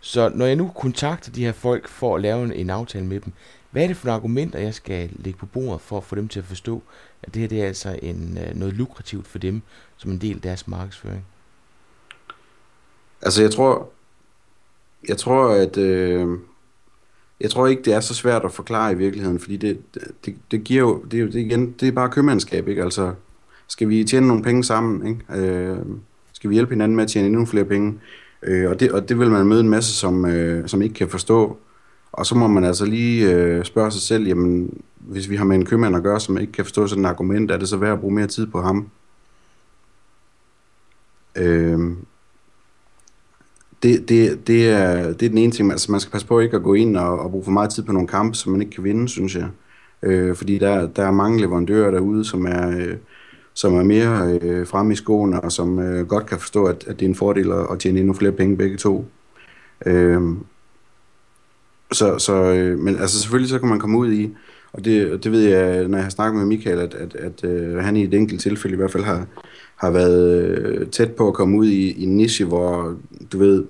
Så 0.00 0.28
når 0.28 0.46
jeg 0.46 0.56
nu 0.56 0.68
kontakter 0.68 1.32
de 1.32 1.44
her 1.44 1.52
folk 1.52 1.88
for 1.88 2.16
at 2.16 2.22
lave 2.22 2.44
en, 2.44 2.52
en 2.52 2.70
aftale 2.70 3.06
med 3.06 3.20
dem, 3.20 3.32
hvad 3.70 3.82
er 3.82 3.86
det 3.86 3.96
for 3.96 4.06
nogle 4.06 4.16
argumenter, 4.16 4.58
jeg 4.58 4.74
skal 4.74 5.10
lægge 5.16 5.38
på 5.38 5.46
bordet 5.46 5.80
for 5.80 5.96
at 5.96 6.04
få 6.04 6.14
dem 6.14 6.28
til 6.28 6.38
at 6.38 6.44
forstå, 6.44 6.82
at 7.22 7.34
det 7.34 7.40
her 7.40 7.48
det 7.48 7.62
er 7.62 7.66
altså 7.66 7.98
en, 8.02 8.38
øh, 8.38 8.56
noget 8.56 8.74
lukrativt 8.74 9.26
for 9.26 9.38
dem, 9.38 9.62
som 9.96 10.10
en 10.10 10.18
del 10.18 10.36
af 10.36 10.42
deres 10.42 10.68
markedsføring? 10.68 11.26
Altså 13.22 13.42
jeg 13.42 13.50
tror, 13.50 13.90
jeg 15.08 15.18
tror 15.18 15.48
at 15.48 15.76
øh, 15.76 16.38
jeg 17.40 17.50
tror 17.50 17.66
ikke, 17.66 17.82
det 17.82 17.94
er 17.94 18.00
så 18.00 18.14
svært 18.14 18.44
at 18.44 18.52
forklare 18.52 18.92
i 18.92 18.94
virkeligheden, 18.94 19.38
fordi 19.38 19.56
det, 19.56 19.78
det, 20.24 20.36
det 20.50 20.64
giver 20.64 20.80
jo, 20.80 21.02
det, 21.10 21.16
er 21.16 21.20
jo 21.20 21.26
det, 21.26 21.34
igen, 21.34 21.74
det 21.80 21.88
er 21.88 21.92
bare 21.92 22.10
købmandskab, 22.10 22.68
ikke? 22.68 22.82
Altså, 22.82 23.14
skal 23.68 23.88
vi 23.88 24.04
tjene 24.04 24.28
nogle 24.28 24.42
penge 24.42 24.64
sammen, 24.64 25.06
ikke? 25.06 25.42
Øh, 25.42 25.78
skal 26.32 26.50
vi 26.50 26.54
hjælpe 26.54 26.72
hinanden 26.74 26.96
med 26.96 27.04
at 27.04 27.10
tjene 27.10 27.26
endnu 27.26 27.46
flere 27.46 27.64
penge? 27.64 28.00
Øh, 28.42 28.70
og, 28.70 28.80
det, 28.80 28.92
og 28.92 29.08
det 29.08 29.18
vil 29.18 29.30
man 29.30 29.46
møde 29.46 29.60
en 29.60 29.68
masse, 29.68 29.94
som, 29.94 30.24
øh, 30.24 30.68
som 30.68 30.82
ikke 30.82 30.94
kan 30.94 31.08
forstå. 31.08 31.58
Og 32.12 32.26
så 32.26 32.34
må 32.34 32.46
man 32.46 32.64
altså 32.64 32.84
lige 32.84 33.32
øh, 33.32 33.64
spørge 33.64 33.90
sig 33.90 34.02
selv, 34.02 34.26
jamen, 34.26 34.82
hvis 34.98 35.30
vi 35.30 35.36
har 35.36 35.44
med 35.44 35.56
en 35.56 35.64
købmand 35.64 35.96
at 35.96 36.02
gøre, 36.02 36.20
som 36.20 36.38
ikke 36.38 36.52
kan 36.52 36.64
forstå 36.64 36.86
sådan 36.86 37.04
et 37.04 37.08
argument, 37.08 37.50
er 37.50 37.56
det 37.56 37.68
så 37.68 37.76
værd 37.76 37.92
at 37.92 38.00
bruge 38.00 38.14
mere 38.14 38.26
tid 38.26 38.46
på 38.46 38.60
ham? 38.60 38.88
Øh, 41.36 41.96
det, 43.86 44.08
det, 44.08 44.46
det, 44.46 44.68
er, 44.68 45.12
det 45.12 45.22
er 45.22 45.28
den 45.28 45.38
ene 45.38 45.52
ting. 45.52 45.70
Altså, 45.70 45.92
man 45.92 46.00
skal 46.00 46.12
passe 46.12 46.26
på 46.26 46.40
ikke 46.40 46.56
at 46.56 46.62
gå 46.62 46.74
ind 46.74 46.96
og, 46.96 47.18
og 47.20 47.30
bruge 47.30 47.44
for 47.44 47.50
meget 47.50 47.70
tid 47.70 47.82
på 47.82 47.92
nogle 47.92 48.08
kampe, 48.08 48.36
som 48.36 48.52
man 48.52 48.60
ikke 48.60 48.74
kan 48.74 48.84
vinde, 48.84 49.08
synes 49.08 49.36
jeg. 49.36 49.48
Øh, 50.02 50.36
fordi 50.36 50.58
der, 50.58 50.86
der 50.86 51.02
er 51.02 51.10
mange 51.10 51.40
leverandører 51.40 51.90
derude, 51.90 52.24
som 52.24 52.46
er, 52.46 52.70
øh, 52.70 52.96
som 53.54 53.74
er 53.74 53.82
mere 53.82 54.38
øh, 54.42 54.66
fremme 54.66 54.92
i 54.92 54.96
skoene, 54.96 55.40
og 55.40 55.52
som 55.52 55.78
øh, 55.78 56.06
godt 56.06 56.26
kan 56.26 56.38
forstå, 56.38 56.64
at, 56.64 56.84
at 56.86 57.00
det 57.00 57.06
er 57.06 57.08
en 57.08 57.14
fordel 57.14 57.52
at, 57.52 57.66
at 57.72 57.78
tjene 57.78 57.98
endnu 58.00 58.14
flere 58.14 58.32
penge 58.32 58.56
begge 58.56 58.76
to. 58.76 59.04
Øh, 59.86 60.22
så, 61.92 62.18
så, 62.18 62.34
øh, 62.34 62.78
men 62.78 62.96
altså 62.96 63.20
selvfølgelig 63.20 63.50
så 63.50 63.58
kan 63.58 63.68
man 63.68 63.80
komme 63.80 63.98
ud 63.98 64.12
i, 64.12 64.34
og 64.72 64.84
det, 64.84 65.24
det 65.24 65.32
ved 65.32 65.40
jeg, 65.40 65.88
når 65.88 65.98
jeg 65.98 66.04
har 66.04 66.10
snakket 66.10 66.38
med 66.38 66.46
Michael, 66.46 66.78
at, 66.78 66.94
at, 66.94 67.14
at 67.14 67.44
øh, 67.44 67.76
han 67.76 67.96
i 67.96 68.04
et 68.04 68.14
enkelt 68.14 68.40
tilfælde 68.40 68.74
i 68.74 68.76
hvert 68.76 68.90
fald 68.92 69.04
har, 69.04 69.26
har 69.76 69.90
været 69.90 70.48
øh, 70.48 70.86
tæt 70.86 71.12
på 71.12 71.28
at 71.28 71.34
komme 71.34 71.58
ud 71.58 71.66
i, 71.66 71.90
i 71.90 72.02
en 72.02 72.16
niche, 72.16 72.44
hvor 72.44 72.96
du 73.32 73.38
ved, 73.38 73.64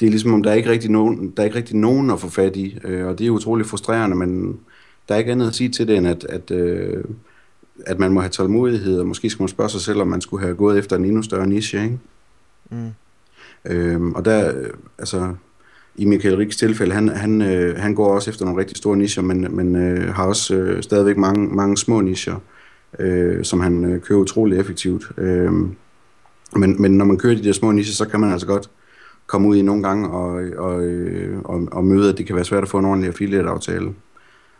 det 0.00 0.06
er 0.06 0.10
ligesom 0.10 0.34
om, 0.34 0.42
der 0.42 0.50
er 0.50 0.54
ikke 0.54 0.70
rigtig 0.70 0.90
nogen, 0.90 1.32
der 1.36 1.42
er 1.42 1.44
ikke 1.44 1.56
rigtig 1.56 1.76
nogen 1.76 2.10
at 2.10 2.20
få 2.20 2.28
fat 2.28 2.56
i, 2.56 2.78
øh, 2.84 3.06
og 3.06 3.18
det 3.18 3.26
er 3.26 3.30
utrolig 3.30 3.66
frustrerende, 3.66 4.16
men 4.16 4.58
der 5.08 5.14
er 5.14 5.18
ikke 5.18 5.32
andet 5.32 5.48
at 5.48 5.54
sige 5.54 5.68
til 5.68 5.88
det, 5.88 5.96
end 5.96 6.06
at, 6.06 6.24
at, 6.24 6.50
øh, 6.50 7.04
at 7.86 7.98
man 7.98 8.12
må 8.12 8.20
have 8.20 8.30
tålmodighed, 8.30 9.00
og 9.00 9.06
måske 9.06 9.30
skal 9.30 9.42
man 9.42 9.48
spørge 9.48 9.70
sig 9.70 9.80
selv, 9.80 10.00
om 10.00 10.08
man 10.08 10.20
skulle 10.20 10.44
have 10.44 10.56
gået 10.56 10.78
efter 10.78 10.96
en 10.96 11.04
endnu 11.04 11.22
større 11.22 11.46
niche, 11.46 11.82
ikke? 11.82 11.98
Mm. 12.70 12.90
Øhm, 13.64 14.12
og 14.12 14.24
der, 14.24 14.58
øh, 14.58 14.70
altså, 14.98 15.34
i 15.96 16.04
Michael 16.04 16.36
Riks 16.36 16.56
tilfælde, 16.56 16.94
han, 16.94 17.08
han, 17.08 17.42
øh, 17.42 17.78
han 17.78 17.94
går 17.94 18.14
også 18.14 18.30
efter 18.30 18.44
nogle 18.44 18.60
rigtig 18.60 18.76
store 18.76 18.96
nicher, 18.96 19.22
men, 19.22 19.56
men 19.56 19.76
øh, 19.76 20.14
har 20.14 20.24
også 20.26 20.54
øh, 20.54 20.82
stadigvæk 20.82 21.16
mange, 21.16 21.48
mange 21.48 21.76
små 21.76 22.00
nicher, 22.00 22.36
øh, 22.98 23.44
som 23.44 23.60
han 23.60 23.84
øh, 23.84 24.00
kører 24.00 24.18
utrolig 24.18 24.58
effektivt. 24.58 25.10
Øh, 25.18 25.52
men, 26.56 26.82
men 26.82 26.98
når 26.98 27.04
man 27.04 27.18
kører 27.18 27.34
de 27.34 27.44
der 27.44 27.52
små 27.52 27.72
nicher, 27.72 27.94
så 27.94 28.08
kan 28.08 28.20
man 28.20 28.32
altså 28.32 28.46
godt 28.46 28.70
komme 29.26 29.48
ud 29.48 29.56
i 29.56 29.62
nogle 29.62 29.82
gange 29.82 30.10
og, 30.10 30.42
og, 30.56 30.84
øh, 30.84 31.38
og, 31.44 31.68
og 31.72 31.84
møde, 31.84 32.12
at 32.12 32.18
det 32.18 32.26
kan 32.26 32.36
være 32.36 32.44
svært 32.44 32.62
at 32.62 32.68
få 32.68 32.78
en 32.78 32.84
ordentlig 32.84 33.08
affiliate-aftale. 33.08 33.94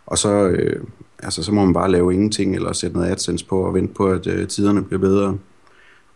Og 0.06 0.18
så, 0.18 0.48
øh, 0.48 0.84
altså, 1.18 1.42
så 1.42 1.52
må 1.52 1.64
man 1.64 1.74
bare 1.74 1.90
lave 1.90 2.14
ingenting, 2.14 2.54
eller 2.54 2.72
sætte 2.72 2.96
noget 2.96 3.10
AdSense 3.10 3.46
på, 3.46 3.60
og 3.60 3.74
vente 3.74 3.94
på, 3.94 4.06
at 4.06 4.26
øh, 4.26 4.48
tiderne 4.48 4.82
bliver 4.82 5.00
bedre. 5.00 5.38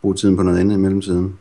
Brug 0.03 0.17
tiden 0.17 0.37
på 0.37 0.43
noget 0.43 0.59
andet 0.59 0.77
i 0.77 0.79
mellemtiden. 0.79 1.39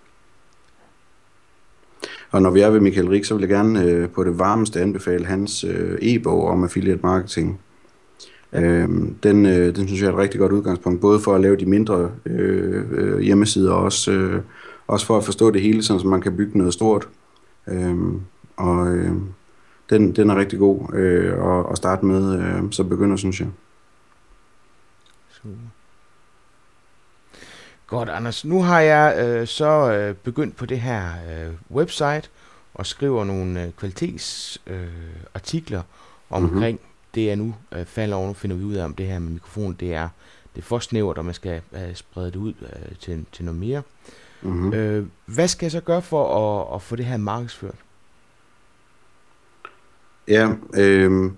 Og 2.32 2.42
når 2.42 2.50
vi 2.50 2.62
er 2.62 2.70
ved 2.70 2.80
Michael 2.80 3.08
Rik, 3.08 3.26
så 3.26 3.34
vil 3.34 3.42
jeg 3.42 3.50
gerne 3.50 3.84
øh, 3.84 4.10
på 4.10 4.24
det 4.24 4.40
varmeste 4.40 4.82
anbefale 4.82 5.26
hans 5.26 5.64
øh, 5.64 5.98
e-bog 6.02 6.48
om 6.48 6.64
affiliate 6.64 7.00
marketing. 7.04 7.60
Ja. 8.54 8.62
Øhm, 8.62 9.16
den, 9.24 9.46
øh, 9.46 9.76
den 9.76 9.88
synes 9.88 10.02
jeg 10.02 10.08
er 10.08 10.12
et 10.12 10.18
rigtig 10.18 10.40
godt 10.40 10.52
udgangspunkt, 10.52 11.02
både 11.02 11.20
for 11.20 11.36
at 11.36 11.42
lave 11.42 11.56
de 11.56 11.66
mindre 11.66 12.12
øh, 12.26 12.84
øh, 12.92 13.20
hjemmesider, 13.20 13.72
og 13.72 13.84
også, 13.84 14.12
øh, 14.12 14.42
også 14.88 15.06
for 15.06 15.18
at 15.18 15.24
forstå 15.24 15.52
det 15.52 15.62
hele, 15.62 15.84
så 15.84 16.02
man 16.06 16.22
kan 16.22 16.38
bygge 16.38 16.58
noget 16.58 16.74
stort. 16.74 17.10
Øhm, 17.68 18.22
og, 18.58 18.88
øh, 18.88 19.14
den, 19.90 20.16
den 20.16 20.30
er 20.30 20.36
rigtig 20.36 20.60
god 20.60 20.94
øh, 20.94 21.58
at, 21.58 21.66
at 21.72 21.78
starte 21.78 22.06
med, 22.06 22.40
øh, 22.40 22.64
så 22.72 22.84
begynder, 22.84 23.16
synes 23.16 23.40
jeg. 23.40 23.50
Super. 25.32 25.56
Godt, 27.88 28.10
Anders. 28.10 28.46
Nu 28.46 28.64
har 28.64 28.80
jeg 28.80 29.26
øh, 29.26 29.48
så 29.48 29.92
øh, 29.92 30.16
begyndt 30.16 30.56
på 30.56 30.66
det 30.66 30.80
her 30.80 31.08
øh, 31.08 31.54
website 31.72 32.24
og 32.74 32.86
skriver 32.86 33.24
nogle 33.24 33.64
øh, 33.64 33.72
kvalitetsartikler 33.72 35.80
øh, 35.80 35.86
omkring 36.30 36.80
mm-hmm. 36.80 36.94
det, 37.16 37.26
jeg 37.26 37.36
nu 37.36 37.56
øh, 37.72 37.86
falder 37.86 38.16
over. 38.16 38.28
Nu 38.28 38.34
finder 38.34 38.56
vi 38.56 38.64
ud 38.64 38.74
af, 38.74 38.86
om 38.86 38.94
det 38.94 39.08
her 39.08 39.20
med 39.20 39.32
mikrofon, 39.32 39.76
det 39.80 39.94
er, 39.94 40.10
det 40.56 40.62
er 40.62 40.66
for 40.66 40.80
snævert, 40.80 41.18
og 41.18 41.26
man 41.26 41.34
skal 41.34 41.62
øh, 41.74 41.96
sprede 41.96 42.32
det 42.32 42.36
ud 42.36 42.54
øh, 42.62 42.96
til, 43.00 43.26
til 43.32 43.46
noget 43.46 43.60
mere. 43.60 43.82
Mm-hmm. 44.42 44.74
Øh, 44.74 45.06
hvad 45.26 45.48
skal 45.48 45.66
jeg 45.66 45.72
så 45.72 45.82
gøre 45.82 46.02
for 46.02 46.36
at, 46.36 46.76
at 46.76 46.82
få 46.82 46.96
det 46.96 47.06
her 47.06 47.18
markedsført? 47.18 47.76
Ja, 50.28 50.50
øh, 50.78 51.32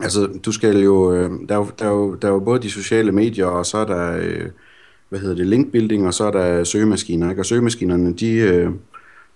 altså 0.00 0.26
du 0.44 0.52
skal 0.52 0.78
jo, 0.78 1.12
øh, 1.12 1.30
der, 1.48 1.54
er 1.54 1.58
jo, 1.58 1.70
der, 1.78 1.84
er 1.84 1.90
jo, 1.90 2.14
der 2.14 2.28
er 2.28 2.32
jo 2.32 2.40
både 2.40 2.62
de 2.62 2.70
sociale 2.70 3.12
medier, 3.12 3.46
og 3.46 3.66
så 3.66 3.78
er 3.78 3.84
der, 3.84 4.18
øh, 4.22 4.50
hvad 5.08 5.20
hedder 5.20 5.34
det, 5.34 5.46
linkbuilding, 5.46 6.06
og 6.06 6.14
så 6.14 6.24
er 6.24 6.30
der 6.30 6.64
søgemaskiner, 6.64 7.30
ikke? 7.30 7.42
og 7.42 7.46
søgemaskinerne, 7.46 8.12
de, 8.12 8.32
øh, 8.32 8.70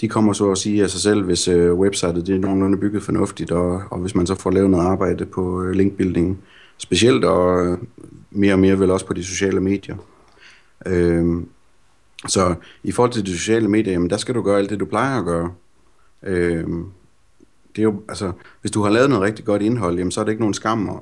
de 0.00 0.08
kommer 0.08 0.32
så 0.32 0.50
at 0.50 0.58
sige 0.58 0.82
af 0.82 0.90
sig 0.90 1.00
selv, 1.00 1.24
hvis 1.24 1.48
øh, 1.48 1.74
websitet 1.74 2.26
det 2.26 2.34
er 2.34 2.38
nogenlunde 2.38 2.78
bygget 2.78 3.02
fornuftigt, 3.02 3.50
og, 3.50 3.82
og 3.90 3.98
hvis 3.98 4.14
man 4.14 4.26
så 4.26 4.34
får 4.34 4.50
lavet 4.50 4.70
noget 4.70 4.86
arbejde 4.86 5.26
på 5.26 5.62
øh, 5.62 5.70
linkbuilding, 5.70 6.38
specielt 6.78 7.24
og 7.24 7.66
øh, 7.66 7.78
mere 8.30 8.54
og 8.54 8.58
mere 8.58 8.80
vel 8.80 8.90
også 8.90 9.06
på 9.06 9.12
de 9.12 9.24
sociale 9.24 9.60
medier. 9.60 9.96
Øh, 10.86 11.42
så 12.28 12.54
i 12.82 12.92
forhold 12.92 13.12
til 13.12 13.26
de 13.26 13.38
sociale 13.38 13.68
medier, 13.68 13.92
jamen, 13.92 14.10
der 14.10 14.16
skal 14.16 14.34
du 14.34 14.42
gøre 14.42 14.58
alt 14.58 14.70
det, 14.70 14.80
du 14.80 14.84
plejer 14.84 15.18
at 15.18 15.24
gøre. 15.24 15.52
Øh, 16.22 16.64
det 17.76 17.82
er 17.82 17.82
jo, 17.82 18.02
altså, 18.08 18.32
hvis 18.60 18.70
du 18.70 18.82
har 18.82 18.90
lavet 18.90 19.08
noget 19.08 19.24
rigtig 19.24 19.44
godt 19.44 19.62
indhold, 19.62 19.98
jamen, 19.98 20.10
så 20.10 20.20
er 20.20 20.24
det 20.24 20.32
ikke 20.32 20.42
nogen 20.42 20.54
skam 20.54 20.88
at, 20.88 20.96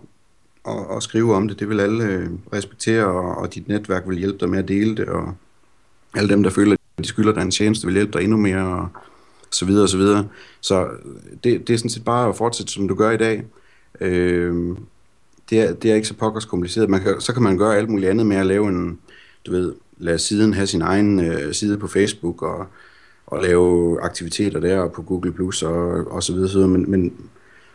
at, 0.69 0.97
at 0.97 1.03
skrive 1.03 1.35
om 1.35 1.49
det. 1.49 1.61
Det 1.61 1.69
vil 1.69 1.81
alle 1.81 2.05
øh, 2.05 2.31
respektere, 2.53 3.05
og, 3.05 3.37
og 3.37 3.55
dit 3.55 3.69
netværk 3.69 4.03
vil 4.09 4.19
hjælpe 4.19 4.39
dig 4.39 4.49
med 4.49 4.59
at 4.59 4.69
dele 4.69 4.97
det, 4.97 5.09
og 5.09 5.35
alle 6.15 6.29
dem, 6.29 6.43
der 6.43 6.51
føler, 6.51 6.73
at 6.73 7.05
de 7.05 7.09
skylder 7.09 7.33
dig 7.33 7.43
en 7.43 7.51
tjeneste, 7.51 7.87
vil 7.87 7.95
hjælpe 7.95 8.19
dig 8.19 8.25
endnu 8.25 8.37
mere, 8.37 8.67
og 8.67 8.89
så 9.51 9.67
videre 9.67 9.83
og 9.83 9.89
så 9.89 9.97
videre. 9.97 10.29
Så 10.61 10.85
øh, 10.85 10.89
det, 11.45 11.69
det 11.69 11.75
er 11.75 11.79
sådan 11.79 11.91
set 11.91 12.05
bare 12.05 12.29
at 12.29 12.37
fortsætte, 12.37 12.73
som 12.73 12.89
du 12.89 12.95
gør 12.95 13.11
i 13.11 13.17
dag. 13.17 13.45
Øh, 14.01 14.77
det, 15.51 15.61
er, 15.61 15.75
det 15.75 15.91
er 15.91 15.95
ikke 15.95 16.09
så 16.09 16.15
pokkers 16.15 16.45
kompliceret. 16.45 16.91
Man 16.91 17.01
kan, 17.01 17.21
så 17.21 17.33
kan 17.33 17.43
man 17.43 17.59
gøre 17.59 17.77
alt 17.77 17.91
muligt 17.91 18.11
andet 18.11 18.27
med 18.27 18.37
at 18.37 18.47
lave 18.47 18.69
en, 18.69 18.99
du 19.47 19.51
ved, 19.51 19.75
lade 19.99 20.19
siden 20.19 20.55
have 20.55 20.67
sin 20.67 20.83
egen 20.83 21.21
øh, 21.21 21.55
side 21.55 21.79
på 21.79 21.87
Facebook, 21.87 22.43
og 22.43 22.67
og 23.27 23.43
lave 23.43 24.01
aktiviteter 24.01 24.61
der 24.61 24.81
og 24.81 24.93
på 24.93 25.03
Google 25.03 25.33
Plus 25.33 25.63
og, 25.63 26.13
og 26.13 26.23
så 26.23 26.33
videre, 26.33 26.49
så 26.49 26.59
videre. 26.59 26.71
Men, 26.71 26.91
men 26.91 27.17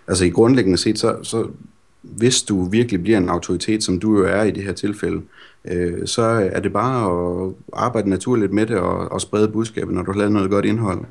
altså 0.07 0.26
i 0.26 0.30
grundlæggende 0.30 0.78
set, 0.78 0.99
så, 0.99 1.24
så 1.24 1.49
hvis 2.01 2.43
du 2.43 2.63
virkelig 2.63 3.03
bliver 3.03 3.17
en 3.17 3.30
autoritet, 3.30 3.84
som 3.84 3.99
du 3.99 4.17
jo 4.17 4.26
er 4.26 4.43
i 4.43 4.51
det 4.51 4.63
her 4.63 4.74
tilfælde, 4.74 5.22
øh, 5.65 6.07
så 6.07 6.22
er 6.22 6.59
det 6.59 6.74
bare 6.74 7.11
at 7.47 7.53
arbejde 7.74 8.09
naturligt 8.09 8.53
med 8.53 8.65
det 8.65 8.78
og, 8.78 9.11
og 9.11 9.22
sprede 9.22 9.47
budskabet, 9.47 9.93
når 9.93 10.01
du 10.01 10.11
har 10.11 10.17
lavet 10.17 10.32
noget 10.32 10.49
godt 10.49 10.65
indhold. 10.65 11.05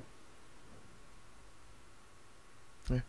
Ja. 2.90 3.00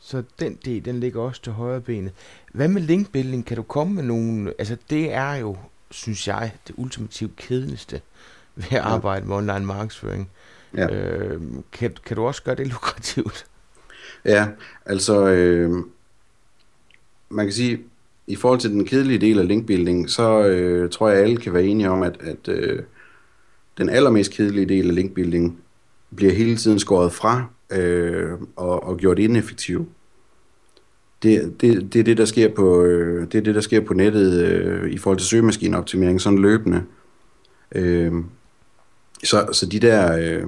Så 0.00 0.22
den 0.40 0.58
del, 0.64 0.84
den 0.84 1.00
ligger 1.00 1.20
også 1.20 1.42
til 1.42 1.52
højre 1.52 1.80
benet. 1.80 2.12
Hvad 2.52 2.68
med 2.68 2.82
linkbuilding? 2.82 3.46
Kan 3.46 3.56
du 3.56 3.62
komme 3.62 3.94
med 3.94 4.02
nogle... 4.02 4.52
Altså 4.58 4.76
det 4.90 5.12
er 5.12 5.34
jo, 5.34 5.56
synes 5.92 6.28
jeg, 6.28 6.52
det 6.66 6.74
ultimativt 6.78 7.36
kedeligste 7.36 8.00
ved 8.54 8.66
at 8.70 8.78
arbejde 8.78 9.26
med 9.26 9.36
online 9.36 9.66
markedsføring. 9.66 10.30
Ja. 10.76 10.94
Øh, 10.94 11.40
kan, 11.72 11.96
kan 12.06 12.16
du 12.16 12.26
også 12.26 12.42
gøre 12.42 12.54
det 12.54 12.66
lukrativt? 12.66 13.46
Ja, 14.24 14.48
altså 14.86 15.26
øh, 15.26 15.84
man 17.28 17.46
kan 17.46 17.52
sige, 17.52 17.80
i 18.26 18.36
forhold 18.36 18.60
til 18.60 18.70
den 18.70 18.84
kedelige 18.84 19.18
del 19.18 19.38
af 19.38 19.48
linkbuilding, 19.48 20.10
så 20.10 20.42
øh, 20.42 20.90
tror 20.90 21.08
jeg, 21.08 21.22
alle 21.22 21.36
kan 21.36 21.52
være 21.52 21.64
enige 21.64 21.90
om, 21.90 22.02
at, 22.02 22.16
at 22.20 22.48
øh, 22.48 22.82
den 23.78 23.88
allermest 23.88 24.32
kedelige 24.32 24.66
del 24.66 24.88
af 24.88 24.94
linkbuilding 24.94 25.58
bliver 26.16 26.32
hele 26.32 26.56
tiden 26.56 26.78
skåret 26.78 27.12
fra 27.12 27.46
øh, 27.70 28.32
og, 28.56 28.82
og 28.82 28.96
gjort 28.96 29.18
ineffektiv. 29.18 29.88
Det, 31.22 31.60
det, 31.60 31.92
det 31.92 32.00
er 32.00 32.04
det, 32.04 32.18
der 32.18 32.24
sker 32.24 32.48
på, 32.54 32.82
øh, 32.82 33.26
det 33.32 33.34
er 33.38 33.42
det, 33.42 33.54
der 33.54 33.60
sker 33.60 33.80
på 33.80 33.94
nettet 33.94 34.42
øh, 34.42 34.90
i 34.90 34.98
forhold 34.98 35.18
til 35.18 35.28
søgemaskineoptimering, 35.28 36.20
sådan 36.20 36.38
løbende. 36.38 36.82
Øh, 37.74 38.12
så, 39.24 39.48
så 39.52 39.66
de 39.66 39.80
der, 39.80 40.16
øh, 40.18 40.44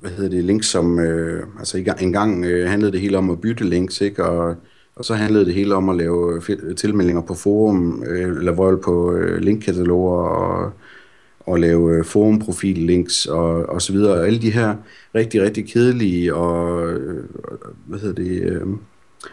hvad 0.00 0.10
hedder 0.10 0.30
det, 0.30 0.44
links, 0.44 0.66
som, 0.66 0.98
øh, 0.98 1.46
altså 1.58 1.96
engang 2.00 2.44
øh, 2.44 2.68
handlede 2.68 2.92
det 2.92 3.00
hele 3.00 3.18
om 3.18 3.30
at 3.30 3.40
bytte 3.40 3.64
links, 3.64 4.00
ikke? 4.00 4.24
Og, 4.24 4.56
og 4.96 5.04
så 5.04 5.14
handlede 5.14 5.44
det 5.44 5.54
hele 5.54 5.74
om 5.74 5.88
at 5.88 5.96
lave 5.96 6.42
øh, 6.48 6.76
tilmeldinger 6.76 7.22
på 7.22 7.34
forum, 7.34 8.04
øh, 8.06 8.36
eller 8.36 8.52
vold 8.52 8.82
på 8.82 9.12
øh, 9.12 9.38
linkkataloger, 9.38 10.22
og, 10.22 10.72
og 11.40 11.58
lave 11.58 11.96
øh, 11.96 12.04
forumprofil-links, 12.04 13.26
og, 13.26 13.66
og 13.68 13.82
så 13.82 13.92
videre. 13.92 14.12
Og 14.12 14.26
alle 14.26 14.42
de 14.42 14.50
her 14.50 14.76
rigtig, 15.14 15.42
rigtig 15.42 15.68
kedelige 15.68 16.34
og, 16.34 16.88
øh, 16.92 17.24
hvad 17.86 17.98
hedder 17.98 18.22
det, 18.22 18.42
øh, 18.42 18.66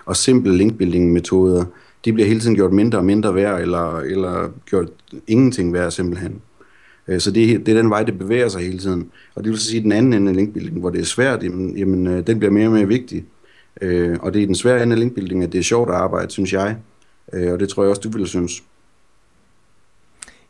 og 0.06 0.16
simple 0.16 0.58
linkbuilding-metoder, 0.58 1.66
de 2.06 2.14
bliver 2.14 2.28
hele 2.28 2.40
tiden 2.40 2.56
gjort 2.56 2.74
mindre 2.74 2.98
og 2.98 3.06
mindre 3.06 3.36
værd, 3.36 3.62
eller, 3.62 4.00
eller 4.00 4.50
gjort 4.66 4.90
ingenting 5.28 5.74
værd 5.74 5.92
simpelthen. 5.92 6.42
Øh, 7.08 7.20
så 7.20 7.32
det, 7.32 7.66
det 7.66 7.72
er 7.72 7.82
den 7.82 7.90
vej, 7.90 8.04
det 8.04 8.18
bevæger 8.18 8.50
sig 8.50 8.62
hele 8.62 8.80
tiden. 8.80 9.12
Og 9.36 9.44
det 9.44 9.50
vil 9.52 9.60
sige, 9.60 9.78
at 9.78 9.84
den 9.84 9.92
anden 9.92 10.14
ende 10.14 10.30
af 10.30 10.36
linkbuilding, 10.36 10.80
hvor 10.80 10.90
det 10.90 11.02
er 11.02 11.06
svært, 11.06 11.44
jamen, 11.44 11.78
jamen 11.78 12.08
øh, 12.08 12.28
den 12.28 12.40
bliver 12.40 12.52
mere 12.52 12.68
og 12.68 12.74
mere 12.74 12.88
vigtig. 12.88 13.26
Øh, 13.82 14.18
og 14.22 14.34
det 14.34 14.42
er 14.42 14.46
den 14.46 14.56
svære 14.56 14.84
ende 14.84 14.94
af 14.94 15.00
linkbuilding, 15.00 15.44
at 15.44 15.52
det 15.52 15.60
er 15.60 15.64
sjovt 15.64 15.90
at 15.90 15.96
arbejde, 15.96 16.32
synes 16.32 16.54
jeg. 16.54 16.78
Og 17.34 17.60
det 17.60 17.70
tror 17.70 17.84
jeg 17.84 17.90
også, 17.90 18.02
du 18.02 18.10
ville 18.10 18.28
synes. 18.28 18.64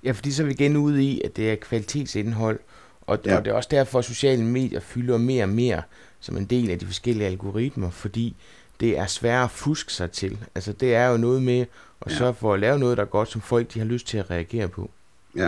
Ja, 0.04 0.12
fordi 0.12 0.32
så 0.32 0.44
er 0.44 0.48
vi 0.48 0.54
igen 0.54 0.78
ude 0.78 1.04
i, 1.04 1.22
at 1.22 1.38
det 1.38 1.52
er 1.52 1.56
kvalitetsindhold, 1.56 2.60
og, 3.02 3.20
ja. 3.26 3.38
og 3.38 3.46
det 3.46 3.52
er 3.52 3.56
også 3.56 3.70
derfor, 3.72 4.00
at 4.00 4.06
sociale 4.06 4.44
medier 4.44 4.80
fylder 4.80 5.18
mere 5.18 5.44
og 5.44 5.50
mere 5.50 5.82
som 6.20 6.38
en 6.38 6.46
del 6.46 6.70
af 6.70 6.80
de 6.80 6.86
forskellige 6.86 7.28
algoritmer, 7.28 7.90
fordi 7.90 8.36
det 8.82 8.98
er 8.98 9.06
svært 9.06 9.44
at 9.44 9.52
fuske 9.52 9.94
sig 9.94 10.12
til. 10.12 10.38
Altså 10.56 10.74
det 10.74 10.96
er 10.96 11.08
jo 11.08 11.18
noget 11.18 11.42
med 11.44 11.66
at 12.02 12.12
ja. 12.12 12.18
sørge 12.18 12.34
for 12.34 12.54
at 12.54 12.60
lave 12.60 12.80
noget, 12.80 12.98
der 12.98 13.04
er 13.04 13.08
godt, 13.08 13.30
som 13.30 13.42
folk 13.42 13.74
de 13.74 13.80
har 13.80 13.86
lyst 13.86 14.08
til 14.08 14.18
at 14.18 14.32
reagere 14.32 14.68
på. 14.68 14.90
Ja, 15.36 15.48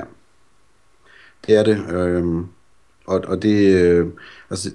det 1.48 1.56
er 1.56 1.64
det. 1.64 1.90
Øh, 1.90 2.26
og, 3.06 3.22
og 3.28 3.42
det, 3.42 3.76
øh, 3.76 4.08
altså, 4.50 4.72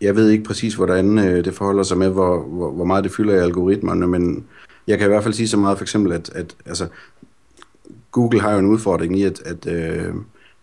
jeg 0.00 0.16
ved 0.16 0.30
ikke 0.30 0.44
præcis, 0.44 0.74
hvordan 0.74 1.18
øh, 1.18 1.44
det 1.44 1.54
forholder 1.54 1.82
sig 1.82 1.98
med, 1.98 2.08
hvor, 2.08 2.42
hvor, 2.42 2.70
hvor 2.70 2.84
meget 2.84 3.04
det 3.04 3.12
fylder 3.12 3.34
i 3.34 3.38
algoritmerne, 3.38 4.06
men 4.06 4.46
jeg 4.86 4.98
kan 4.98 5.06
i 5.06 5.08
hvert 5.08 5.22
fald 5.22 5.34
sige 5.34 5.48
så 5.48 5.56
meget, 5.56 5.78
for 5.78 5.84
eksempel, 5.84 6.12
at, 6.12 6.30
at 6.34 6.56
altså, 6.66 6.88
Google 8.10 8.40
har 8.40 8.52
jo 8.52 8.58
en 8.58 8.66
udfordring 8.66 9.18
i, 9.18 9.22
at, 9.22 9.40
at 9.40 9.66
øh, 9.66 10.14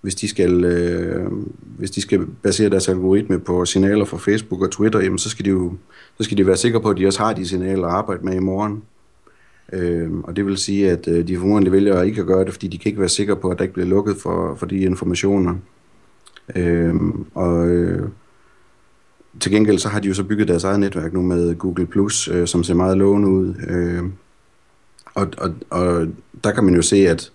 hvis, 0.03 0.15
de 0.15 0.27
skal, 0.27 0.63
øh, 0.63 1.31
hvis 1.77 1.91
de 1.91 2.01
skal 2.01 2.25
basere 2.25 2.69
deres 2.69 2.89
algoritme 2.89 3.39
på 3.39 3.65
signaler 3.65 4.05
fra 4.05 4.17
Facebook 4.17 4.61
og 4.61 4.71
Twitter, 4.71 4.99
jamen, 4.99 5.17
så 5.17 5.29
skal 5.29 5.45
de 5.45 5.49
jo 5.49 5.73
så 6.17 6.23
skal 6.23 6.37
de 6.37 6.47
være 6.47 6.57
sikre 6.57 6.81
på, 6.81 6.89
at 6.89 6.97
de 6.97 7.07
også 7.07 7.19
har 7.19 7.33
de 7.33 7.47
signaler 7.47 7.87
at 7.87 7.93
arbejde 7.93 8.25
med 8.25 8.33
i 8.33 8.39
morgen. 8.39 8.83
Øh, 9.73 10.11
og 10.23 10.35
det 10.35 10.45
vil 10.45 10.57
sige, 10.57 10.91
at 10.91 11.07
øh, 11.07 11.27
de 11.27 11.37
formodentlig 11.37 11.71
vælger 11.71 12.01
ikke 12.01 12.21
at 12.21 12.27
gøre 12.27 12.45
det, 12.45 12.53
fordi 12.53 12.67
de 12.67 12.77
kan 12.77 12.89
ikke 12.89 12.99
være 12.99 13.09
sikre 13.09 13.35
på, 13.35 13.49
at 13.49 13.57
der 13.57 13.63
ikke 13.63 13.73
bliver 13.73 13.87
lukket 13.87 14.17
for, 14.17 14.55
for 14.55 14.65
de 14.65 14.77
informationer. 14.77 15.55
Øh, 16.55 16.95
og 17.33 17.67
øh, 17.67 18.09
til 19.39 19.51
gengæld 19.51 19.79
så 19.79 19.89
har 19.89 19.99
de 19.99 20.07
jo 20.07 20.13
så 20.13 20.23
bygget 20.23 20.47
deres 20.47 20.63
eget 20.63 20.79
netværk 20.79 21.13
nu 21.13 21.21
med 21.21 21.55
Google+, 21.55 21.85
Plus, 21.85 22.27
øh, 22.27 22.47
som 22.47 22.63
ser 22.63 22.73
meget 22.73 22.97
lovende 22.97 23.27
ud. 23.27 23.55
Øh, 23.67 24.03
og, 25.15 25.27
og, 25.37 25.53
og 25.69 26.07
der 26.43 26.51
kan 26.51 26.63
man 26.63 26.75
jo 26.75 26.81
se, 26.81 27.07
at 27.07 27.31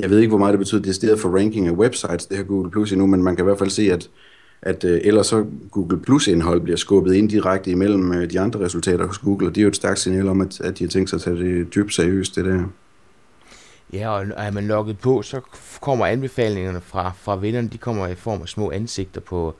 jeg 0.00 0.10
ved 0.10 0.18
ikke, 0.18 0.28
hvor 0.28 0.38
meget 0.38 0.52
det 0.52 0.58
betyder 0.58 0.82
det 0.82 0.94
stedet 0.94 1.20
for 1.20 1.38
ranking 1.38 1.66
af 1.66 1.72
websites, 1.72 2.26
det 2.26 2.36
her 2.36 2.44
Google 2.44 2.70
Plus 2.70 2.92
endnu, 2.92 3.06
men 3.06 3.22
man 3.22 3.36
kan 3.36 3.44
i 3.44 3.46
hvert 3.46 3.58
fald 3.58 3.70
se, 3.70 3.92
at 3.92 4.10
at 4.62 4.84
øh, 4.84 5.00
ellers 5.04 5.26
så 5.26 5.46
Google 5.70 6.00
Plus 6.00 6.26
indhold 6.26 6.60
bliver 6.60 6.76
skubbet 6.76 7.14
ind 7.14 7.30
direkte 7.30 7.70
imellem 7.70 8.12
øh, 8.12 8.30
de 8.30 8.40
andre 8.40 8.60
resultater 8.60 9.06
hos 9.06 9.18
Google, 9.18 9.48
og 9.48 9.54
det 9.54 9.60
er 9.60 9.62
jo 9.62 9.68
et 9.68 9.76
stærkt 9.76 9.98
signal 9.98 10.28
om, 10.28 10.40
at, 10.40 10.60
at 10.60 10.78
de 10.78 10.84
har 10.84 10.88
tænkt 10.88 11.10
sig 11.10 11.16
at 11.16 11.22
tage 11.22 11.36
det 11.36 11.74
dybt 11.74 11.94
seriøst, 11.94 12.36
det 12.36 12.44
der. 12.44 12.64
Ja, 13.92 14.08
og 14.08 14.26
er 14.36 14.50
man 14.50 14.66
logget 14.66 14.98
på, 14.98 15.22
så 15.22 15.40
kommer 15.80 16.06
anbefalingerne 16.06 16.80
fra, 16.80 17.12
fra 17.20 17.36
vennerne, 17.36 17.68
de 17.68 17.78
kommer 17.78 18.06
i 18.06 18.14
form 18.14 18.42
af 18.42 18.48
små 18.48 18.70
ansigter 18.70 19.20
på, 19.20 19.54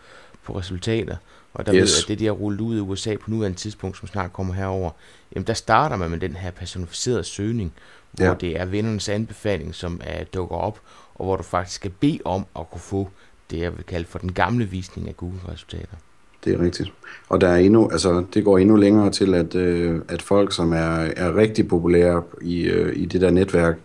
på 0.44 0.58
resultater. 0.58 1.16
Og 1.54 1.66
der 1.66 1.74
yes. 1.74 1.80
ved 1.80 2.04
at 2.04 2.08
det, 2.08 2.18
de 2.18 2.24
har 2.24 2.32
rullet 2.32 2.60
ud 2.60 2.76
i 2.76 2.80
USA 2.80 3.16
på 3.16 3.30
nuværende 3.30 3.58
tidspunkt, 3.58 3.98
som 3.98 4.08
snart 4.08 4.32
kommer 4.32 4.54
herover, 4.54 4.90
jamen 5.34 5.46
der 5.46 5.54
starter 5.54 5.96
man 5.96 6.10
med 6.10 6.18
den 6.18 6.36
her 6.36 6.50
personificerede 6.50 7.24
søgning, 7.24 7.72
hvor 8.12 8.26
ja. 8.26 8.34
det 8.40 8.60
er 8.60 8.64
vennernes 8.64 9.08
anbefaling, 9.08 9.74
som 9.74 10.00
er, 10.04 10.24
dukker 10.24 10.56
op, 10.56 10.80
og 11.14 11.24
hvor 11.24 11.36
du 11.36 11.42
faktisk 11.42 11.76
skal 11.76 11.90
bede 11.90 12.18
om 12.24 12.46
at 12.58 12.70
kunne 12.70 12.80
få 12.80 13.08
det, 13.50 13.58
jeg 13.58 13.76
vil 13.76 13.84
kalde 13.84 14.06
for 14.06 14.18
den 14.18 14.32
gamle 14.32 14.64
visning 14.64 15.08
af 15.08 15.16
Google-resultater. 15.16 15.96
Det 16.44 16.54
er 16.54 16.60
rigtigt. 16.60 16.92
Og 17.28 17.40
der 17.40 17.48
er 17.48 17.56
endnu, 17.56 17.88
altså, 17.90 18.24
det 18.34 18.44
går 18.44 18.58
endnu 18.58 18.76
længere 18.76 19.10
til, 19.10 19.34
at, 19.34 19.54
øh, 19.54 20.00
at 20.08 20.22
folk, 20.22 20.52
som 20.52 20.72
er, 20.72 21.08
er 21.16 21.36
rigtig 21.36 21.68
populære 21.68 22.22
i, 22.42 22.62
øh, 22.62 22.96
i 22.96 23.04
det 23.04 23.20
der 23.20 23.30
netværk, 23.30 23.78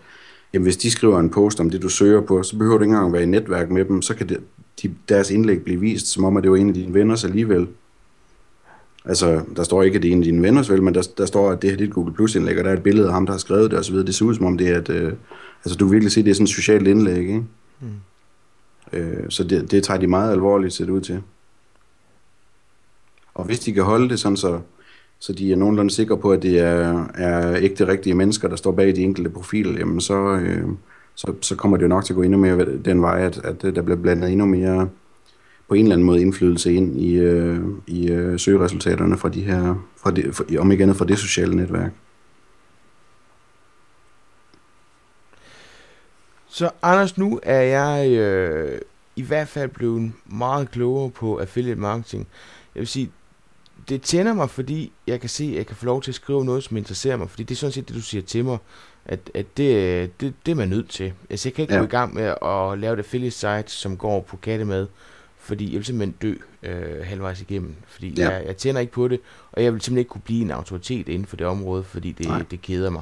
jamen 0.54 0.64
hvis 0.64 0.78
de 0.78 0.92
skriver 0.92 1.20
en 1.20 1.30
post 1.30 1.60
om 1.60 1.70
det, 1.70 1.82
du 1.82 1.90
søger 1.90 2.22
på, 2.22 2.44
så 2.44 2.58
behøver 2.58 2.78
du 2.78 2.84
ikke 2.84 2.94
engang 2.94 3.14
være 3.14 3.24
i 3.24 3.26
netværk 3.26 3.70
med 3.70 3.86
dem, 3.86 4.02
så 4.02 4.16
kan 4.16 4.30
det, 4.30 4.40
de, 4.82 4.96
deres 5.10 5.32
indlæg 5.32 5.64
blive 5.64 5.80
vist, 5.80 6.08
som 6.08 6.24
om 6.24 6.38
at 6.38 6.44
det 6.44 6.52
var 6.52 6.58
en 6.58 6.68
af 6.68 6.74
dine 6.74 6.94
venner 6.94 7.26
alligevel. 7.26 7.68
Altså, 9.06 9.42
der 9.56 9.64
står 9.64 9.84
ikke, 9.84 9.96
at 9.96 10.04
det 10.04 10.08
er 10.08 10.12
en 10.12 10.20
af 10.20 10.24
dine 10.24 10.44
venners 10.44 10.70
vel, 10.70 10.84
men 10.84 10.94
der, 10.94 11.08
der 11.18 11.26
står, 11.26 11.52
at 11.52 11.62
det 11.62 11.70
her 11.70 11.76
er 11.76 11.78
dit 11.78 11.94
Google 11.94 12.14
Plus 12.14 12.36
indlæg, 12.36 12.58
og 12.58 12.64
der 12.64 12.70
er 12.70 12.74
et 12.74 12.84
billede 12.84 13.08
af 13.08 13.14
ham, 13.14 13.26
der 13.26 13.34
har 13.34 13.38
skrevet 13.38 13.72
det 13.72 13.80
osv. 13.80 13.96
Det 13.96 14.16
ser 14.16 14.26
ud 14.26 14.36
som 14.36 14.46
om 14.46 14.58
det 14.58 14.70
er, 14.70 14.78
at 14.78 14.90
øh, 14.90 15.14
altså, 15.66 15.78
du 15.78 15.88
virkelig 15.88 16.12
se, 16.12 16.20
at 16.20 16.26
det 16.26 16.32
er 16.32 16.36
sådan 16.36 16.44
et 16.44 16.50
socialt 16.50 16.88
indlæg, 16.88 17.18
ikke? 17.18 17.44
Mm. 17.82 17.88
Øh, 18.94 19.30
så 19.30 19.44
det, 19.44 19.72
det 19.72 19.84
tager 19.84 20.00
de 20.00 20.08
meget 20.08 20.32
alvorligt, 20.32 20.74
set 20.74 20.90
ud 20.90 21.02
til. 21.02 21.22
Og 23.36 23.46
hvis 23.46 23.60
de 23.60 23.74
kan 23.74 23.84
holde 23.84 24.10
det 24.10 24.20
sådan, 24.20 24.38
så, 24.38 24.60
så 25.20 25.34
de 25.34 25.52
er 25.52 25.56
nogenlunde 25.56 25.92
sikre 25.92 26.18
på, 26.18 26.32
at 26.32 26.44
det 26.44 26.60
er, 26.60 27.08
er 27.16 27.56
ægte 27.60 27.88
rigtige 27.88 28.14
mennesker, 28.14 28.48
der 28.48 28.56
står 28.56 28.72
bag 28.72 28.96
de 28.96 29.04
enkelte 29.04 29.30
profiler, 29.30 29.80
jamen 29.80 30.02
så, 30.02 30.36
øh, 30.36 30.68
så, 31.16 31.34
så 31.42 31.56
kommer 31.56 31.78
det 31.78 31.84
jo 31.84 31.88
nok 31.88 32.06
til 32.06 32.14
at 32.14 32.16
gå 32.16 32.22
endnu 32.22 32.38
mere 32.38 32.78
den 32.86 33.02
vej, 33.02 33.22
at, 33.22 33.38
at 33.44 33.62
der 33.62 33.82
bliver 33.82 33.98
blandet 33.98 34.32
endnu 34.32 34.46
mere 34.46 34.90
på 35.68 35.74
en 35.74 35.82
eller 35.82 35.96
anden 35.96 36.06
måde 36.06 36.22
indflydelse 36.22 36.74
ind 36.74 37.02
i, 37.02 37.14
øh, 37.14 37.60
i 37.88 38.08
øh, 38.08 38.40
søgeresultaterne 38.40 39.18
fra 39.18 39.30
de 39.30 39.42
her, 39.42 39.76
fra 39.98 40.12
det, 40.12 40.36
for, 40.36 40.46
om 40.60 40.72
ikke 40.72 40.82
andet 40.82 40.98
fra 40.98 41.06
det 41.06 41.20
sociale 41.20 41.56
netværk. 41.56 41.92
Så 46.48 46.70
Anders, 46.82 47.18
nu 47.18 47.40
er 47.44 47.62
jeg 47.62 48.10
øh, 48.10 48.82
i 49.16 49.22
hvert 49.22 49.48
fald 49.48 49.70
blevet 49.70 50.12
meget 50.26 50.72
klogere 50.72 51.10
på 51.10 51.38
affiliate 51.38 51.80
marketing. 51.80 52.28
Jeg 52.76 52.80
vil 52.80 52.88
sige, 52.88 53.12
det 53.90 54.02
tænder 54.02 54.34
mig, 54.34 54.50
fordi 54.50 54.92
jeg 55.08 55.20
kan 55.20 55.30
se, 55.30 55.44
at 55.44 55.54
jeg 55.54 55.66
kan 55.68 55.76
få 55.76 55.86
lov 55.86 56.02
til 56.02 56.12
at 56.12 56.16
skrive 56.16 56.46
noget, 56.46 56.64
som 56.64 56.78
interesserer 56.78 57.18
mig. 57.18 57.30
Fordi 57.30 57.44
det 57.44 57.56
er 57.56 57.60
sådan 57.60 57.72
set 57.72 57.88
det, 57.88 57.96
du 57.96 58.02
siger 58.02 58.22
til 58.22 58.46
mig, 58.46 58.58
at, 59.06 59.20
at 59.34 59.46
det, 59.58 60.22
det, 60.22 60.34
det 60.46 60.52
er 60.52 60.56
man 60.56 60.70
nødt 60.70 60.90
til. 60.90 61.14
Altså, 61.30 61.50
jeg 61.50 61.54
kan 61.54 61.62
ikke 61.62 61.74
ja. 61.74 61.80
gå 61.80 61.86
i 61.86 61.90
gang 61.90 62.14
med 62.14 62.24
at 62.24 62.80
lave 62.80 62.94
et 62.94 63.00
affiliate 63.00 63.36
site, 63.36 63.68
som 63.68 63.98
går 63.98 64.22
på 64.22 64.38
kattemad, 64.38 64.88
fordi 65.46 65.66
jeg 65.66 65.78
vil 65.78 65.86
simpelthen 65.86 66.16
dø 66.22 66.36
øh, 66.64 67.06
halvvejs 67.06 67.42
igennem. 67.42 67.76
Fordi 67.88 68.14
ja. 68.18 68.30
jeg, 68.30 68.46
jeg 68.46 68.58
tænder 68.58 68.82
ikke 68.82 68.94
på 68.94 69.08
det, 69.08 69.20
og 69.52 69.64
jeg 69.64 69.74
vil 69.74 69.82
simpelthen 69.82 70.00
ikke 70.00 70.10
kunne 70.10 70.22
blive 70.22 70.42
en 70.42 70.52
autoritet 70.52 71.10
inden 71.10 71.26
for 71.26 71.38
det 71.38 71.48
område, 71.48 71.84
fordi 71.84 72.12
det, 72.12 72.52
det 72.52 72.62
keder 72.62 72.90
mig. 72.90 73.02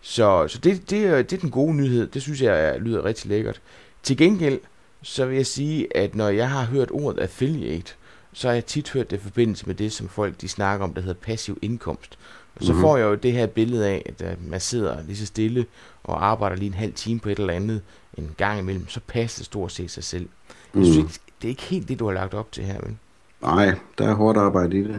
Så, 0.00 0.48
så 0.48 0.58
det, 0.58 0.90
det, 0.90 1.30
det 1.30 1.32
er 1.32 1.40
den 1.40 1.50
gode 1.50 1.76
nyhed. 1.76 2.06
Det 2.06 2.22
synes 2.22 2.42
jeg 2.42 2.80
lyder 2.80 3.04
rigtig 3.04 3.28
lækkert. 3.28 3.60
Til 4.02 4.16
gengæld, 4.16 4.58
så 5.02 5.26
vil 5.26 5.36
jeg 5.36 5.46
sige, 5.46 5.96
at 5.96 6.14
når 6.14 6.28
jeg 6.28 6.50
har 6.50 6.64
hørt 6.64 6.88
ordet 6.90 7.20
affiliate, 7.20 7.92
så 8.32 8.48
har 8.48 8.54
jeg 8.54 8.66
tit 8.66 8.90
hørt 8.90 9.10
det 9.10 9.16
i 9.16 9.20
forbindelse 9.20 9.66
med 9.66 9.74
det, 9.74 9.92
som 9.92 10.08
folk 10.08 10.40
de 10.40 10.48
snakker 10.48 10.84
om, 10.84 10.94
der 10.94 11.00
hedder 11.00 11.20
passiv 11.20 11.58
indkomst. 11.62 12.18
Og 12.56 12.64
så 12.64 12.72
mm-hmm. 12.72 12.82
får 12.82 12.96
jeg 12.96 13.04
jo 13.04 13.14
det 13.14 13.32
her 13.32 13.46
billede 13.46 13.88
af, 13.88 14.12
at 14.18 14.36
man 14.46 14.60
sidder 14.60 15.02
lige 15.06 15.16
så 15.16 15.26
stille 15.26 15.66
og 16.04 16.26
arbejder 16.26 16.56
lige 16.56 16.66
en 16.66 16.74
halv 16.74 16.92
time 16.92 17.20
på 17.20 17.28
et 17.28 17.38
eller 17.38 17.52
andet 17.52 17.82
en 18.18 18.34
gang 18.36 18.58
imellem, 18.58 18.88
så 18.88 19.00
passer 19.06 19.38
det 19.38 19.46
stort 19.46 19.72
set 19.72 19.90
sig 19.90 20.04
selv. 20.04 20.28
Jeg 20.74 20.84
synes 20.84 20.96
mm. 20.96 21.02
ikke, 21.02 21.20
det 21.42 21.44
er 21.44 21.48
ikke 21.48 21.62
helt 21.62 21.88
det, 21.88 21.98
du 21.98 22.06
har 22.06 22.12
lagt 22.12 22.34
op 22.34 22.52
til 22.52 22.64
her, 22.64 22.80
vel? 22.82 22.96
Nej, 23.42 23.74
der 23.98 24.08
er 24.08 24.14
hårdt 24.14 24.38
arbejde 24.38 24.78
i 24.78 24.82
det. 24.82 24.98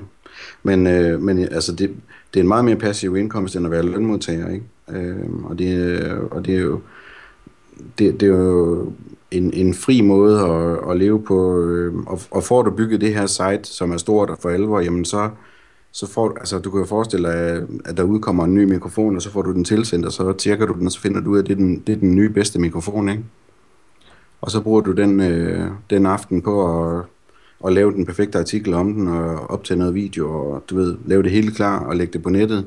Men, 0.64 0.88
øh, 0.88 1.22
men 1.22 1.40
altså, 1.40 1.72
det, 1.76 1.96
det 2.34 2.40
er 2.40 2.44
en 2.44 2.48
meget 2.48 2.66
mere 2.66 2.76
passiv 2.76 3.18
indkomst, 3.18 3.56
end 3.56 3.66
at 3.66 3.72
være 3.72 3.84
lønmodtager, 3.84 4.50
ikke? 4.50 4.66
Øh, 4.90 5.44
og, 5.44 5.60
det, 5.60 5.78
øh, 5.78 6.24
og 6.32 6.46
det 6.46 6.56
er 6.56 6.60
jo 6.60 6.82
det, 7.98 8.20
det 8.20 8.24
er 8.24 8.38
jo 8.38 8.94
en, 9.32 9.54
en 9.54 9.74
fri 9.74 10.02
måde 10.02 10.40
at, 10.40 10.92
at 10.92 10.98
leve 10.98 11.24
på, 11.24 11.62
øh, 11.62 11.96
og, 11.96 12.20
og 12.32 12.44
får 12.44 12.62
du 12.62 12.72
bygget 12.72 13.02
det 13.02 13.14
her 13.14 13.26
site, 13.26 13.64
som 13.64 13.92
er 13.92 13.98
stort 13.98 14.30
og 14.30 14.38
for 14.42 14.50
alvor, 14.50 14.80
jamen 14.80 15.06
så, 15.06 15.30
så 15.92 16.08
får 16.08 16.28
du, 16.28 16.36
altså 16.40 16.60
du 16.60 16.72
kan 16.72 16.80
jo 16.80 16.86
forestille 16.86 17.28
dig, 17.28 17.68
at 17.86 17.98
der 17.98 18.04
udkommer 18.04 18.44
en 18.46 18.56
ny 18.56 18.64
mikrofon, 18.64 19.16
og 19.16 19.22
så 19.22 19.32
får 19.32 19.42
du 19.42 19.54
den 19.54 19.64
tilsendt, 19.64 20.06
og 20.06 20.12
så 20.12 20.34
tjekker 20.34 20.66
du 20.66 20.74
den, 20.74 20.86
og 20.86 20.92
så 20.92 21.00
finder 21.00 21.22
du 21.22 21.30
ud 21.30 21.38
af, 21.38 21.42
at 21.42 21.48
det 21.48 21.54
er 21.54 21.58
den, 21.58 21.80
det 21.88 21.94
er 21.94 22.00
den 22.00 22.16
nye 22.16 22.30
bedste 22.30 22.60
mikrofon, 22.60 23.10
ikke? 23.10 23.24
Og 24.42 24.52
så 24.52 24.62
bruger 24.62 24.82
du 24.82 24.92
den, 24.92 25.20
øh, 25.20 25.72
den 25.90 26.06
aften 26.06 26.42
på 26.42 26.88
at, 26.88 27.04
at 27.66 27.74
lave 27.74 27.92
den 27.92 28.06
perfekte 28.06 28.40
artikel 28.40 28.74
om 28.74 28.94
den, 28.94 29.08
og 29.08 29.52
optage 29.52 29.78
noget 29.78 29.96
video, 29.96 30.30
og 30.30 30.64
du 30.70 30.76
ved, 30.76 30.98
lave 31.06 31.24
det 31.24 31.32
hele 31.32 31.52
klar, 31.52 31.80
og 31.80 31.96
lægge 31.96 32.14
det 32.14 32.24
på 32.24 32.30
nettet. 32.30 32.66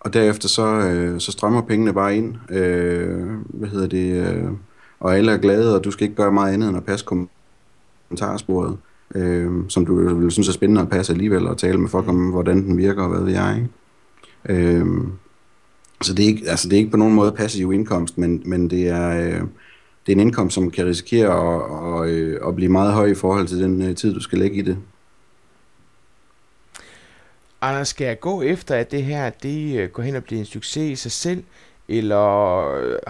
Og 0.00 0.14
derefter 0.14 0.48
så, 0.48 0.66
øh, 0.66 1.20
så 1.20 1.32
strømmer 1.32 1.62
pengene 1.62 1.92
bare 1.92 2.16
ind. 2.16 2.34
Øh, 2.50 3.28
hvad 3.44 3.68
hedder 3.68 3.86
det? 3.86 4.26
Øh, 4.26 4.50
og 5.00 5.16
alle 5.16 5.32
er 5.32 5.36
glade, 5.36 5.76
og 5.76 5.84
du 5.84 5.90
skal 5.90 6.04
ikke 6.04 6.16
gøre 6.16 6.32
meget 6.32 6.52
andet 6.52 6.68
end 6.68 6.76
at 6.76 6.84
passe 6.84 7.06
kommentarsporet, 7.06 8.76
øh, 9.14 9.52
som 9.68 9.86
du 9.86 10.14
vil 10.14 10.30
synes 10.30 10.48
er 10.48 10.52
spændende 10.52 10.82
at 10.82 10.88
passe 10.88 11.12
alligevel, 11.12 11.46
og 11.46 11.58
tale 11.58 11.78
med 11.78 11.88
folk 11.88 12.08
om, 12.08 12.30
hvordan 12.30 12.64
den 12.64 12.76
virker, 12.76 13.02
og 13.02 13.08
hvad 13.08 13.20
ved 13.20 13.32
jeg. 13.32 13.56
Ikke? 13.56 14.62
Øh, 14.64 14.86
så 16.02 16.14
det 16.14 16.22
er, 16.22 16.28
ikke, 16.28 16.50
altså 16.50 16.68
det 16.68 16.74
er 16.74 16.78
ikke 16.78 16.90
på 16.90 16.96
nogen 16.96 17.14
måde 17.14 17.32
passiv 17.32 17.72
indkomst, 17.72 18.18
men, 18.18 18.42
men 18.44 18.70
det 18.70 18.88
er... 18.88 19.26
Øh, 19.26 19.42
det 20.06 20.12
er 20.12 20.16
en 20.16 20.20
indkomst, 20.20 20.54
som 20.54 20.70
kan 20.70 20.86
risikere 20.86 21.28
at, 21.28 22.04
at, 22.04 22.10
øh, 22.10 22.40
at 22.48 22.56
blive 22.56 22.70
meget 22.70 22.92
høj 22.92 23.06
i 23.06 23.14
forhold 23.14 23.46
til 23.46 23.62
den 23.62 23.82
øh, 23.82 23.96
tid, 23.96 24.14
du 24.14 24.20
skal 24.20 24.38
lægge 24.38 24.56
i 24.56 24.62
det. 24.62 24.78
Anders, 27.60 27.88
skal 27.88 28.06
jeg 28.06 28.20
gå 28.20 28.42
efter, 28.42 28.76
at 28.76 28.90
det 28.90 29.04
her 29.04 29.30
det 29.30 29.78
øh, 29.78 29.90
går 29.90 30.02
hen 30.02 30.16
og 30.16 30.24
bliver 30.24 30.40
en 30.40 30.46
succes 30.46 30.90
i 30.90 30.94
sig 31.02 31.12
selv, 31.12 31.44
eller 31.88 32.16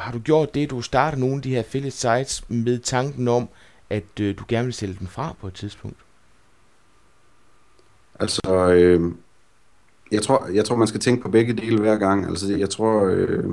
har 0.01 0.13
du 0.13 0.19
gjort 0.19 0.55
det, 0.55 0.71
du 0.71 0.83
starter 0.83 1.19
nogle 1.19 1.37
af 1.37 1.43
de 1.43 1.51
her 1.51 1.59
affiliate 1.59 1.97
sites 1.97 2.45
med 2.49 2.79
tanken 2.79 3.29
om, 3.29 3.49
at 3.91 4.19
du 4.19 4.45
gerne 4.49 4.65
vil 4.65 4.75
sælge 4.75 4.97
dem 5.01 5.07
fra 5.07 5.35
på 5.41 5.47
et 5.47 5.55
tidspunkt? 5.55 5.97
Altså, 8.21 8.73
øh, 8.73 9.13
jeg, 10.13 10.23
tror, 10.23 10.47
jeg 10.55 10.65
tror, 10.65 10.77
man 10.77 10.89
skal 10.89 11.01
tænke 11.01 11.23
på 11.23 11.29
begge 11.29 11.53
dele 11.53 11.81
hver 11.81 11.97
gang. 11.97 12.27
Altså, 12.27 12.57
jeg 12.57 12.71
tror, 12.71 13.05
øh, 13.07 13.45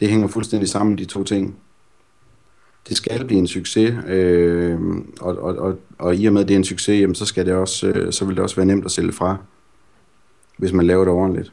det 0.00 0.08
hænger 0.08 0.28
fuldstændig 0.28 0.68
sammen, 0.68 0.98
de 0.98 1.04
to 1.04 1.24
ting. 1.24 1.56
Det 2.88 2.96
skal 2.96 3.24
blive 3.24 3.38
en 3.38 3.46
succes, 3.46 3.94
øh, 4.06 4.80
og, 5.20 5.38
og, 5.38 5.56
og, 5.56 5.78
og 5.98 6.16
i 6.16 6.26
og 6.26 6.32
med, 6.32 6.42
at 6.42 6.48
det 6.48 6.54
er 6.54 6.58
en 6.58 6.64
succes, 6.64 7.00
jamen, 7.00 7.14
så, 7.14 7.26
skal 7.26 7.46
det 7.46 7.54
også, 7.54 7.86
øh, 7.86 8.12
så 8.12 8.24
vil 8.24 8.36
det 8.36 8.42
også 8.42 8.56
være 8.56 8.66
nemt 8.66 8.84
at 8.84 8.90
sælge 8.90 9.12
fra, 9.12 9.36
hvis 10.56 10.72
man 10.72 10.86
laver 10.86 11.04
det 11.04 11.12
ordentligt. 11.12 11.52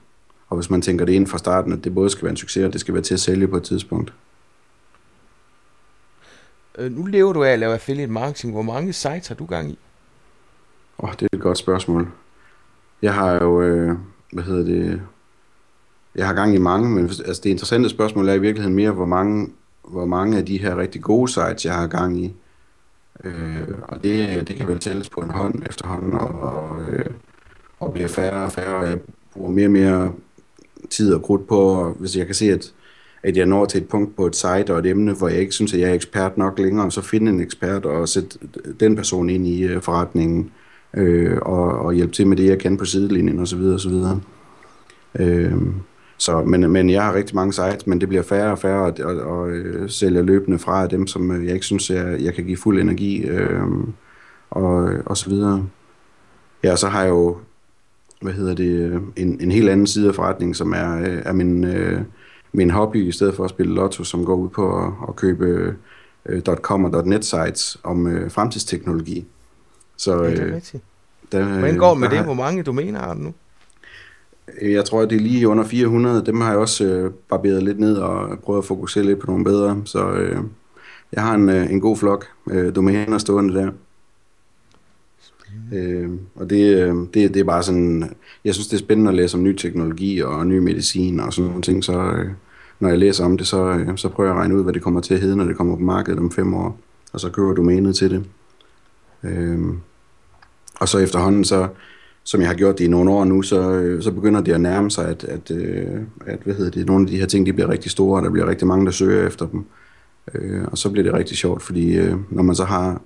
Og 0.50 0.58
hvis 0.58 0.70
man 0.70 0.82
tænker 0.82 1.06
det 1.06 1.14
ind 1.14 1.28
fra 1.28 1.38
starten, 1.38 1.74
at 1.74 1.84
det 1.84 1.94
både 1.94 2.10
skal 2.10 2.24
være 2.24 2.32
en 2.32 2.38
succes, 2.38 2.66
og 2.66 2.74
det 2.74 2.82
skal 2.82 2.94
være 2.94 3.04
til 3.04 3.14
at 3.14 3.20
sælge 3.20 3.48
på 3.48 3.58
et 3.58 3.64
tidspunkt. 3.64 4.14
Øh, 6.78 6.92
nu 6.92 7.06
lever 7.06 7.34
du 7.34 7.44
af 7.44 7.50
at 7.50 7.60
lave 7.60 7.74
affiliate 7.74 8.12
marketing. 8.12 8.54
Hvor 8.54 8.62
mange 8.62 8.94
sites 8.94 9.28
har 9.28 9.36
du 9.36 9.46
gang 9.46 9.72
i? 9.72 9.80
Åh, 11.00 11.10
oh, 11.10 11.16
det 11.20 11.22
er 11.22 11.38
et 11.38 11.42
godt 11.42 11.58
spørgsmål. 11.58 12.12
Jeg 13.02 13.14
har 13.14 13.44
jo, 13.44 13.62
øh, 13.62 13.98
hvad 14.34 14.44
hedder 14.44 14.64
det, 14.64 15.02
jeg 16.16 16.28
har 16.28 16.34
gang 16.34 16.56
i 16.56 16.58
mange, 16.58 16.90
men 16.90 17.04
altså, 17.04 17.42
det 17.44 17.50
interessante 17.50 17.90
spørgsmål 17.90 18.30
er 18.30 18.34
i 18.34 18.40
virkeligheden 18.40 18.76
mere, 18.76 18.92
hvor 18.92 19.06
mange, 19.06 19.50
hvor 19.88 20.06
mange 20.06 20.38
af 20.38 20.46
de 20.46 20.58
her 20.58 20.78
rigtig 20.78 21.02
gode 21.02 21.32
sites, 21.32 21.66
jeg 21.66 21.74
har 21.74 21.88
gang 21.88 22.20
i. 22.20 22.36
Øh, 23.24 23.68
og 23.84 24.04
det, 24.04 24.48
det 24.48 24.56
kan 24.56 24.68
vel 24.68 24.80
tælles 24.80 25.10
på 25.10 25.22
en 25.22 25.30
hånd 25.30 25.64
efterhånden, 25.70 26.14
og, 26.14 26.42
og, 26.42 26.82
øh, 26.90 27.06
og 27.80 27.94
bliver 27.94 28.08
færre 28.08 28.46
og 28.46 28.52
færre. 28.52 28.80
Jeg 28.80 29.00
bruger 29.34 29.52
mere 29.52 29.68
og 29.68 29.72
mere 29.72 30.12
tid 30.90 31.14
og 31.14 31.22
krudt 31.22 31.48
på, 31.48 31.92
hvis 32.00 32.18
jeg 32.18 32.26
kan 32.26 32.36
se, 32.36 32.52
at, 32.52 32.74
at 33.24 33.38
jeg 33.38 33.46
når 33.46 33.66
til 33.66 33.82
et 33.82 33.88
punkt 33.88 34.16
på 34.16 34.26
et 34.26 34.36
site 34.36 34.74
og 34.74 34.80
et 34.80 34.86
emne, 34.86 35.14
hvor 35.14 35.28
jeg 35.28 35.40
ikke 35.40 35.54
synes, 35.54 35.74
at 35.74 35.80
jeg 35.80 35.90
er 35.90 35.94
ekspert 35.94 36.38
nok 36.38 36.60
længere, 36.60 36.92
så 36.92 37.02
finde 37.02 37.32
en 37.32 37.42
ekspert 37.42 37.86
og 37.86 38.10
sætte 38.10 38.40
den 38.80 38.96
person 38.96 39.30
ind 39.30 39.48
i 39.48 39.64
øh, 39.64 39.82
forretningen 39.82 40.52
øh, 40.94 41.38
og, 41.42 41.80
og 41.80 41.94
hjælpe 41.94 42.14
til 42.14 42.28
med 42.28 42.38
det, 42.38 42.46
jeg 42.46 42.60
kan 42.60 42.78
på 42.78 42.86
sidelinjen 42.86 43.40
osv. 43.40 43.62
osv. 43.62 43.94
Øh, 45.20 45.54
så, 46.18 46.44
men, 46.44 46.72
men 46.72 46.90
jeg 46.90 47.04
har 47.04 47.14
rigtig 47.14 47.36
mange 47.36 47.54
sites, 47.54 47.88
men 47.88 48.02
det 48.02 48.10
bliver 48.10 48.24
færre 48.24 48.52
og 48.52 48.60
færre, 48.60 48.82
og, 48.82 48.94
og, 49.04 49.16
og 49.16 49.50
øh, 49.50 49.90
sælger 49.90 50.22
løbende 50.22 50.60
fra 50.60 50.88
dem, 50.88 51.08
som 51.08 51.32
øh, 51.32 51.46
jeg 51.46 51.54
ikke 51.54 51.66
synes, 51.66 51.90
jeg, 51.90 52.18
jeg 52.22 52.34
kan 52.34 52.44
give 52.44 52.58
fuld 52.58 52.82
energi, 52.82 53.22
øh, 53.22 53.62
og, 54.50 54.90
og 55.06 55.18
så 55.18 55.30
videre. 55.30 55.66
Ja, 56.64 56.76
så 56.76 56.88
har 56.88 57.02
jeg 57.02 57.10
jo 57.10 57.38
hvad 58.22 58.34
hedder 58.34 58.54
det, 58.54 59.02
en, 59.16 59.42
en 59.42 59.52
helt 59.52 59.70
anden 59.70 59.88
side 59.88 60.08
af 60.08 60.16
forretningen, 60.16 60.54
som 60.54 60.74
er, 60.74 61.00
øh, 61.00 61.22
er 61.26 61.34
min, 61.34 61.64
øh, 61.64 62.02
min 62.52 62.70
hobby, 62.70 63.08
i 63.08 63.12
stedet 63.12 63.36
for 63.36 63.44
at 63.44 63.50
spille 63.50 63.74
lotto, 63.74 64.04
som 64.04 64.26
går 64.26 64.36
ud 64.36 64.50
på 64.50 64.86
at, 64.86 64.92
at 65.10 65.16
købe 65.16 65.76
øh, 66.26 66.42
.com 66.42 66.86
og 66.86 67.08
.net 67.08 67.26
sites 67.26 67.78
om 67.84 68.08
øh, 68.08 68.32
fremtidsteknologi. 68.32 69.26
Så, 69.98 70.24
øh, 70.24 70.32
det 70.32 70.40
er 70.40 70.56
rigtigt. 70.56 70.84
Der, 71.32 71.44
Hvordan 71.44 71.78
går 71.78 71.94
med 71.94 72.10
det? 72.10 72.24
Hvor 72.24 72.34
mange 72.34 72.64
domæner 72.64 73.00
har 73.00 73.14
du 73.14 73.20
nu? 73.20 73.34
Jeg 74.62 74.86
tror, 74.86 75.02
at 75.02 75.10
det 75.10 75.16
er 75.16 75.20
lige 75.20 75.48
under 75.48 75.64
400. 75.64 76.26
Dem 76.26 76.42
har 76.42 76.50
jeg 76.50 76.60
også 76.60 76.86
øh, 76.86 77.12
barberet 77.30 77.64
lidt 77.64 77.80
ned 77.80 77.98
og 77.98 78.40
prøvet 78.40 78.58
at 78.58 78.66
fokusere 78.66 79.04
lidt 79.04 79.20
på 79.20 79.28
nogle 79.28 79.44
bedre. 79.44 79.82
Så 79.86 80.12
øh, 80.12 80.38
jeg 81.12 81.24
har 81.24 81.36
en, 81.36 81.50
øh, 81.50 81.72
en 81.72 81.82
god 81.82 81.98
flok 81.98 82.26
øh, 82.52 82.76
domæner 82.76 83.18
stående 83.18 83.54
der. 83.54 83.72
Øh, 85.74 86.10
og 86.36 86.50
det, 86.50 86.78
øh, 86.78 86.96
det, 87.14 87.34
det 87.34 87.38
er 87.38 87.44
bare 87.44 87.64
sådan, 87.64 88.14
jeg 88.46 88.54
synes 88.54 88.68
det 88.68 88.74
er 88.74 88.84
spændende 88.84 89.10
at 89.10 89.16
læse 89.16 89.38
om 89.38 89.44
ny 89.44 89.56
teknologi 89.58 90.20
og 90.20 90.48
ny 90.48 90.58
medicin 90.58 91.20
og 91.20 91.34
sådan 91.34 91.48
nogle 91.48 91.62
ting, 91.62 91.84
så 91.84 91.94
øh, 91.94 92.30
når 92.80 92.90
jeg 92.90 92.98
læser 92.98 93.26
om 93.26 93.38
det, 93.38 93.48
så, 93.48 93.68
øh, 93.68 93.98
så 93.98 94.10
prøver 94.10 94.30
jeg 94.30 94.36
at 94.36 94.40
regne 94.40 94.56
ud, 94.58 94.64
hvad 94.64 94.74
det 94.74 94.82
kommer 94.82 95.02
til 95.02 95.14
at 95.14 95.20
hedde, 95.20 95.36
når 95.36 95.44
det 95.44 95.58
kommer 95.58 95.76
på 95.76 95.82
markedet 95.82 96.20
om 96.20 96.32
fem 96.32 96.54
år, 96.54 96.80
og 97.14 97.20
så 97.20 97.30
køber 97.30 97.54
domænet 97.54 97.96
til 97.96 98.12
det. 98.12 98.26
Øh, 99.24 99.60
og 100.80 100.88
så 100.90 100.98
efterhånden, 100.98 101.44
så, 101.44 101.68
som 102.28 102.42
jeg 102.42 102.50
har 102.50 102.56
gjort 102.56 102.78
det 102.78 102.86
i 102.86 102.88
nogle 102.88 103.12
år 103.12 103.26
nu, 103.26 103.42
så, 103.42 103.72
øh, 103.72 104.04
så 104.04 104.12
begynder 104.12 104.42
det 104.42 104.52
at 104.52 104.62
nærme 104.62 104.92
sig, 104.92 105.08
at, 105.08 105.24
at, 105.24 105.52
øh, 105.52 106.02
at 106.26 106.40
hvad 106.44 106.56
hedder 106.56 106.72
det, 106.72 106.86
nogle 106.88 107.06
af 107.06 107.08
de 107.12 107.18
her 107.18 107.26
ting, 107.26 107.46
de 107.46 107.54
bliver 107.54 107.70
rigtig 107.70 107.92
store, 107.92 108.20
og 108.20 108.24
der 108.24 108.30
bliver 108.30 108.50
rigtig 108.50 108.68
mange, 108.68 108.86
der 108.86 108.92
søger 108.92 109.28
efter 109.28 109.48
dem. 109.48 109.66
Øh, 110.34 110.64
og 110.72 110.78
så 110.78 110.90
bliver 110.90 111.04
det 111.04 111.14
rigtig 111.14 111.38
sjovt, 111.38 111.62
fordi 111.62 111.98
øh, 111.98 112.16
når 112.30 112.44
man 112.44 112.56
så 112.56 112.64
har 112.64 113.02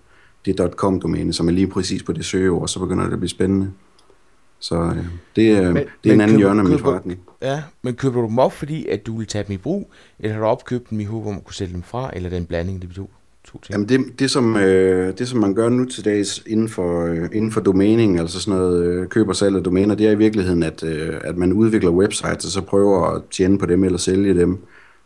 det 0.45 0.59
.com-domæne, 0.75 1.33
som 1.33 1.47
er 1.47 1.51
lige 1.51 1.67
præcis 1.67 2.03
på 2.03 2.13
det 2.13 2.25
søgeord, 2.25 2.67
så 2.67 2.79
begynder 2.79 3.05
det 3.05 3.13
at 3.13 3.19
blive 3.19 3.29
spændende. 3.29 3.71
Så 4.59 4.75
øh, 4.75 5.05
det, 5.35 5.57
øh, 5.57 5.73
men, 5.73 5.83
det 6.03 6.09
er 6.09 6.13
en 6.13 6.21
anden 6.21 6.27
køber, 6.27 6.39
hjørne 6.39 6.61
af 6.61 6.69
min 6.69 6.79
forretning. 6.79 7.19
Ja, 7.41 7.63
men 7.81 7.95
køber 7.95 8.21
du 8.21 8.27
dem 8.27 8.39
op, 8.39 8.53
fordi 8.53 8.87
at 8.87 9.05
du 9.05 9.17
vil 9.17 9.27
tage 9.27 9.43
dem 9.47 9.53
i 9.53 9.57
brug, 9.57 9.91
eller 10.19 10.33
har 10.33 10.41
du 10.41 10.47
opkøbt 10.47 10.89
dem 10.89 10.99
i 10.99 11.03
håb 11.03 11.27
om 11.27 11.35
at 11.35 11.43
kunne 11.43 11.53
sælge 11.53 11.73
dem 11.73 11.83
fra, 11.83 12.11
eller 12.13 12.29
den 12.29 12.45
blanding, 12.45 12.81
de 12.81 12.93
to? 12.93 13.09
To 13.43 13.59
ting? 13.59 13.73
Jamen 13.73 13.89
det, 13.89 14.19
det, 14.19 14.31
som, 14.31 14.55
øh, 14.57 15.17
det, 15.17 15.27
som 15.27 15.39
man 15.39 15.53
gør 15.53 15.69
nu 15.69 15.85
til 15.85 16.05
dags 16.05 16.43
inden 16.47 16.69
for, 16.69 17.05
øh, 17.05 17.29
inden 17.33 17.51
for 17.51 17.61
domæning, 17.61 18.19
altså 18.19 18.39
sådan 18.39 18.59
noget 18.59 18.85
øh, 18.85 19.07
køb 19.07 19.27
og 19.27 19.35
salg 19.35 19.55
af 19.55 19.63
domæner, 19.63 19.95
det 19.95 20.07
er 20.07 20.11
i 20.11 20.17
virkeligheden, 20.17 20.63
at, 20.63 20.83
øh, 20.83 21.13
at 21.23 21.37
man 21.37 21.53
udvikler 21.53 21.91
websites, 21.91 22.45
og 22.45 22.51
så 22.51 22.61
prøver 22.61 23.05
at 23.05 23.21
tjene 23.31 23.57
på 23.57 23.65
dem 23.65 23.83
eller 23.83 23.97
sælge 23.97 24.33
dem. 24.33 24.57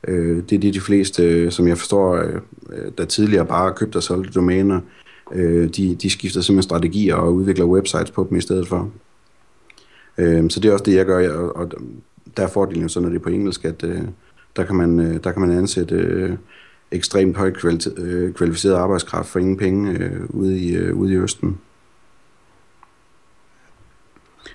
Øh, 0.08 0.44
det 0.50 0.56
er 0.56 0.60
de, 0.60 0.74
de 0.74 0.82
fleste, 0.82 1.24
øh, 1.24 1.52
som 1.52 1.68
jeg 1.68 1.78
forstår, 1.78 2.16
øh, 2.16 2.34
øh 2.34 2.92
der 2.98 3.06
tidligere 3.06 3.46
bare 3.46 3.74
købte 3.74 3.98
og 3.98 4.04
solgte 4.04 4.34
domæner, 4.34 4.80
øh, 5.32 5.70
de, 5.70 5.96
de 5.96 6.10
skifter 6.10 6.42
simpelthen 6.42 6.64
strategier 6.64 7.16
og 7.16 7.34
udvikler 7.34 7.66
websites 7.66 8.12
på 8.12 8.28
dem 8.30 8.38
i 8.38 8.42
stedet 8.42 8.68
for. 8.68 8.92
Øh, 10.18 10.50
så 10.50 10.60
det 10.60 10.70
er 10.70 10.74
også 10.74 10.86
det, 10.86 10.96
jeg 10.96 11.06
gør, 11.06 11.34
og, 11.34 11.56
og 11.56 11.72
der 12.38 12.44
er 12.44 12.48
fordelen 12.48 12.82
jo 12.82 12.88
så, 12.88 13.00
når 13.00 13.10
det 13.10 13.16
er 13.16 13.24
på 13.24 13.30
engelsk, 13.30 13.66
at 13.66 13.84
øh, 13.84 14.02
der, 14.56 14.64
kan 14.64 14.76
man, 14.76 15.00
øh, 15.00 15.24
der 15.24 15.32
kan 15.32 15.42
man 15.42 15.52
ansætte 15.52 15.96
øh, 15.96 16.32
ekstremt 16.92 17.38
højt 17.38 17.66
øh, 17.98 18.34
kvalificeret 18.34 18.76
arbejdskraft 18.76 19.30
for 19.30 19.40
ingen 19.40 19.58
penge 19.58 19.92
øh, 19.92 20.22
ude, 20.30 20.60
i, 20.60 20.76
øh, 20.76 20.96
ude 20.96 21.14
i 21.14 21.18
Østen. 21.18 21.58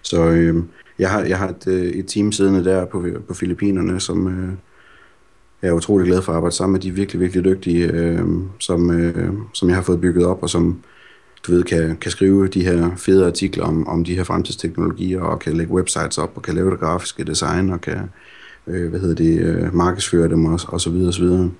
Så 0.03 0.24
øh, 0.24 0.62
jeg 0.99 1.11
har, 1.11 1.20
jeg 1.20 1.39
har 1.39 1.49
et, 1.49 1.66
øh, 1.66 1.83
et 1.83 2.07
team 2.07 2.33
siddende 2.33 2.64
der 2.64 2.85
på, 2.85 3.07
på 3.28 3.35
Filippinerne, 3.35 4.01
som 4.01 4.26
øh, 4.26 4.53
jeg 5.62 5.68
er 5.68 5.72
utrolig 5.72 6.07
glad 6.07 6.22
for 6.22 6.33
at 6.33 6.37
arbejde 6.37 6.57
sammen 6.57 6.72
med. 6.72 6.81
De 6.81 6.89
er 6.89 6.93
virkelig, 6.93 7.20
virkelig 7.20 7.45
dygtige, 7.45 7.91
øh, 7.93 8.24
som, 8.59 8.91
øh, 8.91 9.33
som 9.53 9.68
jeg 9.68 9.76
har 9.76 9.83
fået 9.83 10.01
bygget 10.01 10.26
op, 10.26 10.43
og 10.43 10.51
som 10.51 10.83
du 11.47 11.53
ved, 11.53 11.62
kan, 11.62 11.97
kan 11.97 12.11
skrive 12.11 12.49
de 12.49 12.64
her 12.64 12.97
fede 12.97 13.26
artikler 13.26 13.64
om, 13.64 13.89
om 13.89 14.05
de 14.05 14.14
her 14.14 14.24
fremtidsteknologier, 14.24 15.20
og 15.20 15.39
kan 15.39 15.57
lægge 15.57 15.72
websites 15.72 16.18
op, 16.18 16.33
og 16.35 16.43
kan 16.43 16.55
lave 16.55 16.70
det 16.70 16.81
grafiske 16.81 17.24
design, 17.24 17.70
og 17.70 17.81
kan 17.81 17.99
øh, 18.66 18.91
hvad 18.91 19.01
hedder 19.01 19.14
det, 19.14 19.41
øh, 19.41 19.74
markedsføre 19.74 20.28
dem, 20.28 20.45
og, 20.45 20.61
og 20.68 20.81
så 20.81 20.91
videre, 20.91 21.09
og 21.09 21.14
så 21.14 21.22
videre. 21.22 21.51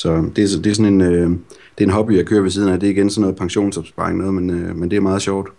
Så 0.00 0.30
det, 0.36 0.44
er, 0.44 0.62
det 0.62 0.70
er 0.70 0.74
sådan 0.74 0.92
en, 0.94 1.00
øh, 1.00 1.30
det 1.78 1.84
er 1.84 1.84
en 1.84 1.90
hobby, 1.90 2.16
jeg 2.16 2.26
kører 2.26 2.42
ved 2.42 2.50
siden 2.50 2.68
af. 2.68 2.80
Det 2.80 2.86
er 2.86 2.90
igen 2.90 3.10
sådan 3.10 3.20
noget 3.20 3.36
pensionsopsparing, 3.36 4.18
noget, 4.18 4.34
men, 4.34 4.50
øh, 4.50 4.76
men 4.76 4.90
det 4.90 4.96
er 4.96 5.00
meget 5.00 5.22
sjovt. 5.22 5.52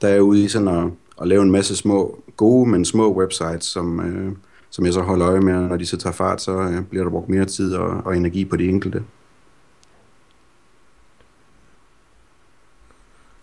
Der 0.00 0.08
er 0.08 0.12
jeg 0.12 0.22
ude 0.22 0.44
i 0.44 0.48
sådan 0.48 0.68
at, 0.68 0.84
at 1.20 1.28
lave 1.28 1.42
en 1.42 1.50
masse 1.50 1.76
små, 1.76 2.18
gode, 2.36 2.70
men 2.70 2.84
små 2.84 3.14
websites, 3.14 3.64
som, 3.64 4.00
øh, 4.00 4.32
som 4.70 4.84
jeg 4.84 4.92
så 4.92 5.00
holder 5.00 5.28
øje 5.28 5.40
med, 5.40 5.68
når 5.68 5.76
de 5.76 5.86
så 5.86 5.96
tager 5.96 6.12
fart, 6.12 6.42
så 6.42 6.52
øh, 6.52 6.82
bliver 6.84 7.04
der 7.04 7.10
brugt 7.10 7.28
mere 7.28 7.44
tid 7.44 7.74
og, 7.74 8.02
og 8.04 8.16
energi 8.16 8.44
på 8.44 8.56
de 8.56 8.68
enkelte. 8.68 9.04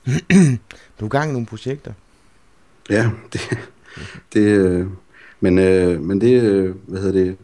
du 1.00 1.06
er 1.06 1.10
gang 1.10 1.30
i 1.30 1.34
nogle 1.34 1.48
projekter. 1.48 1.94
Ja, 2.90 3.10
det, 3.34 3.60
det 4.34 4.42
øh, 4.42 4.88
men, 5.40 5.58
øh, 5.58 6.02
men 6.02 6.22
det, 6.22 6.44
øh, 6.44 6.76
hvad 6.88 7.02
hedder 7.02 7.24
det, 7.24 7.38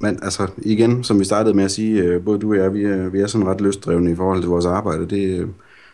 men 0.00 0.18
altså 0.22 0.50
igen, 0.58 1.04
som 1.04 1.20
vi 1.20 1.24
startede 1.24 1.54
med 1.54 1.64
at 1.64 1.70
sige, 1.70 2.02
øh, 2.02 2.24
både 2.24 2.38
du 2.38 2.50
og 2.50 2.56
jeg, 2.56 2.74
vi 2.74 2.84
er, 2.84 3.08
vi 3.08 3.20
er 3.20 3.26
sådan 3.26 3.46
ret 3.46 3.60
lystdrevne 3.60 4.10
i 4.10 4.14
forhold 4.14 4.40
til 4.40 4.48
vores 4.48 4.66
arbejde. 4.66 5.06
Det, 5.08 5.48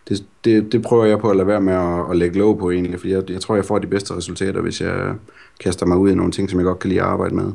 det, 0.09 0.25
det, 0.45 0.73
det 0.73 0.83
prøver 0.83 1.05
jeg 1.05 1.19
på 1.19 1.31
at 1.31 1.37
lade 1.37 1.47
være 1.47 1.61
med 1.61 1.73
at, 1.73 2.11
at 2.11 2.17
lægge 2.17 2.39
lov 2.39 2.59
på 2.59 2.71
egentlig, 2.71 3.01
for 3.01 3.09
jeg, 3.09 3.31
jeg 3.31 3.41
tror, 3.41 3.55
jeg 3.55 3.65
får 3.65 3.79
de 3.79 3.87
bedste 3.87 4.17
resultater, 4.17 4.61
hvis 4.61 4.81
jeg 4.81 5.15
kaster 5.61 5.87
mig 5.87 5.97
ud 5.97 6.11
i 6.11 6.15
nogle 6.15 6.33
ting, 6.33 6.51
som 6.51 6.59
jeg 6.59 6.65
godt 6.65 6.79
kan 6.79 6.89
lide 6.89 7.01
at 7.01 7.07
arbejde 7.07 7.35
med. 7.35 7.53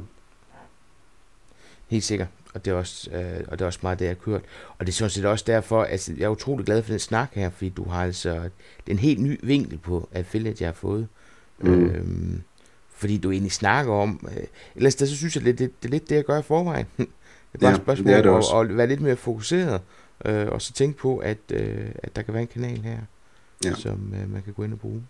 Helt 1.88 2.04
sikkert, 2.04 2.28
og 2.54 2.66
det 2.66 2.72
er 2.72 2.76
også, 2.76 3.10
øh, 3.12 3.43
og 3.48 3.60
det 3.60 3.62
er 3.62 3.66
også 3.66 3.80
meget 3.82 4.00
det, 4.00 4.06
jeg 4.06 4.10
har 4.10 4.32
kørt. 4.32 4.41
Og 4.78 4.86
det 4.86 4.91
er 4.91 4.95
sådan 4.95 5.10
set 5.10 5.26
også 5.26 5.43
derfor, 5.48 5.82
at 5.82 5.91
altså, 5.91 6.14
jeg 6.18 6.26
er 6.26 6.30
utrolig 6.30 6.66
glad 6.66 6.84
for 6.84 6.91
den 6.91 7.00
snak 7.00 7.30
her, 7.34 7.50
fordi 7.50 7.70
du 7.70 7.84
har 7.84 8.04
altså, 8.04 8.34
det 8.34 8.88
er 8.88 8.91
en 8.91 9.00
helt 9.00 9.20
ny 9.20 9.39
vinkel 9.43 9.78
på 9.78 10.10
affiliate, 10.14 10.64
jeg 10.64 10.68
har 10.68 10.74
fået. 10.74 11.08
Mm. 11.60 11.86
Øhm, 11.86 12.41
fordi 12.98 13.18
du 13.18 13.32
egentlig 13.32 13.52
snakker 13.52 13.93
om, 13.93 14.30
øh, 14.32 14.43
ellers 14.76 14.95
det, 14.95 15.10
så 15.10 15.16
synes 15.16 15.36
jeg, 15.36 15.43
det, 15.43 15.60
det, 15.60 15.84
det 15.84 15.89
er 15.89 15.91
lidt 15.91 16.10
det, 16.10 16.16
jeg 16.16 16.24
gør 16.24 16.39
i 16.39 16.41
forvejen. 16.41 16.86
det 16.98 17.08
er 17.54 17.60
bare 17.60 17.70
ja, 17.70 17.76
et 17.76 17.82
spørgsmål 17.82 18.14
det 18.14 18.24
det 18.24 18.30
at, 18.30 18.70
at 18.70 18.78
være 18.78 18.88
lidt 18.88 19.02
mere 19.02 19.16
fokuseret, 19.16 19.82
øh, 20.26 20.48
og 20.48 20.62
så 20.62 20.74
tænke 20.74 20.98
på, 20.98 21.18
at, 21.18 21.38
øh, 21.52 21.86
at 21.95 22.16
der 22.16 22.22
kan 22.22 22.34
være 22.34 22.41
en 22.41 22.48
kanal 22.48 22.82
her, 22.82 22.98
ja. 23.66 23.74
som 23.74 24.14
øh, 24.22 24.34
man 24.34 24.41
kan 24.41 24.54
gå 24.54 24.64
ind 24.64 24.74
og 24.74 24.80
bruge. 24.80 25.04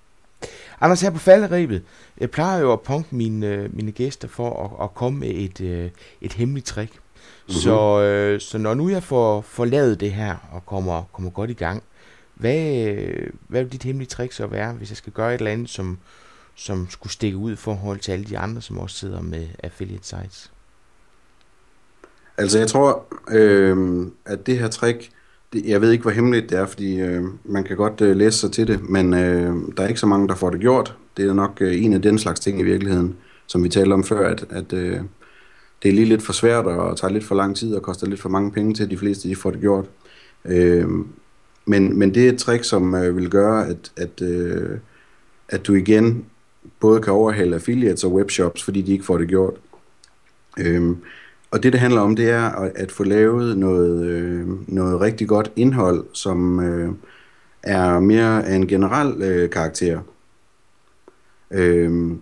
Anders, 0.82 1.02
her 1.02 1.10
på 1.10 1.20
falderibet, 1.20 1.84
jeg 2.18 2.32
plejer 2.32 2.60
jo 2.60 2.74
at 2.74 2.82
punke 2.82 3.16
mine, 3.16 3.48
øh, 3.48 3.76
mine 3.76 3.92
gæster 3.92 4.28
for 4.28 4.64
at, 4.64 4.86
at 4.86 4.94
komme 4.94 5.20
med 5.20 5.30
et, 5.30 5.62
øh, 5.62 5.90
et 6.22 6.34
hemmeligt 6.34 6.68
trick. 6.68 6.92
Mm-hmm. 6.94 7.54
Så, 7.54 8.02
øh, 8.02 8.40
så 8.40 8.58
når 8.58 8.74
nu 8.74 8.90
jeg 8.90 9.04
får, 9.04 9.42
får 9.42 9.66
lavet 9.66 10.00
det 10.00 10.12
her 10.12 10.36
og 10.52 10.66
kommer, 10.66 11.04
kommer 11.12 11.32
godt 11.32 11.50
i 11.50 11.54
gang, 11.54 11.84
hvad, 12.34 12.96
hvad 13.48 13.64
vil 13.64 13.72
dit 13.72 13.84
hemmelige 13.84 14.10
trick 14.10 14.32
så 14.32 14.48
være, 14.48 14.74
hvis 14.74 14.90
jeg 14.90 14.98
skal 14.98 15.14
gøre 15.14 15.34
et 15.34 15.38
eller 15.38 15.52
andet, 15.52 15.70
som, 15.70 15.98
som 16.58 16.90
skulle 16.90 17.14
stikke 17.14 17.38
ud 17.38 17.52
i 17.52 17.56
forhold 17.56 18.00
til 18.00 18.12
alle 18.12 18.26
de 18.26 18.38
andre, 18.38 18.62
som 18.62 18.78
også 18.80 18.96
sidder 18.96 19.22
med 19.22 19.48
affiliate 19.64 20.08
sites? 20.08 20.52
Altså 22.38 22.60
jeg 22.60 22.68
tror, 22.68 23.06
øh, 23.32 24.08
at 24.26 24.48
det 24.48 24.60
her 24.60 24.68
trick, 24.68 25.10
det, 25.54 25.66
jeg 25.66 25.82
ved 25.82 25.92
ikke, 25.92 26.02
hvor 26.02 26.12
hemmeligt 26.12 26.50
det 26.50 26.60
er, 26.60 26.66
fordi 26.66 27.00
øh, 27.00 27.24
man 27.44 27.64
kan 27.64 27.78
godt 27.78 28.02
øh, 28.02 28.16
læse 28.16 28.40
sig 28.40 28.52
til 28.52 28.68
det, 28.68 28.90
men 28.90 29.14
øh, 29.14 29.56
der 29.78 29.84
er 29.84 29.88
ikke 29.88 30.00
så 30.00 30.06
mange, 30.06 30.28
der 30.28 30.36
får 30.36 30.50
det 30.50 30.60
gjort. 30.60 30.96
Det 31.18 31.28
er 31.28 31.34
nok 31.34 31.58
øh, 31.62 31.84
en 31.84 31.94
af 31.94 32.02
den 32.02 32.18
slags 32.18 32.40
ting 32.40 32.60
i 32.60 32.64
virkeligheden, 32.64 33.18
som 33.48 33.64
vi 33.64 33.70
talte 33.70 33.94
om 33.94 34.04
før, 34.04 34.30
at, 34.30 34.46
at 34.50 34.74
øh, 34.74 35.02
det 35.84 35.90
er 35.90 35.94
lige 35.94 36.06
lidt 36.06 36.24
for 36.24 36.34
svært 36.34 36.66
og 36.66 36.98
tager 36.98 37.12
lidt 37.12 37.24
for 37.24 37.36
lang 37.36 37.56
tid 37.56 37.76
og 37.76 37.82
koster 37.82 38.08
lidt 38.08 38.22
for 38.22 38.30
mange 38.30 38.52
penge 38.52 38.74
til, 38.74 38.84
at 38.84 38.92
de 38.92 38.98
fleste 38.98 39.30
de 39.30 39.36
får 39.36 39.52
det 39.52 39.60
gjort. 39.60 39.86
Øh, 40.46 40.88
men, 41.66 42.00
men 42.00 42.14
det 42.14 42.26
er 42.26 42.32
et 42.32 42.40
trick, 42.40 42.64
som 42.64 42.96
øh, 42.96 43.18
vil 43.18 43.30
gøre, 43.30 43.68
at, 43.68 43.92
at, 43.98 44.22
øh, 44.22 44.80
at 45.50 45.68
du 45.68 45.74
igen 45.74 46.26
både 46.80 47.02
kan 47.02 47.14
overhale 47.14 47.56
affiliates 47.56 48.04
og 48.04 48.14
webshops, 48.14 48.64
fordi 48.64 48.82
de 48.82 48.92
ikke 48.92 49.06
får 49.06 49.18
det 49.18 49.28
gjort. 49.28 49.54
Øhm, 50.60 50.98
og 51.52 51.64
det, 51.64 51.74
det 51.74 51.82
handler 51.82 52.02
om, 52.02 52.16
det 52.16 52.30
er 52.30 52.50
at, 52.50 52.72
at 52.76 52.92
få 52.92 53.04
lavet 53.04 53.58
noget, 53.58 54.06
øh, 54.06 54.48
noget 54.68 55.02
rigtig 55.02 55.28
godt 55.28 55.52
indhold, 55.56 56.06
som 56.14 56.60
øh, 56.60 56.92
er 57.64 58.00
mere 58.00 58.46
af 58.46 58.56
en 58.56 58.68
generel 58.68 59.22
øh, 59.22 59.50
karakter. 59.50 60.00
Øhm, 61.52 62.20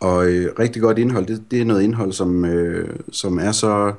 og 0.00 0.26
øh, 0.32 0.52
rigtig 0.58 0.82
godt 0.82 0.98
indhold, 0.98 1.26
det, 1.26 1.42
det 1.50 1.60
er 1.60 1.64
noget 1.64 1.82
indhold, 1.82 2.12
som, 2.12 2.44
øh, 2.44 2.96
som 3.12 3.38
er 3.38 3.52
så 3.52 3.92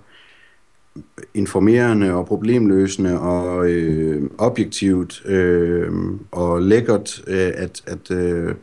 informerende 1.33 2.13
og 2.13 2.25
problemløsende 2.25 3.19
og 3.19 3.69
øh, 3.69 4.29
objektivt 4.37 5.25
øh, 5.25 5.91
og 6.31 6.61
lækkert, 6.61 7.23
øh, 7.27 7.51
at, 7.55 7.83
at 7.85 8.11
øh, 8.11 8.55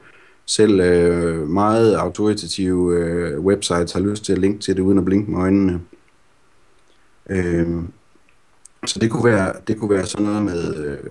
selv 0.47 0.81
øh, 0.81 1.49
meget 1.49 1.95
autoritative 1.95 2.99
øh, 2.99 3.41
websites 3.41 3.93
har 3.93 4.01
lyst 4.01 4.25
til 4.25 4.33
at 4.33 4.39
linke 4.39 4.61
til 4.61 4.77
det 4.77 4.83
uden 4.83 4.99
at 4.99 5.05
blinke 5.05 5.31
med 5.31 5.41
øjnene. 5.41 5.81
Øh, 7.31 7.69
så 8.87 8.99
det 8.99 9.11
kunne 9.11 9.25
være, 9.25 9.53
det 9.69 9.79
kunne 9.79 9.91
være 9.91 10.07
sådan 10.07 10.27
noget 10.27 10.43
med, 10.43 10.85
øh, 10.85 11.11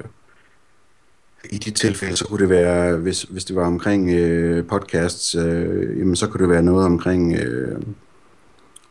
i 1.50 1.58
de 1.58 1.72
tilfælde, 1.72 2.16
så 2.16 2.26
kunne 2.26 2.40
det 2.40 2.50
være, 2.50 2.98
hvis, 2.98 3.24
hvis 3.24 3.46
det 3.46 3.56
var 3.56 3.66
omkring 3.66 4.10
øh, 4.10 4.68
podcasts, 4.68 5.36
øh, 5.36 6.00
jamen 6.00 6.16
så 6.16 6.28
kunne 6.28 6.42
det 6.42 6.50
være 6.50 6.64
noget 6.64 6.86
omkring, 6.86 7.36
øh, 7.36 7.82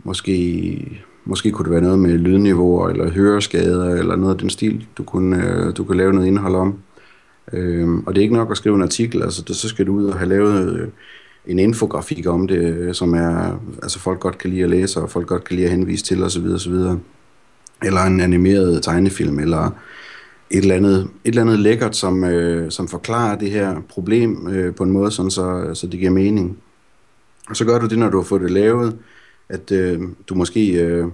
måske, 0.04 1.02
måske 1.24 1.50
kunne 1.50 1.64
det 1.64 1.72
være 1.72 1.82
noget 1.82 1.98
med 1.98 2.18
lydniveauer, 2.18 2.88
eller 2.88 3.10
høreskader, 3.10 3.94
eller 3.94 4.16
noget 4.16 4.34
af 4.34 4.38
den 4.38 4.50
stil, 4.50 4.86
du 4.98 5.02
kunne, 5.02 5.46
øh, 5.46 5.76
du 5.76 5.84
kunne 5.84 5.98
lave 5.98 6.12
noget 6.12 6.26
indhold 6.26 6.54
om. 6.54 6.78
Øhm, 7.52 8.00
og 8.06 8.14
det 8.14 8.20
er 8.20 8.22
ikke 8.22 8.34
nok 8.34 8.50
at 8.50 8.56
skrive 8.56 8.74
en 8.74 8.82
artikel, 8.82 9.22
altså 9.22 9.42
det, 9.48 9.56
så 9.56 9.68
skal 9.68 9.86
du 9.86 9.94
ud 9.94 10.06
og 10.06 10.18
have 10.18 10.28
lavet 10.28 10.76
øh, 10.76 10.88
en 11.46 11.58
infografik 11.58 12.26
om 12.26 12.48
det, 12.48 12.58
øh, 12.58 12.94
som 12.94 13.14
er, 13.14 13.60
altså 13.82 13.98
folk 13.98 14.20
godt 14.20 14.38
kan 14.38 14.50
lide 14.50 14.62
at 14.62 14.70
læse, 14.70 15.00
og 15.00 15.10
folk 15.10 15.26
godt 15.26 15.44
kan 15.44 15.56
lide 15.56 15.66
at 15.66 15.72
henvise 15.72 16.04
til 16.04 16.22
osv. 16.22 16.46
osv. 16.46 16.74
Eller 17.82 18.00
en 18.00 18.20
animeret 18.20 18.82
tegnefilm, 18.82 19.38
eller 19.38 19.70
et 20.50 20.58
eller 20.58 20.74
andet, 20.74 21.00
et 21.24 21.28
eller 21.28 21.42
andet 21.42 21.58
lækkert, 21.58 21.96
som, 21.96 22.24
øh, 22.24 22.70
som 22.70 22.88
forklarer 22.88 23.38
det 23.38 23.50
her 23.50 23.80
problem 23.88 24.48
øh, 24.48 24.74
på 24.74 24.84
en 24.84 24.90
måde, 24.90 25.10
sådan 25.10 25.30
så, 25.30 25.70
så 25.74 25.86
det 25.86 26.00
giver 26.00 26.10
mening. 26.10 26.58
Og 27.48 27.56
så 27.56 27.64
gør 27.64 27.78
du 27.78 27.86
det, 27.86 27.98
når 27.98 28.10
du 28.10 28.16
har 28.16 28.24
fået 28.24 28.42
det 28.42 28.50
lavet, 28.50 28.98
at 29.48 29.72
øh, 29.72 30.00
du 30.28 30.34
måske 30.34 30.72
øh, 30.72 31.06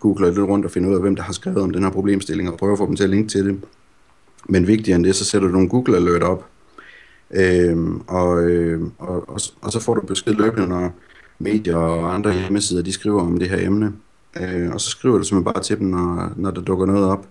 googler 0.00 0.28
lidt 0.28 0.38
rundt 0.38 0.64
og 0.64 0.70
finder 0.70 0.90
ud 0.90 0.94
af, 0.94 1.00
hvem 1.00 1.16
der 1.16 1.22
har 1.22 1.32
skrevet 1.32 1.58
om 1.58 1.70
den 1.70 1.82
her 1.82 1.90
problemstilling, 1.90 2.50
og 2.50 2.58
prøver 2.58 2.72
at 2.72 2.78
få 2.78 2.86
dem 2.86 2.96
til 2.96 3.04
at 3.04 3.10
linke 3.10 3.28
til 3.28 3.44
det. 3.44 3.60
Men 4.46 4.66
vigtigere 4.66 4.96
end 4.96 5.04
det, 5.04 5.16
så 5.16 5.24
sætter 5.24 5.48
du 5.48 5.52
nogle 5.52 5.68
Google 5.68 5.96
Alert 5.96 6.22
op, 6.22 6.46
øhm, 7.30 8.00
og, 8.06 8.42
øh, 8.44 8.82
og, 8.98 9.28
og, 9.28 9.40
og 9.62 9.72
så 9.72 9.80
får 9.80 9.94
du 9.94 10.00
besked 10.00 10.34
løbende, 10.34 10.68
når 10.68 10.94
medier 11.38 11.76
og 11.76 12.14
andre 12.14 12.32
hjemmesider, 12.32 12.82
de 12.82 12.92
skriver 12.92 13.22
om 13.22 13.38
det 13.38 13.48
her 13.48 13.66
emne. 13.66 13.92
Øh, 14.40 14.70
og 14.72 14.80
så 14.80 14.90
skriver 14.90 15.18
du 15.18 15.24
simpelthen 15.24 15.54
bare 15.54 15.62
til 15.62 15.78
dem, 15.78 15.86
når, 15.86 16.32
når 16.36 16.50
der 16.50 16.60
dukker 16.60 16.86
noget 16.86 17.04
op, 17.04 17.26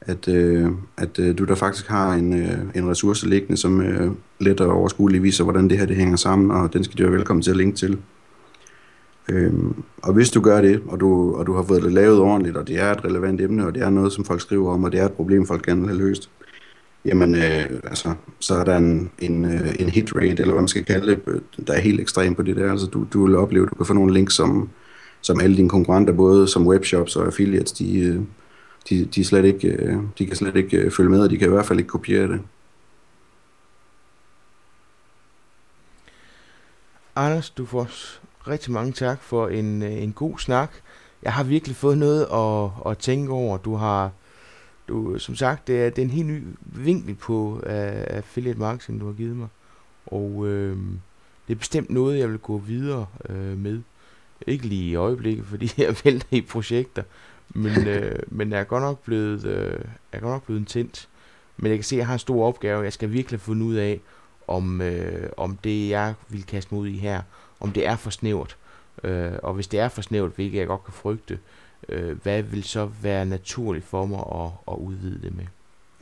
at, 0.00 0.28
øh, 0.28 0.70
at 0.96 1.18
øh, 1.18 1.38
du 1.38 1.44
der 1.44 1.54
faktisk 1.54 1.88
har 1.88 2.12
en, 2.14 2.32
øh, 2.32 2.58
en 2.74 2.90
ressource 2.90 3.28
liggende, 3.28 3.56
som 3.56 3.80
øh, 3.80 4.12
let 4.40 4.60
og 4.60 4.72
overskueligt 4.72 5.22
viser, 5.22 5.44
hvordan 5.44 5.70
det 5.70 5.78
her 5.78 5.86
det 5.86 5.96
hænger 5.96 6.16
sammen, 6.16 6.50
og 6.50 6.72
den 6.72 6.84
skal 6.84 6.98
du 6.98 7.02
være 7.02 7.12
velkommen 7.12 7.42
til 7.42 7.50
at 7.50 7.56
linke 7.56 7.76
til. 7.76 7.98
Øhm, 9.30 9.82
og 10.02 10.12
hvis 10.12 10.30
du 10.30 10.40
gør 10.40 10.60
det, 10.60 10.82
og 10.88 11.00
du, 11.00 11.34
og 11.34 11.46
du 11.46 11.54
har 11.54 11.62
fået 11.62 11.82
det 11.82 11.92
lavet 11.92 12.18
ordentligt, 12.18 12.56
og 12.56 12.68
det 12.68 12.80
er 12.80 12.92
et 12.92 13.04
relevant 13.04 13.40
emne, 13.40 13.66
og 13.66 13.74
det 13.74 13.82
er 13.82 13.90
noget, 13.90 14.12
som 14.12 14.24
folk 14.24 14.40
skriver 14.40 14.72
om, 14.72 14.84
og 14.84 14.92
det 14.92 15.00
er 15.00 15.06
et 15.06 15.12
problem, 15.12 15.46
folk 15.46 15.66
gerne 15.66 15.80
vil 15.80 15.90
have 15.90 15.98
løst, 15.98 16.30
jamen, 17.04 17.34
øh, 17.34 17.64
altså, 17.84 18.14
så 18.40 18.54
er 18.54 18.64
der 18.64 18.76
en, 18.76 19.10
en, 19.18 19.44
øh, 19.44 19.74
en 19.78 19.88
hit 19.88 20.16
rate, 20.16 20.28
eller 20.28 20.52
hvad 20.52 20.62
man 20.62 20.68
skal 20.68 20.84
kalde 20.84 21.06
det, 21.06 21.42
der 21.66 21.72
er 21.72 21.80
helt 21.80 22.00
ekstrem 22.00 22.34
på 22.34 22.42
det 22.42 22.56
der. 22.56 22.70
Altså, 22.70 22.86
du, 22.86 23.06
du 23.12 23.26
vil 23.26 23.36
opleve, 23.36 23.66
du 23.66 23.74
kan 23.74 23.86
få 23.86 23.92
nogle 23.92 24.14
links, 24.14 24.34
som, 24.34 24.68
som 25.20 25.40
alle 25.40 25.56
dine 25.56 25.68
konkurrenter, 25.68 26.12
både 26.12 26.48
som 26.48 26.66
webshops 26.66 27.16
og 27.16 27.26
affiliates, 27.26 27.72
de, 27.72 28.00
øh, 28.00 28.20
de, 28.88 29.04
de, 29.04 29.24
slet 29.24 29.44
ikke, 29.44 29.68
øh, 29.68 29.96
de 30.18 30.26
kan 30.26 30.36
slet 30.36 30.56
ikke 30.56 30.76
øh, 30.76 30.90
følge 30.90 31.10
med, 31.10 31.20
og 31.20 31.30
de 31.30 31.38
kan 31.38 31.48
i 31.48 31.50
hvert 31.50 31.66
fald 31.66 31.78
ikke 31.78 31.88
kopiere 31.88 32.28
det. 32.28 32.40
Anders, 37.16 37.50
du 37.50 37.66
får 37.66 37.88
rigtig 38.48 38.72
mange 38.72 38.92
tak 38.92 39.22
for 39.22 39.48
en, 39.48 39.82
en 39.82 40.12
god 40.12 40.38
snak. 40.38 40.70
Jeg 41.22 41.32
har 41.32 41.44
virkelig 41.44 41.76
fået 41.76 41.98
noget 41.98 42.26
at, 42.32 42.90
at 42.90 42.98
tænke 42.98 43.32
over. 43.32 43.56
Du 43.56 43.74
har, 43.74 44.10
du, 44.88 45.18
som 45.18 45.34
sagt, 45.34 45.66
det 45.66 45.82
er, 45.82 45.90
det 45.90 45.98
er 45.98 46.06
en 46.06 46.10
helt 46.10 46.26
ny 46.26 46.42
vinkel 46.64 47.14
på 47.14 47.52
uh, 47.52 47.62
affiliate 47.66 48.58
marketing, 48.58 49.00
du 49.00 49.06
har 49.06 49.12
givet 49.12 49.36
mig. 49.36 49.48
Og 50.06 50.46
øh, 50.46 50.76
det 51.48 51.54
er 51.54 51.58
bestemt 51.58 51.90
noget, 51.90 52.18
jeg 52.18 52.30
vil 52.30 52.38
gå 52.38 52.58
videre 52.58 53.06
øh, 53.28 53.58
med. 53.58 53.82
Ikke 54.46 54.66
lige 54.66 54.90
i 54.90 54.94
øjeblikket, 54.94 55.46
fordi 55.46 55.72
jeg 55.82 55.96
vælter 56.04 56.26
i 56.30 56.40
projekter. 56.40 57.02
Men, 57.48 57.86
øh, 57.88 58.18
men 58.28 58.52
jeg 58.52 58.60
er 58.60 58.64
godt 58.64 58.82
nok 58.82 58.98
blevet, 59.04 59.44
øh, 59.44 59.80
jeg 60.12 60.18
er 60.18 60.20
godt 60.20 60.32
nok 60.32 60.44
blevet 60.44 60.68
tændt. 60.68 61.08
Men 61.56 61.70
jeg 61.70 61.78
kan 61.78 61.84
se, 61.84 61.96
at 61.96 61.98
jeg 61.98 62.06
har 62.06 62.12
en 62.12 62.18
stor 62.18 62.46
opgave. 62.46 62.82
Jeg 62.82 62.92
skal 62.92 63.12
virkelig 63.12 63.40
finde 63.40 63.64
ud 63.64 63.74
af, 63.74 64.00
om, 64.48 64.80
øh, 64.80 65.30
om 65.36 65.56
det, 65.64 65.88
jeg 65.88 66.14
vil 66.28 66.46
kaste 66.46 66.74
mig 66.74 66.82
ud 66.82 66.88
i 66.88 66.96
her, 66.96 67.22
om 67.60 67.72
det 67.72 67.86
er 67.86 67.96
for 67.96 68.10
snævert. 68.10 68.56
Øh, 69.04 69.32
og 69.42 69.54
hvis 69.54 69.66
det 69.66 69.80
er 69.80 69.88
for 69.88 70.02
snævert, 70.02 70.32
hvilket 70.36 70.58
jeg 70.58 70.66
godt 70.66 70.84
kan 70.84 70.94
frygte, 70.94 71.38
øh, 71.88 72.22
hvad 72.22 72.42
vil 72.42 72.62
så 72.62 72.88
være 73.02 73.26
naturligt 73.26 73.84
for 73.84 74.06
mig 74.06 74.20
at, 74.34 74.50
at 74.72 74.78
udvide 74.78 75.18
det 75.22 75.36
med? 75.36 75.44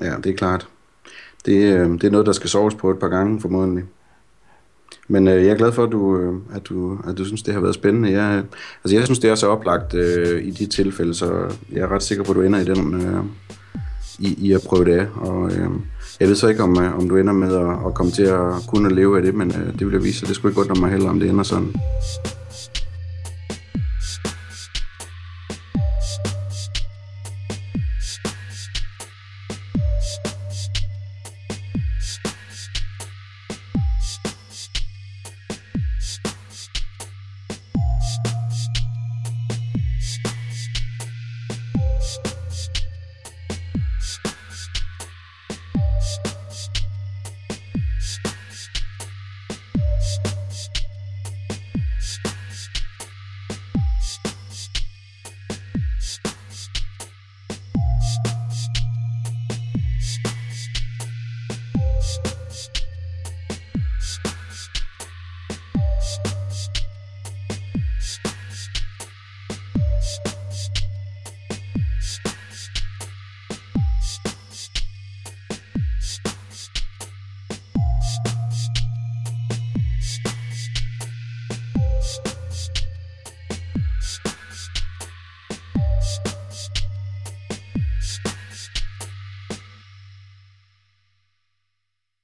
Ja, 0.08 0.16
det 0.16 0.32
er 0.32 0.36
klart. 0.36 0.68
Det, 1.46 1.52
øh, 1.52 1.90
det 1.90 2.04
er 2.04 2.10
noget, 2.10 2.26
der 2.26 2.32
skal 2.32 2.50
soves 2.50 2.74
på 2.74 2.90
et 2.90 2.98
par 2.98 3.08
gange 3.08 3.40
formodentlig. 3.40 3.84
Men 5.08 5.28
øh, 5.28 5.44
jeg 5.44 5.52
er 5.52 5.56
glad 5.56 5.72
for, 5.72 5.84
at 5.84 5.92
du, 5.92 6.18
øh, 6.18 6.34
at, 6.54 6.68
du, 6.68 6.98
at 7.08 7.18
du 7.18 7.24
synes, 7.24 7.42
det 7.42 7.54
har 7.54 7.60
været 7.60 7.74
spændende. 7.74 8.10
Jeg, 8.10 8.44
altså, 8.84 8.96
jeg 8.96 9.04
synes, 9.04 9.18
det 9.18 9.30
er 9.30 9.34
så 9.34 9.46
oplagt 9.46 9.94
øh, 9.94 10.44
i 10.44 10.50
de 10.50 10.66
tilfælde, 10.66 11.14
så 11.14 11.56
jeg 11.72 11.80
er 11.80 11.88
ret 11.88 12.02
sikker 12.02 12.24
på, 12.24 12.30
at 12.30 12.36
du 12.36 12.42
ender 12.42 12.58
i 12.58 12.64
den 12.64 13.06
øh, 13.06 13.24
i, 14.18 14.34
i 14.48 14.52
at 14.52 14.62
prøve 14.66 14.84
det 14.84 14.98
af. 14.98 15.06
Og, 15.14 15.52
øh, 15.52 15.70
jeg 16.20 16.28
ved 16.28 16.36
så 16.36 16.48
ikke, 16.48 16.62
om, 16.62 16.82
øh, 16.82 16.98
om 16.98 17.08
du 17.08 17.16
ender 17.16 17.32
med 17.32 17.56
at, 17.56 17.86
at 17.86 17.94
komme 17.94 18.12
til 18.12 18.22
at 18.22 18.52
kunne 18.66 18.94
leve 18.94 19.16
af 19.16 19.22
det, 19.22 19.34
men 19.34 19.48
øh, 19.48 19.72
det 19.78 19.86
vil 19.86 19.92
jeg 19.92 20.04
vise, 20.04 20.24
og 20.24 20.28
det 20.28 20.36
skulle 20.36 20.50
ikke 20.50 20.60
godt, 20.60 20.68
når 20.68 20.80
mig 20.80 20.90
heller, 20.90 21.10
om 21.10 21.20
det 21.20 21.30
ender 21.30 21.44
sådan. 21.44 21.74